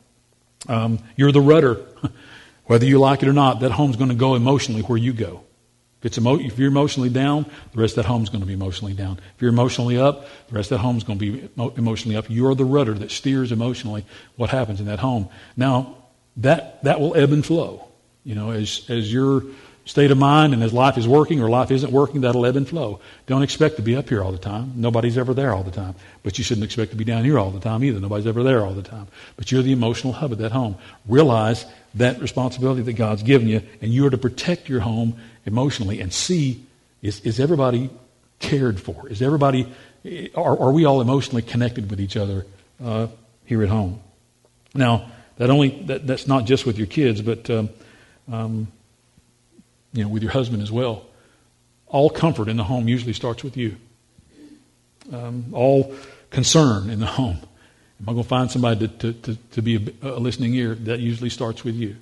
Um, 0.69 0.99
you're 1.15 1.31
the 1.31 1.41
rudder, 1.41 1.83
whether 2.65 2.85
you 2.85 2.99
like 2.99 3.23
it 3.23 3.27
or 3.27 3.33
not. 3.33 3.61
That 3.61 3.71
home's 3.71 3.95
going 3.95 4.11
to 4.11 4.15
go 4.15 4.35
emotionally 4.35 4.83
where 4.83 4.99
you 4.99 5.11
go. 5.11 5.43
If, 6.05 6.15
emo- 6.19 6.39
if 6.39 6.59
you're 6.59 6.67
emotionally 6.67 7.09
down, 7.09 7.47
the 7.73 7.81
rest 7.81 7.97
of 7.97 8.03
that 8.03 8.07
home's 8.07 8.29
going 8.29 8.41
to 8.41 8.45
be 8.45 8.53
emotionally 8.53 8.93
down. 8.93 9.19
If 9.35 9.41
you're 9.41 9.49
emotionally 9.49 9.97
up, 9.97 10.27
the 10.49 10.55
rest 10.55 10.71
of 10.71 10.77
that 10.77 10.83
home's 10.83 11.03
going 11.03 11.17
to 11.17 11.25
be 11.25 11.49
emotionally 11.57 12.15
up. 12.15 12.29
You're 12.29 12.53
the 12.53 12.63
rudder 12.63 12.93
that 12.93 13.09
steers 13.09 13.51
emotionally 13.51 14.05
what 14.35 14.51
happens 14.51 14.79
in 14.79 14.85
that 14.85 14.99
home. 14.99 15.29
Now, 15.57 15.97
that, 16.37 16.83
that 16.83 16.99
will 16.99 17.15
ebb 17.15 17.31
and 17.31 17.43
flow. 17.43 17.87
You 18.23 18.35
know, 18.35 18.51
as, 18.51 18.85
as 18.87 19.11
your 19.11 19.43
state 19.85 20.11
of 20.11 20.17
mind 20.19 20.53
and 20.53 20.61
as 20.61 20.73
life 20.73 20.97
is 20.99 21.07
working 21.07 21.41
or 21.41 21.49
life 21.49 21.71
isn't 21.71 21.91
working, 21.91 22.21
that'll 22.21 22.45
ebb 22.45 22.55
and 22.55 22.69
flow. 22.69 22.99
Don't 23.25 23.41
expect 23.41 23.77
to 23.77 23.81
be 23.81 23.95
up 23.95 24.07
here 24.07 24.23
all 24.23 24.31
the 24.31 24.37
time. 24.37 24.73
Nobody's 24.75 25.17
ever 25.17 25.33
there 25.33 25.53
all 25.53 25.63
the 25.63 25.71
time. 25.71 25.95
But 26.21 26.37
you 26.37 26.43
shouldn't 26.43 26.65
expect 26.65 26.91
to 26.91 26.97
be 26.97 27.03
down 27.03 27.23
here 27.23 27.39
all 27.39 27.49
the 27.49 27.59
time 27.59 27.83
either. 27.83 27.99
Nobody's 27.99 28.27
ever 28.27 28.43
there 28.43 28.63
all 28.63 28.73
the 28.73 28.83
time. 28.83 29.07
But 29.37 29.51
you're 29.51 29.63
the 29.63 29.73
emotional 29.73 30.13
hub 30.13 30.31
of 30.31 30.37
that 30.37 30.51
home. 30.51 30.75
Realize 31.07 31.65
that 31.95 32.19
responsibility 32.19 32.83
that 32.83 32.93
God's 32.93 33.23
given 33.23 33.47
you, 33.47 33.63
and 33.81 33.91
you 33.91 34.05
are 34.05 34.09
to 34.09 34.17
protect 34.17 34.69
your 34.69 34.81
home 34.81 35.15
emotionally 35.45 36.01
and 36.01 36.11
see 36.11 36.65
is, 37.01 37.21
is 37.21 37.39
everybody 37.39 37.89
cared 38.39 38.79
for? 38.79 39.07
Is 39.07 39.21
everybody, 39.21 39.71
are, 40.35 40.59
are 40.59 40.71
we 40.71 40.85
all 40.85 41.01
emotionally 41.01 41.41
connected 41.41 41.89
with 41.89 41.99
each 42.01 42.17
other 42.17 42.45
uh, 42.83 43.07
here 43.45 43.63
at 43.63 43.69
home? 43.69 43.99
Now, 44.73 45.11
that 45.37 45.49
only 45.49 45.69
that, 45.83 46.07
that's 46.07 46.27
not 46.27 46.45
just 46.45 46.65
with 46.65 46.77
your 46.77 46.87
kids, 46.87 47.21
but 47.21 47.49
um, 47.49 47.69
um, 48.31 48.67
you 49.93 50.03
know, 50.03 50.09
with 50.09 50.23
your 50.23 50.31
husband 50.31 50.61
as 50.61 50.71
well. 50.71 51.05
All 51.87 52.09
comfort 52.09 52.47
in 52.47 52.57
the 52.57 52.63
home 52.63 52.87
usually 52.87 53.13
starts 53.13 53.43
with 53.43 53.57
you. 53.57 53.77
Um, 55.11 55.47
all 55.53 55.93
concern 56.31 56.89
in 56.89 56.99
the 56.99 57.05
home. 57.05 57.37
Am 58.01 58.09
I 58.09 58.11
going 58.11 58.23
to 58.23 58.29
find 58.29 58.51
somebody 58.51 58.87
to, 58.87 58.97
to, 58.97 59.13
to, 59.13 59.35
to 59.51 59.61
be 59.61 59.93
a, 60.01 60.09
a 60.09 60.19
listening 60.19 60.55
ear? 60.55 60.75
That 60.75 60.99
usually 60.99 61.29
starts 61.29 61.63
with 61.63 61.75
you. 61.75 61.95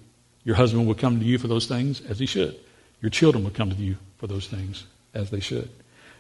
Your 0.44 0.56
husband 0.56 0.88
will 0.88 0.96
come 0.96 1.20
to 1.20 1.26
you 1.26 1.38
for 1.38 1.48
those 1.48 1.68
things 1.68 2.02
as 2.02 2.20
he 2.20 2.26
should. 2.26 2.60
Your 3.04 3.10
children 3.10 3.44
will 3.44 3.52
come 3.52 3.70
to 3.70 3.76
you 3.76 3.98
for 4.18 4.28
those 4.28 4.48
things 4.48 4.86
as 5.14 5.30
they 5.30 5.42
should. 5.42 5.70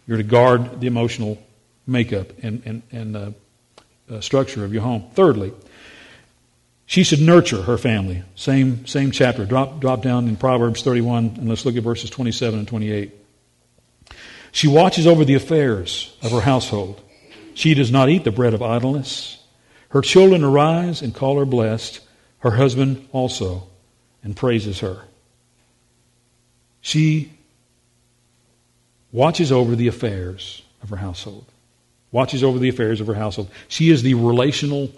You're 0.05 0.17
to 0.17 0.23
guard 0.23 0.81
the 0.81 0.87
emotional 0.87 1.41
makeup 1.87 2.27
and, 2.43 2.61
and, 2.65 2.81
and 2.91 3.15
uh, 3.15 3.31
uh, 4.11 4.19
structure 4.19 4.65
of 4.65 4.73
your 4.73 4.81
home. 4.81 5.05
Thirdly, 5.13 5.53
she 6.85 7.03
should 7.03 7.21
nurture 7.21 7.61
her 7.61 7.77
family. 7.77 8.23
Same, 8.35 8.85
same 8.85 9.11
chapter. 9.11 9.45
Drop, 9.45 9.79
drop 9.79 10.01
down 10.01 10.27
in 10.27 10.35
Proverbs 10.35 10.81
31, 10.83 11.35
and 11.37 11.47
let's 11.47 11.65
look 11.65 11.77
at 11.77 11.83
verses 11.83 12.09
27 12.09 12.59
and 12.59 12.67
28. 12.67 13.13
She 14.51 14.67
watches 14.67 15.07
over 15.07 15.23
the 15.23 15.35
affairs 15.35 16.13
of 16.21 16.31
her 16.31 16.41
household. 16.41 17.01
She 17.53 17.75
does 17.75 17.91
not 17.91 18.09
eat 18.09 18.25
the 18.25 18.31
bread 18.31 18.53
of 18.53 18.61
idleness. 18.61 19.41
Her 19.87 20.01
children 20.01 20.43
arise 20.43 21.01
and 21.01 21.15
call 21.15 21.39
her 21.39 21.45
blessed, 21.45 22.01
her 22.39 22.51
husband 22.51 23.07
also, 23.13 23.69
and 24.21 24.35
praises 24.35 24.81
her. 24.81 25.03
She 26.83 27.31
watches 29.13 29.53
over 29.53 29.73
the 29.75 29.87
affairs 29.87 30.61
of 30.83 30.89
her 30.89 30.97
household. 30.97 31.45
Watches 32.11 32.43
over 32.43 32.59
the 32.59 32.67
affairs 32.67 32.99
of 32.99 33.07
her 33.07 33.13
household. 33.13 33.49
She 33.69 33.89
is 33.89 34.03
the 34.03 34.13
relational 34.15 34.91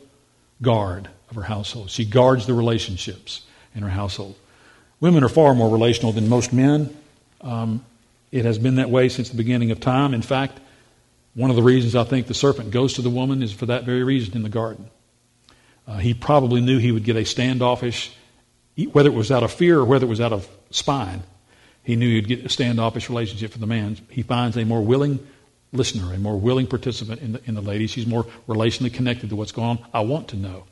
guard 0.63 1.07
of 1.29 1.35
her 1.35 1.43
household. 1.43 1.91
She 1.91 2.03
guards 2.03 2.47
the 2.47 2.55
relationships 2.55 3.41
in 3.75 3.83
her 3.83 3.89
household. 3.89 4.35
Women 4.99 5.23
are 5.23 5.29
far 5.29 5.53
more 5.53 5.69
relational 5.69 6.11
than 6.11 6.27
most 6.27 6.51
men. 6.51 6.95
Um, 7.41 7.85
it 8.31 8.45
has 8.45 8.57
been 8.57 8.75
that 8.75 8.89
way 8.89 9.07
since 9.07 9.29
the 9.29 9.37
beginning 9.37 9.69
of 9.69 9.79
time. 9.79 10.15
In 10.15 10.23
fact, 10.23 10.59
one 11.35 11.51
of 11.51 11.55
the 11.55 11.61
reasons 11.61 11.95
I 11.95 12.03
think 12.03 12.25
the 12.25 12.33
serpent 12.33 12.71
goes 12.71 12.93
to 12.93 13.03
the 13.03 13.11
woman 13.11 13.43
is 13.43 13.53
for 13.53 13.67
that 13.67 13.83
very 13.83 14.03
reason 14.03 14.35
in 14.35 14.41
the 14.41 14.49
garden. 14.49 14.89
Uh, 15.87 15.97
he 15.97 16.15
probably 16.15 16.61
knew 16.61 16.79
he 16.79 16.91
would 16.91 17.03
get 17.03 17.15
a 17.15 17.25
standoffish, 17.25 18.11
whether 18.91 19.09
it 19.09 19.13
was 19.13 19.31
out 19.31 19.43
of 19.43 19.51
fear 19.51 19.77
or 19.77 19.85
whether 19.85 20.07
it 20.07 20.09
was 20.09 20.19
out 20.19 20.33
of 20.33 20.49
spine. 20.71 21.21
He 21.85 21.95
knew 21.95 22.09
he'd 22.09 22.27
get 22.27 22.43
a 22.43 22.49
standoffish 22.49 23.09
relationship 23.09 23.51
for 23.51 23.59
the 23.59 23.67
man. 23.67 23.97
He 24.09 24.23
finds 24.23 24.57
a 24.57 24.65
more 24.65 24.81
willing 24.81 25.25
listener, 25.71 26.13
a 26.13 26.17
more 26.17 26.35
willing 26.35 26.67
participant 26.67 27.21
in 27.21 27.33
the, 27.33 27.41
in 27.45 27.53
the 27.53 27.61
lady. 27.61 27.85
She's 27.87 28.07
more 28.07 28.25
relationally 28.47 28.91
connected 28.91 29.29
to 29.29 29.35
what's 29.35 29.51
going 29.51 29.77
on. 29.77 29.85
I 29.93 29.99
want 30.01 30.29
to 30.29 30.35
know. 30.35 30.63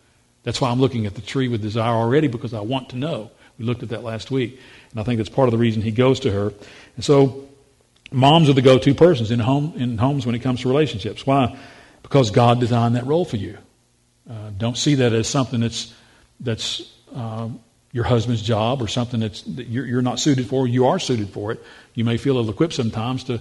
That's 0.41 0.59
why 0.59 0.71
I'm 0.71 0.79
looking 0.79 1.05
at 1.05 1.13
the 1.13 1.21
tree 1.21 1.47
with 1.47 1.61
desire 1.61 1.93
already 1.93 2.27
because 2.27 2.53
I 2.53 2.61
want 2.61 2.89
to 2.89 2.97
know. 2.97 3.31
We 3.59 3.65
looked 3.65 3.83
at 3.83 3.89
that 3.89 4.03
last 4.03 4.31
week. 4.31 4.59
And 4.91 4.99
I 4.99 5.03
think 5.03 5.17
that's 5.17 5.29
part 5.29 5.47
of 5.47 5.51
the 5.51 5.57
reason 5.59 5.83
he 5.83 5.91
goes 5.91 6.19
to 6.21 6.31
her. 6.31 6.51
And 6.95 7.05
so 7.05 7.47
moms 8.11 8.49
are 8.49 8.53
the 8.53 8.63
go-to 8.63 8.95
persons 8.95 9.29
in, 9.29 9.39
home, 9.39 9.73
in 9.75 9.99
homes 9.99 10.25
when 10.25 10.33
it 10.33 10.39
comes 10.39 10.61
to 10.61 10.67
relationships. 10.67 11.27
Why? 11.27 11.57
Because 12.01 12.31
God 12.31 12.59
designed 12.59 12.95
that 12.95 13.05
role 13.05 13.23
for 13.23 13.37
you. 13.37 13.57
Uh, 14.27 14.49
don't 14.57 14.77
see 14.77 14.95
that 14.95 15.13
as 15.13 15.27
something 15.27 15.59
that's, 15.59 15.93
that's 16.39 16.91
uh, 17.13 17.49
your 17.93 18.03
husband's 18.03 18.41
job 18.41 18.81
or 18.81 18.87
something 18.87 19.19
that's, 19.19 19.43
that 19.43 19.67
you're, 19.67 19.85
you're 19.85 20.01
not 20.01 20.19
suited 20.19 20.47
for. 20.47 20.67
You 20.67 20.87
are 20.87 20.99
suited 20.99 21.29
for 21.29 21.51
it. 21.51 21.63
You 21.93 22.03
may 22.03 22.17
feel 22.17 22.37
ill-equipped 22.37 22.73
sometimes 22.73 23.23
to, 23.25 23.39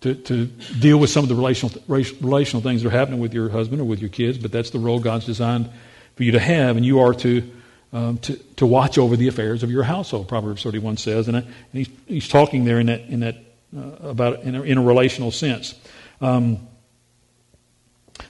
to, 0.00 0.14
to 0.14 0.46
deal 0.46 0.98
with 0.98 1.10
some 1.10 1.22
of 1.22 1.28
the 1.28 1.34
relational, 1.34 1.80
relational 1.86 2.62
things 2.62 2.82
that 2.82 2.88
are 2.88 2.98
happening 2.98 3.20
with 3.20 3.34
your 3.34 3.50
husband 3.50 3.80
or 3.80 3.84
with 3.84 4.00
your 4.00 4.08
kids, 4.08 4.38
but 4.38 4.50
that's 4.50 4.70
the 4.70 4.78
role 4.78 4.98
God's 4.98 5.26
designed 5.26 5.70
for 6.16 6.22
you 6.22 6.32
to 6.32 6.40
have, 6.40 6.76
and 6.76 6.84
you 6.84 7.00
are 7.00 7.12
to, 7.12 7.50
um, 7.92 8.18
to, 8.18 8.36
to 8.56 8.66
watch 8.66 8.96
over 8.98 9.16
the 9.16 9.28
affairs 9.28 9.62
of 9.62 9.70
your 9.70 9.82
household, 9.82 10.28
Proverbs 10.28 10.62
31 10.62 10.96
says. 10.96 11.28
And, 11.28 11.36
uh, 11.36 11.40
and 11.40 11.48
he's, 11.72 11.88
he's 12.06 12.28
talking 12.28 12.64
there 12.64 12.80
in 12.80 12.86
that, 12.86 13.02
in 13.02 13.20
that 13.20 13.36
uh, 13.76 14.08
about 14.08 14.42
in 14.42 14.54
a, 14.54 14.62
in 14.62 14.78
a, 14.78 14.82
relational 14.82 15.30
sense. 15.30 15.74
Um, 16.20 16.68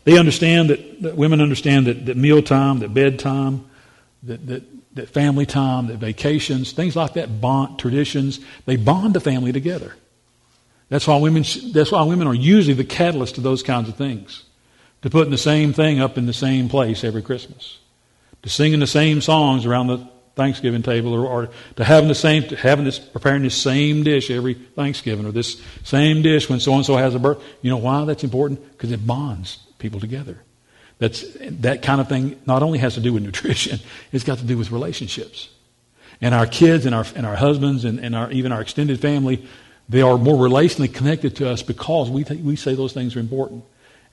they 0.04 0.18
understand 0.18 0.70
that, 0.70 1.02
that, 1.02 1.16
women 1.16 1.40
understand 1.40 1.86
that, 1.86 2.06
that 2.06 2.16
mealtime, 2.16 2.78
that 2.80 2.94
bedtime, 2.94 3.66
that, 4.22 4.46
that, 4.46 4.62
that 4.94 5.08
family 5.08 5.46
time, 5.46 5.88
that 5.88 5.98
vacations, 5.98 6.72
things 6.72 6.96
like 6.96 7.14
that, 7.14 7.40
bond 7.40 7.78
traditions, 7.78 8.40
they 8.66 8.76
bond 8.76 9.14
the 9.14 9.20
family 9.20 9.52
together. 9.52 9.94
That's 10.88 11.06
why 11.06 11.16
women. 11.16 11.44
That's 11.72 11.90
why 11.90 12.02
women 12.04 12.26
are 12.26 12.34
usually 12.34 12.74
the 12.74 12.84
catalyst 12.84 13.36
to 13.36 13.40
those 13.40 13.62
kinds 13.62 13.88
of 13.88 13.96
things 13.96 14.44
to 15.04 15.10
putting 15.10 15.30
the 15.30 15.36
same 15.36 15.74
thing 15.74 16.00
up 16.00 16.16
in 16.16 16.24
the 16.24 16.32
same 16.32 16.66
place 16.66 17.04
every 17.04 17.20
Christmas, 17.20 17.78
to 18.42 18.48
singing 18.48 18.80
the 18.80 18.86
same 18.86 19.20
songs 19.20 19.66
around 19.66 19.88
the 19.88 19.98
Thanksgiving 20.34 20.82
table, 20.82 21.12
or, 21.12 21.26
or 21.26 21.50
to 21.76 21.84
having 21.84 22.08
the 22.08 22.14
same, 22.14 22.42
having 22.42 22.86
this, 22.86 22.98
preparing 22.98 23.42
this 23.42 23.54
same 23.54 24.02
dish 24.02 24.30
every 24.30 24.54
Thanksgiving, 24.54 25.26
or 25.26 25.30
this 25.30 25.60
same 25.82 26.22
dish 26.22 26.48
when 26.48 26.58
so 26.58 26.74
and 26.74 26.86
so 26.86 26.96
has 26.96 27.14
a 27.14 27.18
birth. 27.18 27.42
You 27.60 27.70
know 27.70 27.76
why 27.76 28.06
that's 28.06 28.24
important? 28.24 28.66
Because 28.72 28.92
it 28.92 29.06
bonds 29.06 29.58
people 29.78 30.00
together. 30.00 30.40
That's 30.98 31.24
that 31.40 31.82
kind 31.82 32.00
of 32.00 32.08
thing. 32.08 32.40
Not 32.46 32.62
only 32.62 32.78
has 32.78 32.94
to 32.94 33.00
do 33.00 33.12
with 33.12 33.22
nutrition, 33.22 33.80
it's 34.12 34.24
got 34.24 34.38
to 34.38 34.44
do 34.44 34.56
with 34.56 34.70
relationships. 34.70 35.48
And 36.20 36.34
our 36.34 36.46
kids 36.46 36.86
and 36.86 36.94
our 36.94 37.04
and 37.16 37.26
our 37.26 37.36
husbands 37.36 37.84
and, 37.84 37.98
and 37.98 38.14
our 38.14 38.30
even 38.30 38.52
our 38.52 38.60
extended 38.60 39.00
family, 39.00 39.46
they 39.88 40.02
are 40.02 40.16
more 40.16 40.36
relationally 40.36 40.92
connected 40.92 41.36
to 41.36 41.50
us 41.50 41.62
because 41.62 42.10
we 42.10 42.24
th- 42.24 42.40
we 42.40 42.56
say 42.56 42.74
those 42.74 42.92
things 42.92 43.16
are 43.16 43.20
important. 43.20 43.64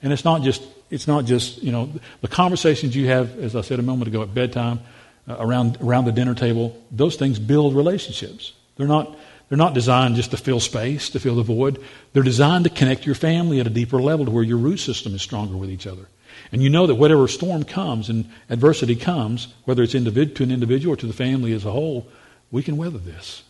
And 0.02 0.12
it's 0.12 0.24
not 0.24 0.42
just, 0.42 0.62
it's 0.90 1.06
not 1.06 1.24
just, 1.24 1.62
you 1.62 1.70
know, 1.70 1.90
the 2.20 2.28
conversations 2.28 2.96
you 2.96 3.06
have, 3.06 3.38
as 3.38 3.54
I 3.54 3.60
said 3.60 3.78
a 3.78 3.82
moment 3.82 4.08
ago, 4.08 4.22
at 4.22 4.34
bedtime, 4.34 4.80
uh, 5.28 5.36
around, 5.38 5.78
around 5.80 6.06
the 6.06 6.12
dinner 6.12 6.34
table, 6.34 6.76
those 6.90 7.16
things 7.16 7.38
build 7.38 7.76
relationships. 7.76 8.52
They're 8.76 8.88
not, 8.88 9.16
they're 9.48 9.58
not 9.58 9.74
designed 9.74 10.16
just 10.16 10.32
to 10.32 10.36
fill 10.36 10.58
space, 10.58 11.10
to 11.10 11.20
fill 11.20 11.36
the 11.36 11.44
void. 11.44 11.78
They're 12.12 12.24
designed 12.24 12.64
to 12.64 12.70
connect 12.70 13.06
your 13.06 13.14
family 13.14 13.60
at 13.60 13.66
a 13.68 13.70
deeper 13.70 14.02
level 14.02 14.24
to 14.24 14.32
where 14.32 14.42
your 14.42 14.58
root 14.58 14.78
system 14.78 15.14
is 15.14 15.22
stronger 15.22 15.56
with 15.56 15.70
each 15.70 15.86
other. 15.86 16.08
And 16.52 16.62
you 16.62 16.70
know 16.70 16.86
that 16.86 16.96
whatever 16.96 17.26
storm 17.28 17.64
comes 17.64 18.08
and 18.08 18.28
adversity 18.50 18.96
comes, 18.96 19.48
whether 19.64 19.82
it's 19.82 19.94
individ- 19.94 20.34
to 20.36 20.42
an 20.42 20.50
individual 20.50 20.94
or 20.94 20.96
to 20.96 21.06
the 21.06 21.12
family 21.12 21.52
as 21.52 21.64
a 21.64 21.70
whole, 21.70 22.06
we 22.50 22.62
can 22.62 22.76
weather 22.76 22.98
this 22.98 23.42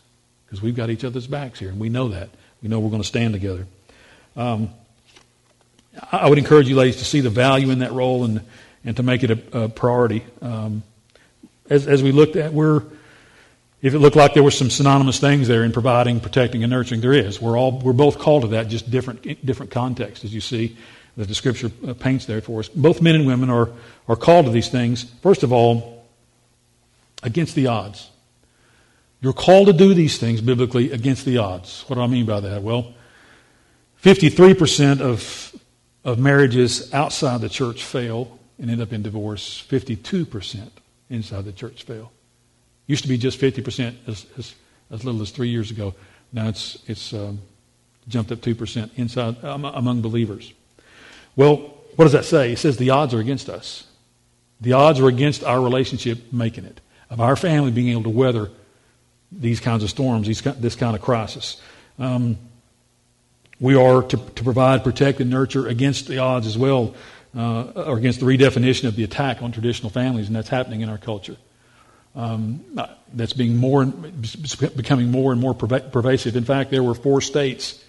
because 0.46 0.62
we've 0.62 0.76
got 0.76 0.90
each 0.90 1.04
other's 1.04 1.26
backs 1.26 1.58
here, 1.58 1.70
and 1.70 1.80
we 1.80 1.88
know 1.88 2.08
that. 2.08 2.28
We 2.62 2.68
know 2.68 2.78
we're 2.78 2.90
going 2.90 3.02
to 3.02 3.08
stand 3.08 3.32
together. 3.32 3.66
Um, 4.36 4.70
I 6.10 6.28
would 6.28 6.38
encourage 6.38 6.68
you, 6.68 6.76
ladies, 6.76 6.96
to 6.96 7.04
see 7.04 7.20
the 7.20 7.30
value 7.30 7.70
in 7.70 7.80
that 7.80 7.92
role 7.92 8.24
and, 8.24 8.42
and 8.84 8.96
to 8.96 9.02
make 9.02 9.22
it 9.24 9.30
a, 9.30 9.64
a 9.64 9.68
priority. 9.68 10.24
Um, 10.40 10.82
as, 11.68 11.86
as 11.86 12.02
we 12.02 12.12
looked 12.12 12.36
at, 12.36 12.52
we're 12.52 12.82
if 13.82 13.94
it 13.94 13.98
looked 13.98 14.14
like 14.14 14.32
there 14.32 14.44
were 14.44 14.52
some 14.52 14.70
synonymous 14.70 15.18
things 15.18 15.48
there 15.48 15.64
in 15.64 15.72
providing, 15.72 16.20
protecting, 16.20 16.62
and 16.62 16.70
nurturing, 16.70 17.00
there 17.00 17.12
is. 17.12 17.40
We're 17.40 17.58
all 17.58 17.80
we're 17.80 17.92
both 17.92 18.18
called 18.18 18.42
to 18.42 18.48
that, 18.48 18.68
just 18.68 18.90
different 18.90 19.44
different 19.44 19.72
contexts, 19.72 20.24
as 20.24 20.32
you 20.32 20.40
see 20.40 20.76
that 21.16 21.28
the 21.28 21.34
Scripture 21.34 21.70
uh, 21.86 21.94
paints 21.94 22.26
there 22.26 22.40
for 22.40 22.60
us. 22.60 22.68
Both 22.68 23.02
men 23.02 23.14
and 23.14 23.26
women 23.26 23.50
are 23.50 23.70
are 24.08 24.16
called 24.16 24.46
to 24.46 24.52
these 24.52 24.68
things. 24.68 25.04
First 25.22 25.42
of 25.42 25.52
all, 25.52 26.06
against 27.22 27.54
the 27.54 27.66
odds. 27.66 28.10
You're 29.20 29.32
called 29.32 29.68
to 29.68 29.72
do 29.72 29.94
these 29.94 30.18
things 30.18 30.40
biblically 30.40 30.90
against 30.90 31.24
the 31.24 31.38
odds. 31.38 31.84
What 31.86 31.94
do 31.94 32.02
I 32.02 32.08
mean 32.08 32.26
by 32.26 32.40
that? 32.40 32.62
Well, 32.62 32.92
53% 34.02 35.00
of 35.00 35.54
of 36.04 36.18
marriages 36.18 36.92
outside 36.92 37.40
the 37.40 37.48
church 37.48 37.84
fail 37.84 38.38
and 38.58 38.70
end 38.70 38.80
up 38.80 38.92
in 38.92 39.02
divorce. 39.02 39.64
52% 39.68 40.68
inside 41.10 41.44
the 41.44 41.52
church 41.52 41.84
fail. 41.84 42.12
Used 42.86 43.02
to 43.02 43.08
be 43.08 43.16
just 43.16 43.40
50% 43.40 43.94
as, 44.06 44.26
as, 44.38 44.54
as 44.90 45.04
little 45.04 45.22
as 45.22 45.30
three 45.30 45.48
years 45.48 45.70
ago. 45.70 45.94
Now 46.32 46.48
it's, 46.48 46.78
it's 46.86 47.12
um, 47.12 47.40
jumped 48.08 48.32
up 48.32 48.38
2% 48.38 48.90
inside 48.96 49.42
um, 49.44 49.64
among 49.64 50.02
believers. 50.02 50.52
Well, 51.36 51.56
what 51.96 52.04
does 52.04 52.12
that 52.12 52.24
say? 52.24 52.52
It 52.52 52.58
says 52.58 52.76
the 52.76 52.90
odds 52.90 53.14
are 53.14 53.20
against 53.20 53.48
us. 53.48 53.86
The 54.60 54.74
odds 54.74 55.00
are 55.00 55.08
against 55.08 55.42
our 55.42 55.60
relationship 55.60 56.32
making 56.32 56.64
it, 56.64 56.80
of 57.10 57.20
our 57.20 57.36
family 57.36 57.70
being 57.70 57.88
able 57.88 58.04
to 58.04 58.10
weather 58.10 58.50
these 59.30 59.60
kinds 59.60 59.82
of 59.82 59.90
storms, 59.90 60.26
these, 60.26 60.42
this 60.42 60.76
kind 60.76 60.94
of 60.94 61.02
crisis. 61.02 61.60
Um, 61.98 62.38
we 63.58 63.74
are 63.74 64.02
to, 64.02 64.16
to 64.16 64.44
provide, 64.44 64.84
protect, 64.84 65.20
and 65.20 65.30
nurture 65.30 65.66
against 65.66 66.06
the 66.06 66.18
odds 66.18 66.46
as 66.46 66.58
well, 66.58 66.94
uh, 67.36 67.62
or 67.74 67.96
against 67.96 68.20
the 68.20 68.26
redefinition 68.26 68.86
of 68.86 68.96
the 68.96 69.04
attack 69.04 69.42
on 69.42 69.52
traditional 69.52 69.90
families, 69.90 70.26
and 70.26 70.36
that's 70.36 70.48
happening 70.48 70.80
in 70.80 70.88
our 70.88 70.98
culture. 70.98 71.36
Um, 72.14 72.64
uh, 72.76 72.88
that's 73.14 73.32
being 73.32 73.56
more, 73.56 73.86
becoming 73.86 75.10
more 75.10 75.32
and 75.32 75.40
more 75.40 75.54
pervasive. 75.54 76.36
In 76.36 76.44
fact, 76.44 76.70
there 76.70 76.82
were 76.82 76.94
four 76.94 77.20
states 77.20 77.82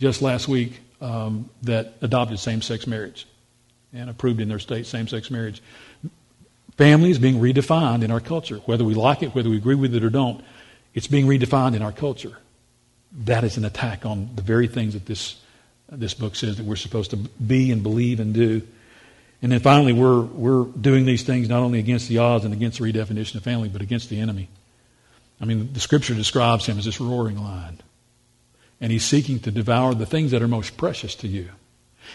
just 0.00 0.20
last 0.20 0.48
week 0.48 0.80
um, 1.00 1.48
that 1.62 1.94
adopted 2.00 2.38
same-sex 2.38 2.86
marriage 2.86 3.26
and 3.92 4.10
approved 4.10 4.40
in 4.40 4.48
their 4.48 4.58
state 4.58 4.86
same-sex 4.86 5.30
marriage. 5.30 5.62
Family 6.76 7.10
is 7.10 7.18
being 7.18 7.40
redefined 7.40 8.02
in 8.02 8.10
our 8.10 8.20
culture, 8.20 8.58
whether 8.66 8.84
we 8.84 8.94
like 8.94 9.22
it, 9.22 9.34
whether 9.34 9.50
we 9.50 9.56
agree 9.56 9.74
with 9.74 9.94
it 9.94 10.04
or 10.04 10.10
don't. 10.10 10.44
It's 10.94 11.06
being 11.06 11.26
redefined 11.26 11.74
in 11.74 11.82
our 11.82 11.92
culture 11.92 12.38
that 13.12 13.44
is 13.44 13.56
an 13.56 13.64
attack 13.64 14.04
on 14.04 14.30
the 14.34 14.42
very 14.42 14.68
things 14.68 14.94
that 14.94 15.06
this, 15.06 15.36
this 15.90 16.14
book 16.14 16.36
says 16.36 16.56
that 16.56 16.66
we're 16.66 16.76
supposed 16.76 17.10
to 17.10 17.16
be 17.16 17.72
and 17.72 17.82
believe 17.82 18.20
and 18.20 18.34
do. 18.34 18.62
And 19.40 19.52
then 19.52 19.60
finally, 19.60 19.92
we're, 19.92 20.22
we're 20.22 20.64
doing 20.64 21.04
these 21.04 21.22
things 21.22 21.48
not 21.48 21.60
only 21.60 21.78
against 21.78 22.08
the 22.08 22.18
odds 22.18 22.44
and 22.44 22.52
against 22.52 22.78
the 22.78 22.92
redefinition 22.92 23.36
of 23.36 23.44
family, 23.44 23.68
but 23.68 23.82
against 23.82 24.10
the 24.10 24.20
enemy. 24.20 24.48
I 25.40 25.44
mean, 25.44 25.72
the 25.72 25.80
scripture 25.80 26.14
describes 26.14 26.66
him 26.66 26.78
as 26.78 26.84
this 26.84 27.00
roaring 27.00 27.38
lion. 27.38 27.80
And 28.80 28.92
he's 28.92 29.04
seeking 29.04 29.40
to 29.40 29.50
devour 29.50 29.94
the 29.94 30.06
things 30.06 30.30
that 30.30 30.42
are 30.42 30.48
most 30.48 30.76
precious 30.76 31.14
to 31.16 31.28
you. 31.28 31.50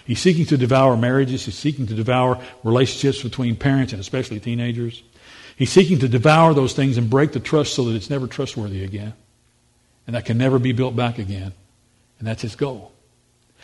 He's 0.05 0.19
seeking 0.19 0.45
to 0.45 0.57
devour 0.57 0.97
marriages. 0.97 1.45
He's 1.45 1.57
seeking 1.57 1.87
to 1.87 1.93
devour 1.93 2.41
relationships 2.63 3.21
between 3.21 3.55
parents 3.55 3.93
and 3.93 3.99
especially 3.99 4.39
teenagers. 4.39 5.03
He's 5.55 5.71
seeking 5.71 5.99
to 5.99 6.07
devour 6.07 6.53
those 6.53 6.73
things 6.73 6.97
and 6.97 7.09
break 7.09 7.31
the 7.31 7.39
trust 7.39 7.75
so 7.75 7.85
that 7.85 7.95
it's 7.95 8.09
never 8.09 8.27
trustworthy 8.27 8.83
again 8.83 9.13
and 10.05 10.15
that 10.15 10.25
can 10.25 10.37
never 10.37 10.59
be 10.59 10.71
built 10.71 10.95
back 10.95 11.17
again. 11.17 11.53
And 12.19 12.27
that's 12.27 12.41
his 12.41 12.55
goal. 12.55 12.91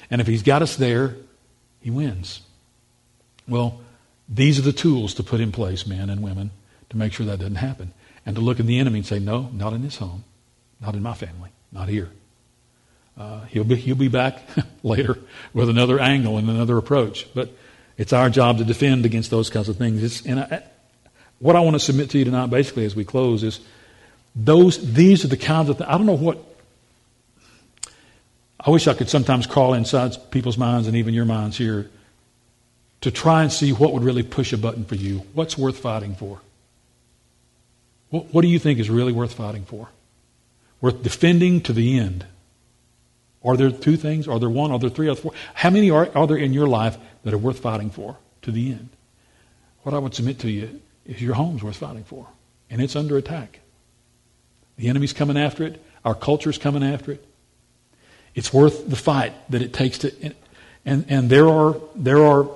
And 0.10 0.22
if 0.22 0.28
he's 0.28 0.44
got 0.44 0.62
us 0.62 0.76
there, 0.76 1.16
he 1.82 1.90
wins. 1.90 2.42
Well, 3.48 3.82
these 4.28 4.60
are 4.60 4.64
the 4.64 4.74
tools 4.74 5.14
to 5.16 5.24
put 5.24 5.40
in 5.40 5.52
place, 5.52 5.88
men 5.88 6.10
and 6.10 6.22
women, 6.22 6.52
to 6.90 6.98
make 6.98 7.14
sure 7.14 7.26
that 7.26 7.40
doesn't 7.40 7.56
happen. 7.56 7.94
And 8.26 8.36
to 8.36 8.42
look 8.42 8.60
at 8.60 8.66
the 8.66 8.80
enemy 8.80 9.00
and 9.00 9.06
say, 9.06 9.20
no, 9.20 9.50
not 9.54 9.74
in 9.74 9.82
this 9.82 9.98
home, 9.98 10.24
not 10.80 10.96
in 10.96 11.02
my 11.02 11.14
family, 11.14 11.50
not 11.72 11.90
here. 11.90 12.10
Uh, 13.20 13.42
he'll, 13.50 13.66
be, 13.66 13.76
he'll 13.76 13.96
be 13.96 14.08
back 14.08 14.42
later 14.84 15.18
with 15.54 15.70
another 15.70 16.00
angle 16.00 16.38
and 16.38 16.50
another 16.50 16.78
approach. 16.78 17.28
But 17.34 17.54
it's 17.98 18.14
our 18.14 18.30
job 18.30 18.60
to 18.60 18.64
defend 18.64 19.06
against 19.06 19.30
those 19.30 19.50
kinds 19.50 19.68
of 19.68 19.76
things. 19.76 20.02
It's, 20.02 20.26
and 20.26 20.40
I, 20.40 20.64
what 21.40 21.58
I 21.58 21.60
want 21.60 21.76
to 21.76 21.80
submit 21.80 22.10
to 22.12 22.18
you 22.18 22.26
tonight, 22.26 22.50
basically, 22.50 22.86
as 22.86 22.96
we 22.96 23.04
close, 23.04 23.44
is 23.44 23.60
those, 24.36 24.94
these 24.94 25.26
are 25.26 25.28
the 25.28 25.38
kinds 25.38 25.70
of 25.70 25.78
things. 25.78 25.90
I 25.90 25.98
don't 25.98 26.06
know 26.06 26.14
what. 26.14 26.38
I 28.58 28.70
wish 28.70 28.88
I 28.88 28.94
could 28.94 29.10
sometimes 29.10 29.48
crawl 29.48 29.74
inside 29.74 30.16
people's 30.32 30.58
minds 30.58 30.88
and 30.88 30.96
even 30.96 31.14
your 31.14 31.26
minds 31.26 31.58
here 31.58 31.90
to 33.02 33.12
try 33.12 33.44
and 33.44 33.52
see 33.52 33.72
what 33.72 33.94
would 33.94 34.04
really 34.04 34.24
push 34.24 34.54
a 34.54 34.58
button 34.58 34.86
for 34.86 34.96
you. 34.96 35.20
What's 35.34 35.58
worth 35.58 35.78
fighting 35.78 36.16
for? 36.16 36.42
What, 38.10 38.34
what 38.34 38.42
do 38.42 38.48
you 38.48 38.60
think 38.60 38.80
is 38.80 38.90
really 38.90 39.14
worth 39.14 39.34
fighting 39.34 39.66
for? 39.66 39.90
Worth 40.82 41.04
defending 41.04 41.62
to 41.62 41.74
the 41.74 41.98
end? 41.98 42.26
Are 43.44 43.56
there 43.56 43.72
two 43.72 43.96
things? 43.96 44.28
Are 44.28 44.40
there 44.40 44.50
one? 44.50 44.72
Are 44.72 44.80
there 44.80 44.90
three? 44.90 45.08
Are 45.08 45.16
there 45.16 45.22
four? 45.22 45.34
How 45.54 45.70
many 45.70 45.90
are, 45.90 46.10
are 46.16 46.28
there 46.28 46.38
in 46.38 46.54
your 46.54 46.68
life 46.68 46.98
that 47.24 47.34
are 47.34 47.38
worth 47.38 47.60
fighting 47.60 47.90
for 47.90 48.18
to 48.42 48.52
the 48.52 48.72
end? 48.72 48.90
What 49.84 49.96
I 49.96 49.98
would 49.98 50.14
submit 50.14 50.40
to 50.40 50.50
you 50.50 50.82
is 51.06 51.22
your 51.22 51.36
home's 51.36 51.64
worth 51.64 51.78
fighting 51.78 52.04
for, 52.04 52.28
and 52.70 52.82
it's 52.82 52.96
under 52.96 53.18
attack. 53.18 53.60
The 54.78 54.90
enemy's 54.90 55.14
coming 55.14 55.38
after 55.38 55.64
it. 55.64 55.84
Our 56.04 56.16
culture's 56.16 56.58
coming 56.58 56.84
after 56.84 57.14
it. 57.14 57.26
It's 58.36 58.54
worth 58.54 58.90
the 58.90 58.96
fight 58.96 59.34
that 59.52 59.62
it 59.62 59.74
takes 59.74 60.00
to. 60.00 60.34
And, 60.86 61.06
and 61.10 61.30
there 61.30 61.48
are 61.48 61.76
there 61.96 62.24
are 62.24 62.48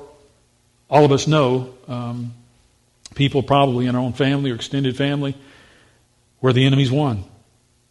all 0.90 1.06
of 1.06 1.12
us 1.12 1.28
know 1.28 1.74
um, 1.88 2.34
people 3.16 3.44
probably 3.44 3.88
in 3.88 3.96
our 3.96 4.02
own 4.02 4.14
family 4.14 4.52
or 4.52 4.56
extended 4.56 4.96
family 4.96 5.36
where 6.40 6.54
the 6.54 6.66
enemy's 6.66 6.92
won 6.92 7.24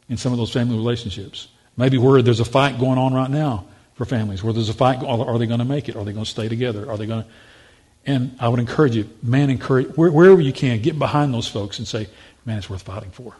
in 0.09 0.16
some 0.16 0.32
of 0.32 0.38
those 0.38 0.53
family 0.53 0.76
relationships. 0.76 1.49
Maybe 1.76 1.98
where 1.98 2.22
there's 2.22 2.40
a 2.40 2.44
fight 2.44 2.78
going 2.78 2.98
on 2.98 3.14
right 3.14 3.30
now 3.30 3.66
for 3.94 4.04
families, 4.04 4.42
where 4.42 4.52
there's 4.52 4.68
a 4.68 4.74
fight. 4.74 5.02
Are 5.02 5.38
they 5.38 5.46
going 5.46 5.60
to 5.60 5.64
make 5.64 5.88
it? 5.88 5.96
Are 5.96 6.04
they 6.04 6.12
going 6.12 6.24
to 6.24 6.30
stay 6.30 6.48
together? 6.48 6.90
Are 6.90 6.96
they 6.96 7.06
going 7.06 7.24
to? 7.24 7.28
And 8.04 8.36
I 8.40 8.48
would 8.48 8.58
encourage 8.58 8.96
you, 8.96 9.08
man, 9.22 9.48
encourage 9.48 9.88
wherever 9.96 10.40
you 10.40 10.52
can, 10.52 10.80
get 10.82 10.98
behind 10.98 11.32
those 11.32 11.46
folks 11.46 11.78
and 11.78 11.86
say, 11.86 12.08
man, 12.44 12.58
it's 12.58 12.68
worth 12.68 12.82
fighting 12.82 13.10
for. 13.10 13.36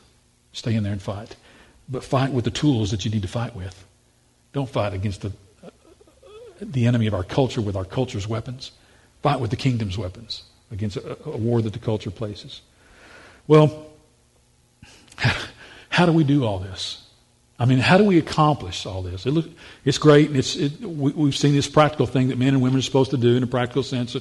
Stay 0.53 0.75
in 0.75 0.85
there 0.85 0.93
and 0.93 1.03
fight. 1.03 1.35
But 1.89 2.05
fight 2.05 2.33
with 2.33 2.45
the 2.45 2.51
tools 2.51 2.93
that 2.93 3.05
you 3.05 3.11
need 3.11 3.23
to 3.23 3.29
fight 3.29 3.57
with. 3.57 3.85
Don't 4.53 4.69
fight 4.69 4.95
against 4.95 5.23
the, 5.23 5.33
the 6.61 6.87
enemy 6.87 7.07
of 7.09 7.15
our 7.15 7.25
culture 7.25 7.61
with 7.61 7.75
our 7.75 7.85
culture's 7.85 8.29
weapons. 8.29 8.71
Fight 9.23 9.41
with 9.41 9.51
the 9.51 9.57
kingdom's 9.57 9.99
weapons 9.99 10.45
against 10.71 10.97
a, 10.97 11.19
a 11.25 11.37
war 11.37 11.61
that 11.61 11.73
the 11.73 11.79
culture 11.79 12.11
places. 12.11 12.61
Well, 13.49 13.87
how 15.89 16.07
do 16.07 16.13
we 16.13 16.23
do 16.23 16.45
all 16.45 16.61
this? 16.61 17.05
I 17.59 17.65
mean, 17.65 17.79
how 17.79 17.97
do 17.97 18.05
we 18.05 18.19
accomplish 18.19 18.87
all 18.87 19.03
this? 19.03 19.27
It 19.27 19.31
look, 19.31 19.47
it's 19.85 19.99
great. 19.99 20.29
and 20.29 20.37
It's, 20.37 20.57
it, 20.57 20.81
we, 20.81 21.13
have 21.27 21.37
seen 21.37 21.55
this 21.55 21.69
practical 21.69 22.07
thing 22.07 22.29
that 22.29 22.39
men 22.39 22.49
and 22.49 22.63
women 22.63 22.79
are 22.79 22.83
supposed 22.83 23.11
to 23.13 23.17
do 23.17 23.37
in 23.37 23.43
a 23.43 23.47
practical 23.47 23.83
sense. 23.83 24.17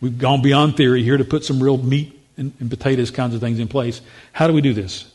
We've 0.00 0.18
gone 0.18 0.42
beyond 0.42 0.76
theory 0.76 1.02
here 1.02 1.16
to 1.16 1.24
put 1.24 1.44
some 1.44 1.62
real 1.62 1.78
meat 1.78 2.20
and, 2.36 2.52
and 2.60 2.70
potatoes 2.70 3.10
kinds 3.10 3.34
of 3.34 3.40
things 3.40 3.58
in 3.58 3.68
place. 3.68 4.00
How 4.32 4.46
do 4.46 4.52
we 4.52 4.60
do 4.60 4.74
this? 4.74 5.10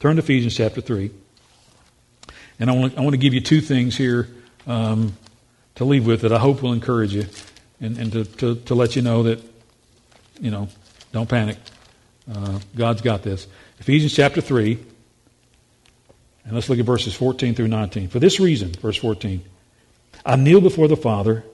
Turn 0.00 0.16
to 0.16 0.22
Ephesians 0.22 0.56
chapter 0.56 0.80
3. 0.80 1.10
And 2.58 2.70
I 2.70 2.74
want 2.74 2.92
to, 2.92 2.98
I 2.98 3.02
want 3.02 3.14
to 3.14 3.18
give 3.18 3.34
you 3.34 3.40
two 3.40 3.60
things 3.60 3.96
here 3.96 4.28
um, 4.66 5.16
to 5.76 5.84
leave 5.84 6.06
with 6.06 6.22
that 6.22 6.32
I 6.32 6.38
hope 6.38 6.62
will 6.62 6.72
encourage 6.72 7.14
you 7.14 7.26
and, 7.80 7.98
and 7.98 8.12
to, 8.12 8.24
to, 8.24 8.54
to, 8.56 8.74
let 8.74 8.94
you 8.94 9.02
know 9.02 9.22
that, 9.24 9.42
you 10.40 10.50
know, 10.50 10.68
don't 11.12 11.28
panic. 11.28 11.56
Uh, 12.32 12.58
God's 12.76 13.00
got 13.00 13.22
this. 13.22 13.46
Ephesians 13.78 14.12
chapter 14.12 14.40
3. 14.40 14.78
And 16.44 16.54
let's 16.54 16.68
look 16.68 16.78
at 16.78 16.84
verses 16.84 17.14
14 17.14 17.54
through 17.54 17.68
19. 17.68 18.08
For 18.08 18.18
this 18.18 18.40
reason, 18.40 18.72
verse 18.72 18.96
14, 18.96 19.42
I 20.24 20.36
kneel 20.36 20.60
before 20.60 20.88
the 20.88 20.96
Father, 20.96 21.44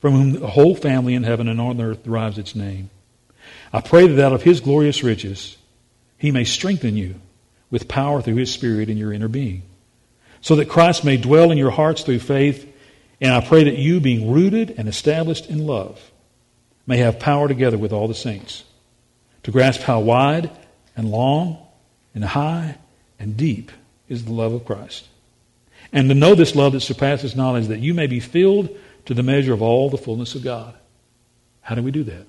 from 0.00 0.12
whom 0.14 0.32
the 0.32 0.46
whole 0.46 0.74
family 0.74 1.14
in 1.14 1.24
heaven 1.24 1.48
and 1.48 1.60
on 1.60 1.80
earth 1.80 2.04
derives 2.04 2.38
its 2.38 2.54
name. 2.54 2.90
I 3.72 3.80
pray 3.80 4.06
that 4.06 4.24
out 4.24 4.32
of 4.32 4.42
his 4.42 4.60
glorious 4.60 5.02
riches 5.02 5.56
he 6.18 6.30
may 6.30 6.44
strengthen 6.44 6.96
you 6.96 7.16
with 7.70 7.88
power 7.88 8.20
through 8.20 8.36
his 8.36 8.52
Spirit 8.52 8.90
in 8.90 8.96
your 8.96 9.12
inner 9.12 9.28
being, 9.28 9.62
so 10.40 10.56
that 10.56 10.68
Christ 10.68 11.04
may 11.04 11.16
dwell 11.16 11.50
in 11.50 11.58
your 11.58 11.70
hearts 11.70 12.02
through 12.02 12.18
faith. 12.18 12.66
And 13.20 13.32
I 13.32 13.46
pray 13.46 13.64
that 13.64 13.76
you, 13.76 14.00
being 14.00 14.32
rooted 14.32 14.74
and 14.76 14.88
established 14.88 15.48
in 15.48 15.66
love, 15.66 16.10
may 16.86 16.96
have 16.98 17.20
power 17.20 17.46
together 17.48 17.78
with 17.78 17.92
all 17.92 18.08
the 18.08 18.14
saints 18.14 18.64
to 19.42 19.50
grasp 19.50 19.82
how 19.82 20.00
wide 20.00 20.50
and 20.96 21.10
long 21.10 21.58
and 22.14 22.24
high 22.24 22.76
and 23.18 23.36
deep 23.36 23.70
is 24.10 24.26
the 24.26 24.32
love 24.32 24.52
of 24.52 24.66
Christ. 24.66 25.08
And 25.92 26.10
to 26.10 26.14
know 26.14 26.34
this 26.34 26.54
love 26.54 26.72
that 26.74 26.80
surpasses 26.80 27.34
knowledge, 27.34 27.68
that 27.68 27.80
you 27.80 27.94
may 27.94 28.06
be 28.06 28.20
filled 28.20 28.76
to 29.06 29.14
the 29.14 29.22
measure 29.22 29.54
of 29.54 29.62
all 29.62 29.88
the 29.88 29.96
fullness 29.96 30.34
of 30.34 30.44
God. 30.44 30.74
How 31.62 31.74
do 31.74 31.82
we 31.82 31.90
do 31.90 32.04
that? 32.04 32.26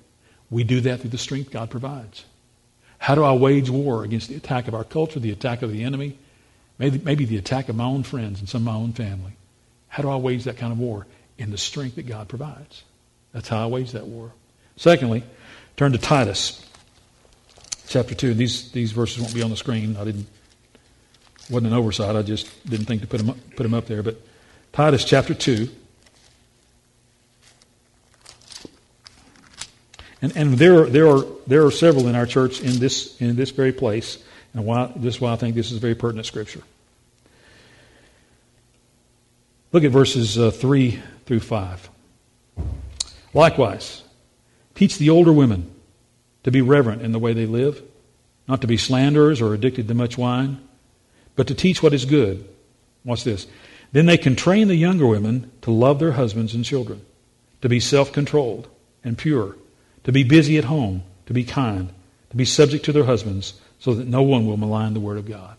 We 0.50 0.64
do 0.64 0.80
that 0.82 1.00
through 1.00 1.10
the 1.10 1.18
strength 1.18 1.50
God 1.50 1.70
provides. 1.70 2.24
How 2.98 3.14
do 3.14 3.24
I 3.24 3.32
wage 3.32 3.68
war 3.68 4.04
against 4.04 4.28
the 4.28 4.36
attack 4.36 4.68
of 4.68 4.74
our 4.74 4.84
culture, 4.84 5.20
the 5.20 5.32
attack 5.32 5.62
of 5.62 5.72
the 5.72 5.82
enemy, 5.82 6.16
maybe, 6.78 6.98
maybe 6.98 7.24
the 7.24 7.36
attack 7.36 7.68
of 7.68 7.76
my 7.76 7.84
own 7.84 8.04
friends 8.04 8.40
and 8.40 8.48
some 8.48 8.62
of 8.62 8.72
my 8.72 8.80
own 8.80 8.92
family? 8.92 9.32
How 9.88 10.02
do 10.02 10.08
I 10.08 10.16
wage 10.16 10.44
that 10.44 10.56
kind 10.56 10.72
of 10.72 10.78
war? 10.78 11.06
In 11.36 11.50
the 11.50 11.58
strength 11.58 11.96
that 11.96 12.06
God 12.06 12.28
provides. 12.28 12.84
That's 13.32 13.48
how 13.48 13.62
I 13.62 13.66
wage 13.66 13.92
that 13.92 14.06
war. 14.06 14.32
Secondly, 14.76 15.24
turn 15.76 15.92
to 15.92 15.98
Titus 15.98 16.64
chapter 17.88 18.14
2. 18.14 18.34
These, 18.34 18.70
these 18.72 18.92
verses 18.92 19.20
won't 19.20 19.34
be 19.34 19.42
on 19.42 19.50
the 19.50 19.56
screen. 19.56 19.96
I 19.96 20.04
didn't, 20.04 20.26
wasn't 21.52 21.72
an 21.72 21.78
oversight. 21.78 22.16
I 22.16 22.22
just 22.22 22.68
didn't 22.68 22.86
think 22.86 23.02
to 23.02 23.06
put 23.06 23.18
them 23.18 23.30
up, 23.30 23.36
put 23.56 23.62
them 23.62 23.74
up 23.74 23.86
there. 23.86 24.02
But 24.02 24.16
Titus 24.72 25.04
chapter 25.04 25.34
2. 25.34 25.68
And, 30.22 30.36
and 30.36 30.54
there, 30.54 30.82
are, 30.82 30.86
there, 30.86 31.08
are, 31.08 31.24
there 31.46 31.66
are 31.66 31.70
several 31.70 32.08
in 32.08 32.14
our 32.14 32.26
church 32.26 32.60
in 32.60 32.78
this, 32.78 33.20
in 33.20 33.36
this 33.36 33.50
very 33.50 33.72
place. 33.72 34.22
And 34.54 34.64
why, 34.64 34.92
this 34.96 35.16
is 35.16 35.20
why 35.20 35.32
I 35.32 35.36
think 35.36 35.54
this 35.54 35.70
is 35.70 35.78
very 35.78 35.94
pertinent 35.94 36.26
scripture. 36.26 36.62
Look 39.72 39.84
at 39.84 39.90
verses 39.90 40.38
uh, 40.38 40.50
3 40.50 40.98
through 41.26 41.40
5. 41.40 41.90
Likewise, 43.34 44.02
teach 44.74 44.98
the 44.98 45.10
older 45.10 45.32
women 45.32 45.70
to 46.44 46.50
be 46.50 46.60
reverent 46.60 47.02
in 47.02 47.12
the 47.12 47.18
way 47.18 47.32
they 47.32 47.46
live, 47.46 47.82
not 48.46 48.60
to 48.60 48.66
be 48.66 48.76
slanderers 48.76 49.40
or 49.40 49.54
addicted 49.54 49.88
to 49.88 49.94
much 49.94 50.18
wine, 50.18 50.60
but 51.36 51.46
to 51.46 51.54
teach 51.54 51.82
what 51.82 51.94
is 51.94 52.04
good. 52.04 52.46
Watch 53.04 53.24
this. 53.24 53.46
Then 53.92 54.06
they 54.06 54.16
can 54.16 54.36
train 54.36 54.68
the 54.68 54.76
younger 54.76 55.06
women 55.06 55.50
to 55.62 55.70
love 55.70 55.98
their 55.98 56.12
husbands 56.12 56.54
and 56.54 56.64
children, 56.64 57.04
to 57.60 57.68
be 57.68 57.80
self 57.80 58.12
controlled 58.12 58.68
and 59.04 59.18
pure, 59.18 59.56
to 60.04 60.12
be 60.12 60.24
busy 60.24 60.58
at 60.58 60.64
home, 60.64 61.02
to 61.26 61.32
be 61.32 61.44
kind, 61.44 61.90
to 62.30 62.36
be 62.36 62.44
subject 62.44 62.84
to 62.86 62.92
their 62.92 63.04
husbands, 63.04 63.54
so 63.78 63.94
that 63.94 64.06
no 64.06 64.22
one 64.22 64.46
will 64.46 64.56
malign 64.56 64.94
the 64.94 65.00
word 65.00 65.18
of 65.18 65.28
God. 65.28 65.56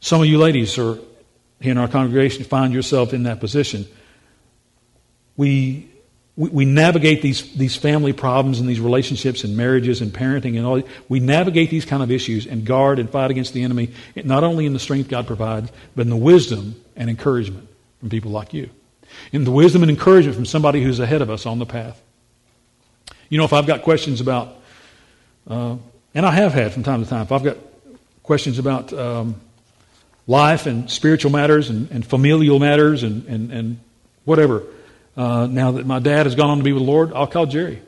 Some 0.00 0.20
of 0.20 0.26
you 0.26 0.38
ladies 0.38 0.76
are 0.78 0.98
here 1.60 1.72
in 1.72 1.78
our 1.78 1.88
congregation 1.88 2.44
find 2.44 2.74
yourself 2.74 3.14
in 3.14 3.22
that 3.22 3.40
position. 3.40 3.86
We 5.36 5.88
we, 6.36 6.48
we 6.50 6.64
navigate 6.64 7.22
these, 7.22 7.54
these 7.54 7.76
family 7.76 8.12
problems 8.12 8.60
and 8.60 8.68
these 8.68 8.80
relationships 8.80 9.44
and 9.44 9.56
marriages 9.56 10.00
and 10.00 10.12
parenting 10.12 10.56
and 10.56 10.66
all. 10.66 10.82
We 11.08 11.20
navigate 11.20 11.70
these 11.70 11.84
kind 11.84 12.02
of 12.02 12.10
issues 12.10 12.46
and 12.46 12.64
guard 12.64 12.98
and 12.98 13.08
fight 13.08 13.30
against 13.30 13.52
the 13.52 13.62
enemy, 13.62 13.90
not 14.16 14.44
only 14.44 14.66
in 14.66 14.72
the 14.72 14.78
strength 14.78 15.08
God 15.08 15.26
provides, 15.26 15.70
but 15.94 16.02
in 16.02 16.10
the 16.10 16.16
wisdom 16.16 16.82
and 16.96 17.08
encouragement 17.08 17.68
from 18.00 18.10
people 18.10 18.30
like 18.30 18.52
you. 18.52 18.70
In 19.32 19.44
the 19.44 19.52
wisdom 19.52 19.82
and 19.82 19.90
encouragement 19.90 20.34
from 20.34 20.46
somebody 20.46 20.82
who's 20.82 20.98
ahead 20.98 21.22
of 21.22 21.30
us 21.30 21.46
on 21.46 21.58
the 21.60 21.66
path. 21.66 22.00
You 23.28 23.38
know, 23.38 23.44
if 23.44 23.52
I've 23.52 23.66
got 23.66 23.82
questions 23.82 24.20
about, 24.20 24.56
uh, 25.48 25.76
and 26.14 26.26
I 26.26 26.32
have 26.32 26.52
had 26.52 26.72
from 26.72 26.82
time 26.82 27.02
to 27.02 27.08
time, 27.08 27.22
if 27.22 27.32
I've 27.32 27.44
got 27.44 27.58
questions 28.24 28.58
about 28.58 28.92
um, 28.92 29.36
life 30.26 30.66
and 30.66 30.90
spiritual 30.90 31.30
matters 31.30 31.70
and, 31.70 31.90
and 31.92 32.04
familial 32.04 32.58
matters 32.58 33.04
and, 33.04 33.24
and, 33.26 33.52
and 33.52 33.80
whatever, 34.24 34.64
uh, 35.16 35.46
now 35.46 35.72
that 35.72 35.86
my 35.86 35.98
dad 35.98 36.26
has 36.26 36.34
gone 36.34 36.50
on 36.50 36.58
to 36.58 36.64
be 36.64 36.72
with 36.72 36.82
the 36.82 36.90
Lord, 36.90 37.12
I'll 37.12 37.26
call 37.26 37.46
Jerry 37.46 37.82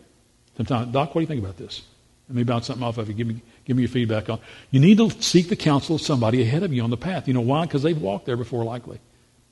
sometime. 0.56 0.92
Doc, 0.92 1.14
what 1.14 1.20
do 1.20 1.22
you 1.22 1.26
think 1.26 1.42
about 1.42 1.56
this? 1.56 1.82
Let 2.28 2.36
me 2.36 2.42
bounce 2.42 2.66
something 2.66 2.84
off 2.84 2.98
of 2.98 3.08
you. 3.08 3.14
Give 3.14 3.26
me, 3.26 3.40
give 3.64 3.76
me 3.76 3.84
your 3.84 3.90
feedback 3.90 4.28
on. 4.28 4.40
You 4.70 4.80
need 4.80 4.98
to 4.98 5.10
seek 5.22 5.48
the 5.48 5.56
counsel 5.56 5.96
of 5.96 6.02
somebody 6.02 6.42
ahead 6.42 6.62
of 6.62 6.72
you 6.72 6.82
on 6.82 6.90
the 6.90 6.96
path. 6.96 7.28
You 7.28 7.34
know 7.34 7.40
why? 7.40 7.66
Because 7.66 7.82
they've 7.82 8.00
walked 8.00 8.26
there 8.26 8.36
before, 8.36 8.64
likely, 8.64 8.98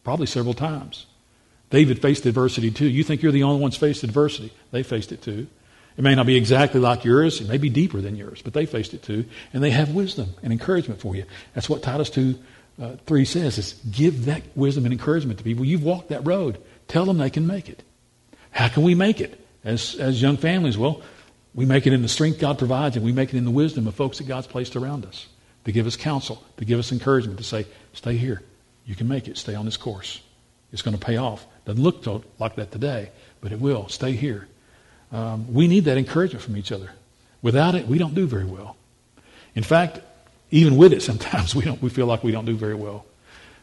probably 0.02 0.26
several 0.26 0.54
times. 0.54 1.06
David 1.70 2.00
faced 2.00 2.26
adversity 2.26 2.70
too. 2.70 2.88
You 2.88 3.04
think 3.04 3.22
you're 3.22 3.32
the 3.32 3.42
only 3.42 3.60
ones 3.60 3.76
faced 3.76 4.04
adversity? 4.04 4.52
They 4.70 4.82
faced 4.82 5.12
it 5.12 5.22
too. 5.22 5.46
It 5.96 6.02
may 6.02 6.14
not 6.14 6.26
be 6.26 6.36
exactly 6.36 6.80
like 6.80 7.04
yours. 7.04 7.40
It 7.40 7.48
may 7.48 7.58
be 7.58 7.70
deeper 7.70 8.00
than 8.00 8.16
yours, 8.16 8.42
but 8.42 8.52
they 8.52 8.66
faced 8.66 8.94
it 8.94 9.02
too, 9.02 9.24
and 9.52 9.62
they 9.62 9.70
have 9.70 9.94
wisdom 9.94 10.34
and 10.42 10.52
encouragement 10.52 11.00
for 11.00 11.14
you. 11.14 11.24
That's 11.54 11.68
what 11.68 11.82
Titus 11.82 12.10
two 12.10 12.38
uh, 12.82 12.96
three 13.06 13.24
says: 13.24 13.58
is 13.58 13.74
give 13.90 14.24
that 14.24 14.42
wisdom 14.56 14.84
and 14.84 14.92
encouragement 14.92 15.38
to 15.38 15.44
people. 15.44 15.64
You've 15.64 15.84
walked 15.84 16.08
that 16.08 16.26
road. 16.26 16.58
Tell 16.89 17.05
them 17.05 17.18
they 17.18 17.30
can 17.30 17.47
make 17.47 17.68
it. 17.68 17.82
How 18.51 18.68
can 18.68 18.82
we 18.82 18.95
make 18.95 19.20
it 19.20 19.41
as, 19.64 19.97
as 19.97 20.20
young 20.22 20.37
families? 20.37 20.78
Well, 20.78 21.03
we 21.55 21.66
make 21.66 21.87
it 21.87 21.93
in 21.93 22.03
the 22.03 22.09
strength 22.09 22.39
God 22.39 22.59
provides, 22.59 22.97
and 22.97 23.05
we 23.05 23.12
make 23.12 23.32
it 23.32 23.37
in 23.37 23.45
the 23.45 23.51
wisdom 23.51 23.87
of 23.87 23.95
folks 23.95 24.18
that 24.18 24.26
God's 24.26 24.47
placed 24.47 24.76
around 24.76 25.05
us 25.05 25.26
to 25.64 25.72
give 25.72 25.87
us 25.87 25.97
counsel, 25.97 26.43
to 26.57 26.64
give 26.64 26.78
us 26.78 26.93
encouragement, 26.93 27.39
to 27.39 27.45
say, 27.45 27.66
stay 27.93 28.16
here. 28.16 28.43
You 28.87 28.95
can 28.95 29.09
make 29.09 29.28
it. 29.28 29.39
Stay 29.39 29.55
on 29.55 29.64
this 29.64 29.76
course. 29.76 30.20
It's 30.72 30.82
going 30.82 30.97
to 30.97 31.05
pay 31.05 31.16
off. 31.16 31.47
Doesn't 31.64 31.82
look 31.82 32.05
like 32.39 32.57
that 32.57 32.70
today, 32.70 33.11
but 33.41 33.53
it 33.53 33.61
will. 33.61 33.89
Stay 33.89 34.12
here. 34.12 34.49
Um, 35.12 35.53
we 35.53 35.68
need 35.68 35.85
that 35.85 35.97
encouragement 35.97 36.45
from 36.45 36.57
each 36.57 36.72
other. 36.72 36.91
Without 37.41 37.74
it, 37.74 37.87
we 37.87 37.99
don't 37.99 38.14
do 38.14 38.26
very 38.26 38.45
well. 38.45 38.76
In 39.55 39.62
fact, 39.62 40.01
even 40.51 40.76
with 40.76 40.93
it, 40.93 41.03
sometimes 41.11 41.55
we 41.55 41.62
don't. 41.62 41.80
We 41.80 41.89
feel 41.89 42.07
like 42.07 42.22
we 42.22 42.32
don't 42.32 42.45
do 42.45 42.57
very 42.57 42.74
well. 42.74 43.07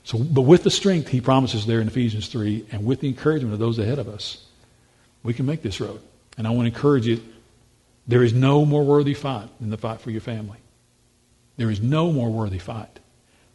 So, 0.03 0.17
but 0.17 0.41
with 0.41 0.63
the 0.63 0.71
strength 0.71 1.09
he 1.09 1.21
promises 1.21 1.65
there 1.65 1.79
in 1.79 1.87
Ephesians 1.87 2.27
3, 2.27 2.65
and 2.71 2.85
with 2.85 3.01
the 3.01 3.07
encouragement 3.07 3.53
of 3.53 3.59
those 3.59 3.77
ahead 3.79 3.99
of 3.99 4.07
us, 4.07 4.43
we 5.23 5.33
can 5.33 5.45
make 5.45 5.61
this 5.61 5.79
road. 5.79 6.01
And 6.37 6.47
I 6.47 6.49
want 6.51 6.67
to 6.67 6.73
encourage 6.73 7.05
you 7.05 7.21
there 8.07 8.23
is 8.23 8.33
no 8.33 8.65
more 8.65 8.83
worthy 8.83 9.13
fight 9.13 9.49
than 9.59 9.69
the 9.69 9.77
fight 9.77 10.01
for 10.01 10.09
your 10.11 10.21
family. 10.21 10.57
There 11.57 11.69
is 11.69 11.81
no 11.81 12.11
more 12.11 12.29
worthy 12.29 12.57
fight 12.57 12.99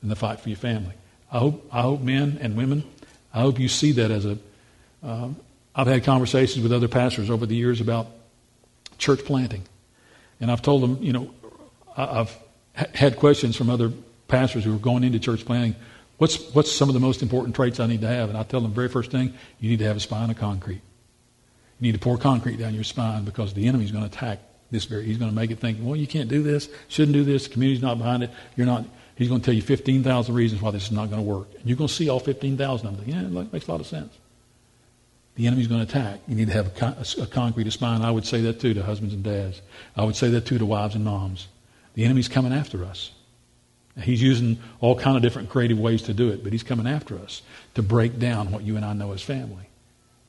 than 0.01 0.09
the 0.09 0.16
fight 0.16 0.40
for 0.40 0.49
your 0.49 0.59
family. 0.59 0.94
I 1.32 1.38
hope, 1.38 1.68
I 1.72 1.82
hope 1.82 2.01
men 2.01 2.38
and 2.40 2.57
women, 2.57 2.84
I 3.34 3.40
hope 3.40 3.59
you 3.59 3.68
see 3.68 3.92
that 3.92 4.11
as 4.11 4.24
a. 4.24 4.38
have 5.03 5.36
uh, 5.74 5.84
had 5.84 6.05
conversations 6.05 6.62
with 6.62 6.72
other 6.72 6.88
pastors 6.88 7.28
over 7.28 7.44
the 7.44 7.57
years 7.57 7.80
about 7.80 8.07
church 8.99 9.24
planting. 9.24 9.62
And 10.40 10.51
I've 10.51 10.62
told 10.62 10.82
them, 10.82 11.03
you 11.03 11.12
know, 11.12 11.34
I've 11.97 12.36
had 12.74 13.16
questions 13.16 13.57
from 13.57 13.68
other 13.68 13.92
pastors 14.28 14.64
who 14.64 14.74
are 14.74 14.78
going 14.78 15.03
into 15.03 15.18
church 15.18 15.44
planting 15.44 15.74
What's, 16.19 16.55
what's 16.55 16.73
some 16.73 16.89
of 16.89 16.95
the 16.95 17.01
most 17.01 17.23
important 17.23 17.55
traits 17.55 17.79
I 17.79 17.87
need 17.87 18.01
to 18.01 18.09
have? 18.09 18.31
And 18.31 18.39
I 18.39 18.43
tell 18.43 18.61
them, 18.61 18.71
the 18.71 18.75
very 18.75 18.89
first 18.89 19.11
thing, 19.11 19.35
you 19.61 19.71
need 19.71 19.81
to 19.81 19.85
have 19.85 19.97
a 19.97 20.01
spine 20.01 20.31
of 20.31 20.39
concrete. 20.39 20.81
You 21.79 21.93
need 21.93 21.93
to 21.93 21.99
pour 21.99 22.17
concrete 22.17 22.57
down 22.57 22.75
your 22.75 22.85
spine 22.85 23.25
because 23.25 23.53
the 23.53 23.69
enemy's 23.69 23.93
going 23.93 24.09
to 24.09 24.11
attack 24.11 24.41
this 24.71 24.87
very. 24.87 25.05
He's 25.05 25.19
going 25.19 25.31
to 25.31 25.35
make 25.35 25.51
it 25.51 25.59
think, 25.59 25.79
well, 25.81 25.95
you 25.95 26.07
can't 26.07 26.29
do 26.29 26.43
this, 26.43 26.71
shouldn't 26.89 27.14
do 27.14 27.23
this, 27.23 27.47
the 27.47 27.53
community's 27.53 27.83
not 27.83 27.99
behind 27.99 28.23
it. 28.23 28.31
You're 28.57 28.67
not. 28.67 28.87
He's 29.14 29.29
going 29.29 29.41
to 29.41 29.45
tell 29.45 29.55
you 29.55 29.62
15,000 29.62 30.35
reasons 30.35 30.61
why 30.61 30.71
this 30.73 30.85
is 30.85 30.93
not 30.93 31.09
going 31.09 31.25
to 31.25 31.29
work. 31.29 31.49
And 31.59 31.67
you're 31.67 31.79
going 31.79 31.89
to 31.89 31.95
see 31.95 32.11
all 32.11 32.21
15,000 32.21 32.87
of 32.87 32.97
them. 32.99 33.09
Yeah, 33.09 33.41
it 33.41 33.53
makes 33.53 33.67
a 33.67 33.71
lot 33.71 33.81
of 33.81 33.87
sense. 33.87 34.12
The 35.37 35.47
enemy's 35.47 35.69
going 35.69 35.87
to 35.87 35.91
attack. 35.91 36.21
You 36.29 36.35
need 36.35 36.49
to 36.49 36.53
have 36.53 36.83
a, 36.83 37.21
a, 37.21 37.23
a 37.23 37.27
concrete 37.27 37.71
spine. 37.71 38.03
I 38.03 38.11
would 38.11 38.27
say 38.27 38.43
that 38.43 38.61
too 38.61 38.75
to 38.75 38.83
husbands 38.83 39.14
and 39.14 39.23
dads. 39.23 39.62
I 39.97 40.05
would 40.05 40.17
say 40.17 40.29
that 40.31 40.45
too 40.45 40.59
to 40.59 40.67
wives 40.67 40.95
and 40.95 41.05
moms. 41.05 41.49
The 41.95 42.05
enemy's 42.05 42.29
coming 42.29 42.53
after 42.53 42.85
us. 42.85 43.11
He's 44.01 44.20
using 44.20 44.59
all 44.80 44.94
kind 44.94 45.16
of 45.16 45.22
different 45.22 45.49
creative 45.49 45.78
ways 45.78 46.03
to 46.03 46.14
do 46.14 46.28
it, 46.28 46.44
but 46.44 46.53
he's 46.53 46.62
coming 46.62 46.86
after 46.86 47.18
us 47.18 47.42
to 47.74 47.82
break 47.82 48.18
down 48.18 48.51
what 48.51 48.62
you 48.62 48.76
and 48.76 48.84
I 48.84 48.92
know 48.92 49.12
as 49.12 49.22
family. 49.22 49.70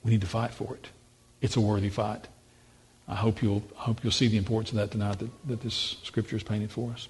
We 0.03 0.11
need 0.11 0.22
to 0.22 0.28
fight 0.28 0.51
for 0.51 0.74
it. 0.76 0.88
It's 1.41 1.57
a 1.57 1.61
worthy 1.61 1.89
fight. 1.89 2.28
I 3.09 3.15
hope 3.15 3.41
you'll, 3.41 3.63
I 3.78 3.84
hope 3.84 4.03
you'll 4.03 4.11
see 4.11 4.28
the 4.28 4.38
importance 4.38 4.70
of 4.72 4.78
that 4.78 4.91
tonight 4.91 5.20
that, 5.20 5.30
that 5.47 5.61
this 5.61 5.97
scripture 6.03 6.38
is 6.38 6.43
painted 6.43 6.72
for 6.72 6.91
us. 6.91 7.09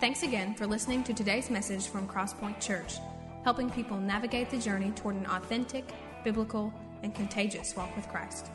Thanks 0.00 0.24
again 0.24 0.56
for 0.56 0.66
listening 0.66 1.04
to 1.04 1.14
today's 1.14 1.48
message 1.48 1.86
from 1.86 2.08
Crosspoint 2.08 2.60
Church, 2.60 2.94
helping 3.44 3.70
people 3.70 3.96
navigate 3.96 4.50
the 4.50 4.58
journey 4.58 4.90
toward 4.90 5.14
an 5.14 5.26
authentic, 5.26 5.92
biblical, 6.24 6.74
and 7.04 7.14
contagious 7.14 7.76
walk 7.76 7.94
with 7.94 8.08
Christ. 8.08 8.50